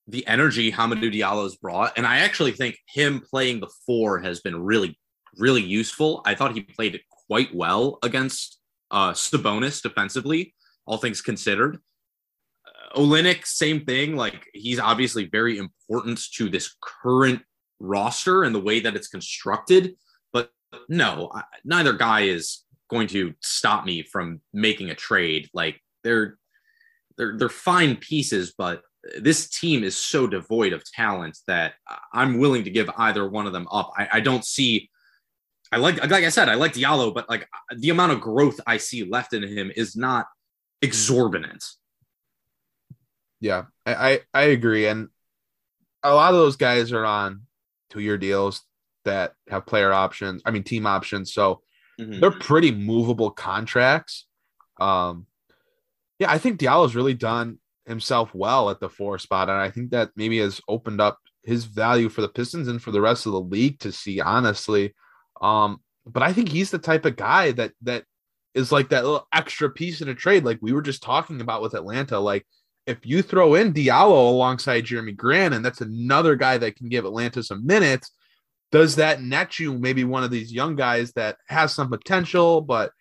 the 0.09 0.27
energy 0.27 0.73
Hamidou 0.73 1.17
Diallo's 1.17 1.55
brought, 1.55 1.97
and 1.97 2.05
I 2.05 2.17
actually 2.17 2.51
think 2.51 2.77
him 2.89 3.21
playing 3.21 3.61
the 3.61 3.71
four 3.85 4.19
has 4.19 4.41
been 4.41 4.61
really, 4.61 4.99
really 5.37 5.63
useful. 5.63 6.21
I 6.25 6.35
thought 6.35 6.53
he 6.53 6.63
played 6.63 6.95
it 6.95 7.01
quite 7.27 7.55
well 7.55 7.99
against 8.03 8.59
uh 8.91 9.13
Sabonis 9.13 9.81
defensively, 9.81 10.53
all 10.85 10.97
things 10.97 11.21
considered. 11.21 11.79
Olynyk, 12.95 13.45
same 13.45 13.85
thing. 13.85 14.15
Like 14.15 14.47
he's 14.53 14.79
obviously 14.79 15.25
very 15.25 15.57
important 15.57 16.19
to 16.35 16.49
this 16.49 16.75
current 16.81 17.41
roster 17.79 18.43
and 18.43 18.55
the 18.55 18.61
way 18.61 18.79
that 18.79 18.95
it's 18.95 19.07
constructed. 19.07 19.95
But 20.31 20.51
no, 20.89 21.31
neither 21.63 21.93
guy 21.93 22.21
is 22.21 22.63
going 22.89 23.07
to 23.09 23.33
stop 23.41 23.85
me 23.85 24.03
from 24.03 24.41
making 24.53 24.89
a 24.89 24.95
trade. 24.95 25.49
Like 25.53 25.81
they're 26.03 26.37
they're 27.17 27.37
they're 27.37 27.49
fine 27.49 27.97
pieces, 27.97 28.53
but 28.57 28.81
this 29.19 29.49
team 29.49 29.83
is 29.83 29.95
so 29.95 30.25
devoid 30.27 30.73
of 30.73 30.83
talent 30.91 31.37
that 31.47 31.73
I'm 32.13 32.39
willing 32.39 32.63
to 32.63 32.71
give 32.71 32.89
either 32.97 33.27
one 33.27 33.45
of 33.45 33.53
them 33.53 33.67
up. 33.71 33.91
I, 33.97 34.07
I 34.13 34.19
don't 34.19 34.45
see. 34.45 34.89
I 35.71 35.77
like 35.77 35.97
like 35.97 36.23
I 36.23 36.29
said, 36.29 36.49
I 36.49 36.55
like 36.55 36.73
Diallo, 36.73 37.13
but 37.13 37.29
like 37.29 37.47
the 37.75 37.89
amount 37.89 38.13
of 38.13 38.21
growth 38.21 38.59
I 38.65 38.77
see 38.77 39.03
left 39.03 39.33
in 39.33 39.43
him 39.43 39.71
is 39.75 39.95
not 39.95 40.27
exorbitant. 40.81 41.65
Yeah, 43.45 43.65
I, 43.85 43.93
I, 43.93 44.19
I 44.33 44.41
agree. 44.45 44.87
And 44.87 45.09
a 46.01 46.15
lot 46.15 46.33
of 46.33 46.39
those 46.39 46.55
guys 46.55 46.91
are 46.91 47.05
on 47.05 47.41
two 47.91 47.99
year 47.99 48.17
deals 48.17 48.63
that 49.05 49.33
have 49.49 49.67
player 49.67 49.93
options, 49.93 50.41
I 50.45 50.51
mean, 50.51 50.63
team 50.63 50.87
options. 50.87 51.31
So 51.31 51.61
Mhm. 51.99 52.19
they're 52.19 52.31
pretty 52.31 52.71
movable 52.71 53.29
contracts. 53.29 54.25
Um, 54.81 55.27
yeah, 56.17 56.31
I 56.31 56.39
think 56.39 56.59
Diallo's 56.59 56.95
really 56.95 57.13
done 57.13 57.59
himself 57.85 58.33
well 58.33 58.71
at 58.71 58.79
the 58.79 58.89
four 58.89 59.19
spot. 59.19 59.47
And 59.47 59.59
I 59.59 59.69
think 59.69 59.91
that 59.91 60.09
maybe 60.15 60.39
has 60.39 60.59
opened 60.67 60.99
up 60.99 61.19
his 61.43 61.65
value 61.65 62.09
for 62.09 62.21
the 62.21 62.29
Pistons 62.29 62.67
and 62.67 62.81
for 62.81 62.89
the 62.89 62.99
rest 62.99 63.27
of 63.27 63.31
the 63.31 63.39
league 63.39 63.79
to 63.81 63.91
see, 63.91 64.19
honestly. 64.19 64.95
Um, 65.39 65.81
but 66.05 66.23
I 66.23 66.33
think 66.33 66.49
he's 66.49 66.71
the 66.71 66.79
type 66.79 67.05
of 67.05 67.15
guy 67.15 67.51
that 67.51 67.73
that 67.83 68.05
is 68.55 68.71
like 68.71 68.89
that 68.89 69.03
little 69.03 69.27
extra 69.31 69.69
piece 69.69 70.01
in 70.01 70.09
a 70.09 70.15
trade, 70.15 70.45
like 70.45 70.59
we 70.61 70.73
were 70.73 70.81
just 70.81 71.03
talking 71.03 71.41
about 71.41 71.61
with 71.61 71.75
Atlanta. 71.75 72.19
Like 72.19 72.47
if 72.85 72.99
you 73.03 73.21
throw 73.21 73.55
in 73.55 73.73
Diallo 73.73 74.29
alongside 74.29 74.85
Jerami 74.85 75.15
Grant, 75.15 75.53
and 75.53 75.65
that's 75.65 75.81
another 75.81 76.35
guy 76.35 76.57
that 76.57 76.75
can 76.75 76.89
give 76.89 77.05
Atlanta 77.05 77.41
some 77.41 77.65
minutes, 77.65 78.11
does 78.71 78.95
that 78.97 79.21
net 79.21 79.59
you 79.59 79.73
maybe 79.73 80.03
one 80.03 80.23
of 80.23 80.31
these 80.31 80.53
young 80.53 80.75
guys 80.75 81.11
that 81.13 81.37
has 81.47 81.73
some 81.73 81.89
potential, 81.89 82.61
but 82.61 82.91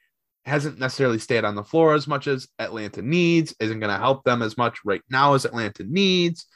hasn't 0.44 0.78
necessarily 0.78 1.18
stayed 1.18 1.44
on 1.44 1.54
the 1.54 1.64
floor 1.64 1.94
as 1.94 2.06
much 2.06 2.26
as 2.26 2.48
Atlanta 2.58 3.02
needs, 3.02 3.54
isn't 3.60 3.80
going 3.80 3.92
to 3.92 3.98
help 3.98 4.24
them 4.24 4.42
as 4.42 4.56
much 4.56 4.78
right 4.84 5.02
now 5.10 5.34
as 5.34 5.44
Atlanta 5.44 5.84
needs, 5.84 6.46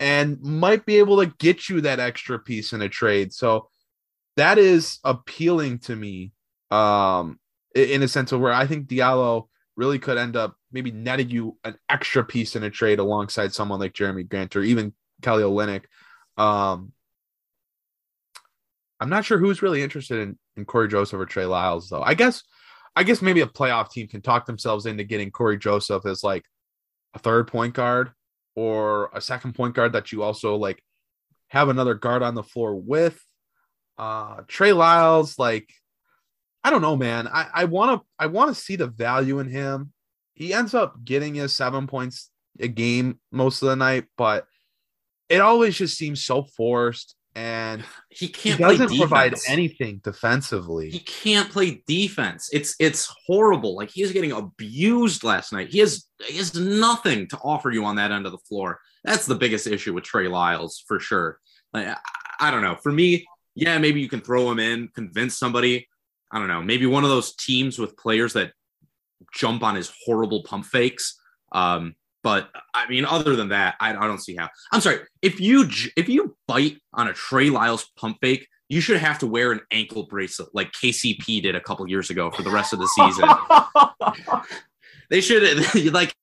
and 0.00 0.40
might 0.40 0.84
be 0.86 0.96
able 0.96 1.18
to 1.18 1.32
get 1.38 1.68
you 1.68 1.82
that 1.82 2.00
extra 2.00 2.38
piece 2.38 2.72
in 2.72 2.82
a 2.82 2.88
trade. 2.88 3.32
So 3.32 3.68
that 4.36 4.58
is 4.58 4.98
appealing 5.04 5.78
to 5.80 5.94
me 5.94 6.32
um, 6.70 7.38
in 7.74 8.02
a 8.02 8.08
sense 8.08 8.32
of 8.32 8.40
where 8.40 8.52
I 8.52 8.66
think 8.66 8.88
Diallo 8.88 9.48
really 9.76 9.98
could 9.98 10.18
end 10.18 10.36
up 10.36 10.56
maybe 10.72 10.90
netting 10.90 11.30
you 11.30 11.56
an 11.64 11.76
extra 11.88 12.24
piece 12.24 12.56
in 12.56 12.62
a 12.62 12.70
trade 12.70 12.98
alongside 12.98 13.52
someone 13.52 13.80
like 13.80 13.92
Jerami 13.92 14.28
Grant 14.28 14.56
or 14.56 14.62
even 14.62 14.92
Kelly 15.22 15.42
Olynyk. 15.42 15.84
Um, 16.36 16.92
I'm 19.00 19.08
not 19.08 19.24
sure 19.24 19.38
who's 19.38 19.62
really 19.62 19.82
interested 19.82 20.20
in, 20.20 20.38
in 20.56 20.64
Cory 20.64 20.88
Joseph 20.88 21.20
or 21.20 21.26
Trey 21.26 21.44
Lyles, 21.44 21.88
though. 21.88 22.02
I 22.02 22.14
guess, 22.14 22.42
I 22.94 23.02
guess 23.02 23.20
maybe 23.20 23.40
a 23.40 23.46
playoff 23.46 23.90
team 23.90 24.08
can 24.08 24.22
talk 24.22 24.46
themselves 24.46 24.86
into 24.86 25.04
getting 25.04 25.30
Cory 25.30 25.58
Joseph 25.58 26.06
as 26.06 26.22
like 26.22 26.44
a 27.14 27.18
third 27.18 27.48
point 27.48 27.74
guard 27.74 28.12
or 28.54 29.10
a 29.12 29.20
second 29.20 29.54
point 29.54 29.74
guard 29.74 29.92
that 29.92 30.12
you 30.12 30.22
also 30.22 30.56
like 30.56 30.82
have 31.48 31.68
another 31.68 31.94
guard 31.94 32.22
on 32.22 32.34
the 32.34 32.42
floor 32.42 32.74
with. 32.74 33.20
Uh, 33.96 34.42
Trey 34.48 34.72
Lyles, 34.72 35.38
like, 35.38 35.68
I 36.64 36.70
don't 36.70 36.82
know, 36.82 36.96
man. 36.96 37.28
I, 37.28 37.46
I 37.52 37.64
want 37.66 38.00
to, 38.00 38.06
I 38.18 38.26
want 38.26 38.48
to 38.48 38.60
see 38.60 38.76
the 38.76 38.86
value 38.86 39.38
in 39.38 39.48
him. 39.48 39.92
He 40.32 40.52
ends 40.52 40.74
up 40.74 41.04
getting 41.04 41.34
his 41.34 41.54
seven 41.54 41.86
points 41.86 42.30
a 42.58 42.68
game 42.68 43.20
most 43.30 43.62
of 43.62 43.68
the 43.68 43.76
night, 43.76 44.06
but 44.16 44.46
it 45.28 45.40
always 45.40 45.76
just 45.76 45.96
seems 45.96 46.24
so 46.24 46.42
forced 46.42 47.14
and 47.34 47.84
he 48.08 48.28
can't 48.28 48.58
he 48.58 48.62
doesn't 48.62 48.88
play 48.88 48.98
provide 48.98 49.34
anything 49.48 50.00
defensively. 50.02 50.90
He 50.90 51.00
can't 51.00 51.50
play 51.50 51.82
defense. 51.86 52.48
It's 52.52 52.74
it's 52.78 53.12
horrible. 53.26 53.76
Like 53.76 53.90
he 53.90 54.02
is 54.02 54.12
getting 54.12 54.32
abused 54.32 55.24
last 55.24 55.52
night. 55.52 55.68
He 55.68 55.78
has 55.80 56.06
he 56.26 56.38
has 56.38 56.54
nothing 56.54 57.28
to 57.28 57.38
offer 57.38 57.70
you 57.70 57.84
on 57.84 57.96
that 57.96 58.10
end 58.12 58.26
of 58.26 58.32
the 58.32 58.38
floor. 58.38 58.80
That's 59.04 59.26
the 59.26 59.34
biggest 59.34 59.66
issue 59.66 59.92
with 59.92 60.04
Trey 60.04 60.28
Lyles 60.28 60.82
for 60.86 60.98
sure. 60.98 61.38
Like 61.72 61.88
I, 61.88 61.96
I 62.40 62.50
don't 62.50 62.62
know. 62.62 62.76
For 62.82 62.92
me, 62.92 63.26
yeah, 63.54 63.78
maybe 63.78 64.00
you 64.00 64.08
can 64.08 64.20
throw 64.20 64.50
him 64.50 64.58
in, 64.58 64.88
convince 64.88 65.38
somebody. 65.38 65.88
I 66.34 66.40
don't 66.40 66.48
know. 66.48 66.62
Maybe 66.62 66.84
one 66.84 67.04
of 67.04 67.10
those 67.10 67.34
teams 67.36 67.78
with 67.78 67.96
players 67.96 68.32
that 68.32 68.52
jump 69.32 69.62
on 69.62 69.76
his 69.76 69.92
horrible 70.04 70.42
pump 70.42 70.66
fakes. 70.66 71.16
Um, 71.52 71.94
but 72.24 72.50
I 72.74 72.88
mean, 72.88 73.04
other 73.04 73.36
than 73.36 73.50
that, 73.50 73.76
I, 73.78 73.90
I 73.90 74.06
don't 74.08 74.18
see 74.18 74.34
how. 74.34 74.48
I'm 74.72 74.80
sorry. 74.80 75.00
If 75.22 75.40
you 75.40 75.68
if 75.96 76.08
you 76.08 76.36
bite 76.48 76.78
on 76.92 77.06
a 77.06 77.12
Trey 77.12 77.50
Lyles 77.50 77.88
pump 77.96 78.18
fake, 78.20 78.48
you 78.68 78.80
should 78.80 78.96
have 78.96 79.20
to 79.20 79.26
wear 79.26 79.52
an 79.52 79.60
ankle 79.70 80.06
bracelet 80.06 80.48
like 80.54 80.72
KCP 80.72 81.42
did 81.42 81.54
a 81.54 81.60
couple 81.60 81.88
years 81.88 82.10
ago 82.10 82.30
for 82.30 82.42
the 82.42 82.50
rest 82.50 82.72
of 82.72 82.80
the 82.80 82.88
season. 82.88 83.28
they 85.10 85.20
should 85.20 85.92
like 85.92 86.14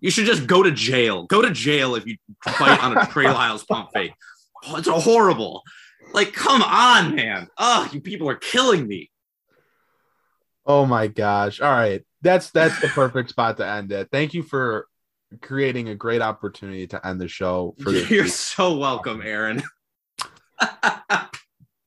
you 0.00 0.10
should 0.10 0.26
just 0.26 0.46
go 0.46 0.62
to 0.62 0.72
jail. 0.72 1.26
Go 1.26 1.42
to 1.42 1.50
jail 1.50 1.94
if 1.94 2.06
you 2.06 2.16
bite 2.58 2.82
on 2.82 2.96
a 2.96 3.06
Trey 3.06 3.24
Lyles 3.30 3.64
pump 3.64 3.90
fake. 3.92 4.12
Oh, 4.66 4.76
it's 4.76 4.88
horrible. 4.88 5.62
Like, 6.12 6.32
come 6.32 6.62
on, 6.62 7.14
man. 7.14 7.48
Oh, 7.58 7.88
you 7.92 8.00
people 8.00 8.28
are 8.28 8.36
killing 8.36 8.86
me. 8.86 9.10
Oh 10.68 10.84
my 10.86 11.06
gosh. 11.08 11.60
All 11.60 11.72
right. 11.72 12.04
That's 12.22 12.50
that's 12.50 12.78
the 12.80 12.88
perfect 12.88 13.30
spot 13.30 13.56
to 13.56 13.66
end 13.66 13.90
it. 13.90 14.08
Thank 14.12 14.34
you 14.34 14.42
for 14.42 14.86
creating 15.40 15.88
a 15.88 15.94
great 15.94 16.20
opportunity 16.22 16.86
to 16.88 17.04
end 17.06 17.20
the 17.20 17.28
show 17.28 17.74
for 17.82 17.90
You're 17.90 18.24
week. 18.24 18.32
so 18.32 18.76
welcome, 18.76 19.22
Aaron. 19.22 19.62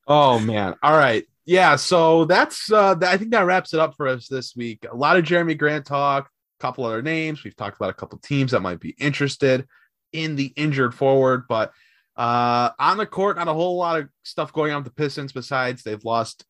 Oh 0.07 0.39
man. 0.39 0.75
All 0.83 0.97
right. 0.97 1.23
Yeah, 1.45 1.75
so 1.77 2.25
that's 2.25 2.69
uh 2.71 2.95
I 3.01 3.15
think 3.17 3.31
that 3.31 3.45
wraps 3.45 3.73
it 3.73 3.79
up 3.79 3.95
for 3.95 4.07
us 4.07 4.27
this 4.27 4.55
week. 4.57 4.85
A 4.91 4.95
lot 4.95 5.15
of 5.15 5.23
Jerami 5.23 5.57
Grant 5.57 5.85
talk, 5.85 6.25
a 6.25 6.61
couple 6.61 6.83
other 6.83 7.01
names. 7.01 7.43
We've 7.43 7.55
talked 7.55 7.77
about 7.77 7.91
a 7.91 7.93
couple 7.93 8.17
teams 8.17 8.51
that 8.51 8.59
might 8.61 8.79
be 8.81 8.95
interested 8.99 9.67
in 10.11 10.35
the 10.35 10.47
injured 10.57 10.93
forward, 10.93 11.43
but 11.47 11.71
uh 12.17 12.71
on 12.77 12.97
the 12.97 13.05
court, 13.05 13.37
not 13.37 13.47
a 13.47 13.53
whole 13.53 13.77
lot 13.77 14.01
of 14.01 14.09
stuff 14.23 14.51
going 14.51 14.73
on 14.73 14.83
with 14.83 14.93
the 14.93 15.01
Pistons 15.01 15.31
besides 15.31 15.83
they've 15.83 16.03
lost 16.03 16.43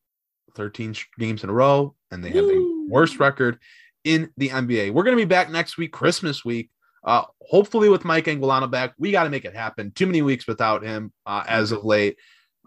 13 0.56 0.95
games 1.20 1.43
in 1.43 1.49
a 1.49 1.54
row 1.54 1.95
and 2.12 2.24
they 2.24 2.30
have 2.30 2.45
the 2.45 2.88
worst 2.89 3.20
record 3.20 3.60
in 4.04 4.30
the 4.38 4.49
NBA. 4.49 4.91
We're 4.91 5.04
going 5.04 5.18
to 5.18 5.22
be 5.22 5.28
back 5.28 5.49
next 5.49 5.78
week, 5.78 5.91
Christmas 5.91 6.43
week. 6.43 6.70
Uh, 7.04 7.24
hopefully 7.41 7.89
with 7.89 8.06
Mike 8.06 8.26
Angolano 8.26 8.70
back, 8.70 8.93
we 8.97 9.12
got 9.12 9.24
to 9.24 9.30
make 9.30 9.45
it 9.45 9.56
happen. 9.56 9.91
Too 9.91 10.06
many 10.06 10.22
weeks 10.22 10.47
without 10.47 10.84
him 10.84 11.12
uh, 11.26 11.43
as 11.47 11.72
of 11.72 11.84
late. 11.84 12.18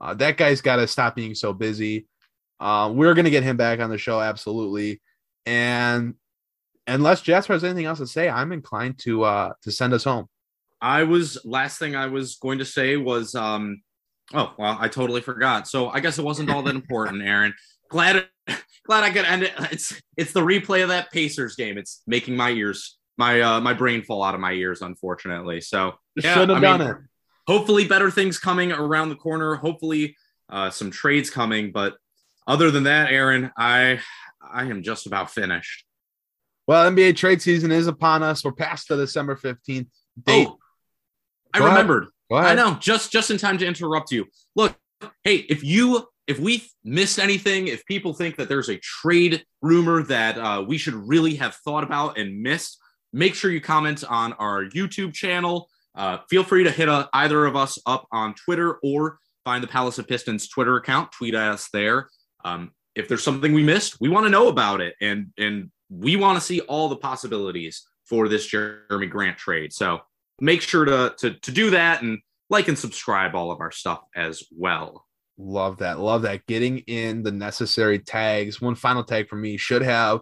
Uh, 0.00 0.14
that 0.14 0.36
guy's 0.36 0.60
got 0.60 0.76
to 0.76 0.86
stop 0.88 1.14
being 1.14 1.34
so 1.34 1.52
busy. 1.52 2.06
Uh, 2.58 2.90
we're 2.92 3.14
going 3.14 3.24
to 3.24 3.30
get 3.30 3.42
him 3.42 3.56
back 3.56 3.80
on 3.80 3.90
the 3.90 3.98
show, 3.98 4.20
absolutely. 4.20 5.00
And 5.46 6.14
unless 6.86 7.20
Jasper 7.20 7.52
has 7.52 7.64
anything 7.64 7.86
else 7.86 7.98
to 7.98 8.06
say, 8.06 8.28
I'm 8.28 8.52
inclined 8.52 8.98
to 9.00 9.24
uh, 9.24 9.52
to 9.62 9.70
send 9.70 9.92
us 9.92 10.04
home. 10.04 10.26
I 10.80 11.04
was 11.04 11.38
last 11.44 11.78
thing 11.78 11.96
I 11.96 12.06
was 12.06 12.36
going 12.36 12.58
to 12.58 12.64
say 12.64 12.96
was 12.96 13.34
um 13.34 13.82
oh 14.34 14.52
well 14.58 14.76
I 14.78 14.88
totally 14.88 15.22
forgot. 15.22 15.66
So 15.68 15.88
I 15.88 16.00
guess 16.00 16.18
it 16.18 16.24
wasn't 16.24 16.50
all 16.50 16.62
that 16.62 16.74
important, 16.74 17.22
Aaron. 17.22 17.54
Glad 17.94 18.26
glad 18.88 19.04
I 19.04 19.10
could 19.10 19.24
end 19.24 19.44
it. 19.44 19.52
It's 19.70 20.02
it's 20.16 20.32
the 20.32 20.40
replay 20.40 20.82
of 20.82 20.88
that 20.88 21.12
Pacers 21.12 21.54
game. 21.54 21.78
It's 21.78 22.02
making 22.08 22.34
my 22.36 22.50
ears 22.50 22.98
my 23.16 23.40
uh 23.40 23.60
my 23.60 23.72
brain 23.72 24.02
fall 24.02 24.24
out 24.24 24.34
of 24.34 24.40
my 24.40 24.50
ears, 24.50 24.82
unfortunately. 24.82 25.60
So 25.60 25.92
yeah, 26.16 26.34
Should 26.34 26.48
have 26.48 26.58
I 26.58 26.60
done 26.60 26.80
mean, 26.80 26.88
it. 26.90 26.96
hopefully 27.46 27.86
better 27.86 28.10
things 28.10 28.36
coming 28.36 28.72
around 28.72 29.10
the 29.10 29.14
corner. 29.14 29.54
Hopefully 29.54 30.16
uh 30.48 30.70
some 30.70 30.90
trades 30.90 31.30
coming, 31.30 31.70
but 31.70 31.94
other 32.48 32.72
than 32.72 32.82
that, 32.82 33.12
Aaron, 33.12 33.52
I 33.56 34.00
I 34.42 34.62
am 34.64 34.82
just 34.82 35.06
about 35.06 35.30
finished. 35.30 35.84
Well, 36.66 36.90
NBA 36.90 37.14
trade 37.14 37.40
season 37.42 37.70
is 37.70 37.86
upon 37.86 38.24
us. 38.24 38.44
We're 38.44 38.50
past 38.50 38.88
the 38.88 38.96
December 38.96 39.36
15th 39.36 39.86
date. 40.20 40.48
Oh, 40.48 40.58
I 41.54 41.60
Go 41.60 41.66
remembered. 41.66 42.08
I 42.32 42.56
know, 42.56 42.74
just 42.80 43.12
just 43.12 43.30
in 43.30 43.38
time 43.38 43.58
to 43.58 43.66
interrupt 43.66 44.10
you. 44.10 44.26
Look, 44.56 44.74
hey, 45.22 45.36
if 45.36 45.62
you 45.62 46.08
if 46.26 46.38
we 46.38 46.64
missed 46.84 47.18
anything, 47.18 47.68
if 47.68 47.84
people 47.86 48.14
think 48.14 48.36
that 48.36 48.48
there's 48.48 48.68
a 48.68 48.78
trade 48.78 49.44
rumor 49.60 50.02
that 50.04 50.38
uh, 50.38 50.64
we 50.66 50.78
should 50.78 50.94
really 50.94 51.34
have 51.36 51.54
thought 51.56 51.84
about 51.84 52.18
and 52.18 52.40
missed, 52.40 52.78
make 53.12 53.34
sure 53.34 53.50
you 53.50 53.60
comment 53.60 54.04
on 54.08 54.32
our 54.34 54.64
YouTube 54.64 55.12
channel. 55.12 55.68
Uh, 55.94 56.18
feel 56.28 56.42
free 56.42 56.64
to 56.64 56.70
hit 56.70 56.88
uh 56.88 57.06
either 57.12 57.46
of 57.46 57.54
us 57.54 57.78
up 57.86 58.06
on 58.10 58.34
Twitter 58.34 58.78
or 58.82 59.18
find 59.44 59.62
the 59.62 59.68
Palace 59.68 59.98
of 59.98 60.08
Pistons 60.08 60.48
Twitter 60.48 60.76
account. 60.76 61.12
Tweet 61.12 61.34
at 61.34 61.52
us 61.52 61.68
there. 61.72 62.08
Um, 62.44 62.72
if 62.94 63.08
there's 63.08 63.22
something 63.22 63.52
we 63.52 63.62
missed, 63.62 64.00
we 64.00 64.08
want 64.08 64.26
to 64.26 64.30
know 64.30 64.48
about 64.48 64.80
it, 64.80 64.94
and 65.00 65.32
and 65.38 65.70
we 65.90 66.16
want 66.16 66.38
to 66.38 66.44
see 66.44 66.60
all 66.60 66.88
the 66.88 66.96
possibilities 66.96 67.82
for 68.08 68.28
this 68.28 68.50
Jerami 68.50 69.08
Grant 69.08 69.38
trade. 69.38 69.72
So 69.72 70.00
make 70.40 70.62
sure 70.62 70.84
to, 70.84 71.14
to 71.18 71.34
to 71.34 71.52
do 71.52 71.70
that 71.70 72.02
and 72.02 72.18
like 72.50 72.68
and 72.68 72.78
subscribe 72.78 73.34
all 73.34 73.50
of 73.50 73.60
our 73.60 73.70
stuff 73.70 74.02
as 74.14 74.42
well. 74.56 75.06
Love 75.38 75.78
that. 75.78 75.98
Love 75.98 76.22
that. 76.22 76.46
Getting 76.46 76.78
in 76.78 77.22
the 77.22 77.32
necessary 77.32 77.98
tags. 77.98 78.60
One 78.60 78.74
final 78.74 79.02
tag 79.04 79.28
for 79.28 79.36
me 79.36 79.56
should 79.56 79.82
have 79.82 80.20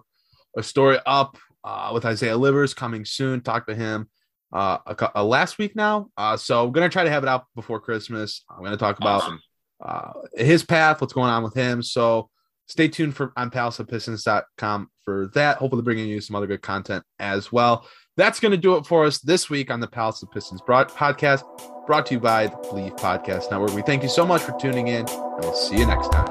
a 0.56 0.62
story 0.62 0.98
up 1.06 1.36
uh, 1.64 1.90
with 1.92 2.04
Isaiah 2.04 2.36
Livers 2.36 2.74
coming 2.74 3.04
soon. 3.04 3.40
Talk 3.42 3.66
to 3.66 3.74
him 3.74 4.08
uh, 4.52 4.78
a, 4.86 4.94
cou- 4.94 5.08
uh, 5.14 5.24
last 5.24 5.58
week 5.58 5.76
now. 5.76 6.08
Uh, 6.16 6.36
so 6.36 6.64
I'm 6.64 6.72
going 6.72 6.88
to 6.88 6.92
try 6.92 7.04
to 7.04 7.10
have 7.10 7.22
it 7.22 7.28
out 7.28 7.44
before 7.54 7.78
Christmas. 7.80 8.44
I'm 8.50 8.60
going 8.60 8.70
to 8.72 8.76
talk 8.78 8.98
about 8.98 9.22
Awesome. 9.22 9.40
uh, 9.84 10.12
his 10.34 10.64
path, 10.64 11.00
what's 11.00 11.12
going 11.12 11.30
on 11.30 11.42
with 11.42 11.54
him. 11.54 11.82
So 11.82 12.30
stay 12.66 12.88
tuned 12.88 13.14
for 13.14 13.32
on 13.36 13.50
palaceofpistons.com 13.50 14.88
for 15.04 15.30
that. 15.34 15.58
Hopefully, 15.58 15.82
bringing 15.82 16.08
you 16.08 16.20
some 16.20 16.36
other 16.36 16.46
good 16.46 16.62
content 16.62 17.04
as 17.18 17.52
well. 17.52 17.86
That's 18.16 18.40
going 18.40 18.52
to 18.52 18.58
do 18.58 18.76
it 18.76 18.86
for 18.86 19.04
us 19.04 19.20
this 19.20 19.48
week 19.48 19.70
on 19.70 19.80
the 19.80 19.86
Palace 19.88 20.22
of 20.22 20.30
Pistons 20.30 20.60
broad- 20.62 20.90
podcast, 20.90 21.42
brought 21.86 22.06
to 22.06 22.14
you 22.14 22.20
by 22.20 22.46
the 22.46 22.56
Bleav 22.56 22.98
Podcast 22.98 23.50
Network. 23.50 23.74
We 23.74 23.82
thank 23.82 24.02
you 24.02 24.08
so 24.08 24.24
much 24.24 24.42
for 24.42 24.52
tuning 24.58 24.88
in, 24.88 25.08
and 25.08 25.40
we'll 25.40 25.54
see 25.54 25.78
you 25.78 25.86
next 25.86 26.08
time. 26.08 26.28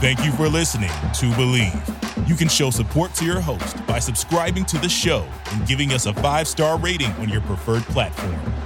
Thank 0.00 0.24
you 0.24 0.30
for 0.32 0.48
listening 0.48 0.88
to 0.88 1.26
Bleav. 1.32 2.28
You 2.28 2.36
can 2.36 2.48
show 2.48 2.70
support 2.70 3.12
to 3.14 3.24
your 3.24 3.40
host 3.40 3.84
by 3.86 3.98
subscribing 3.98 4.64
to 4.66 4.78
the 4.78 4.88
show 4.88 5.26
and 5.52 5.66
giving 5.66 5.92
us 5.92 6.06
a 6.06 6.14
five 6.14 6.46
star 6.46 6.78
rating 6.78 7.10
on 7.12 7.28
your 7.28 7.40
preferred 7.42 7.82
platform. 7.84 8.65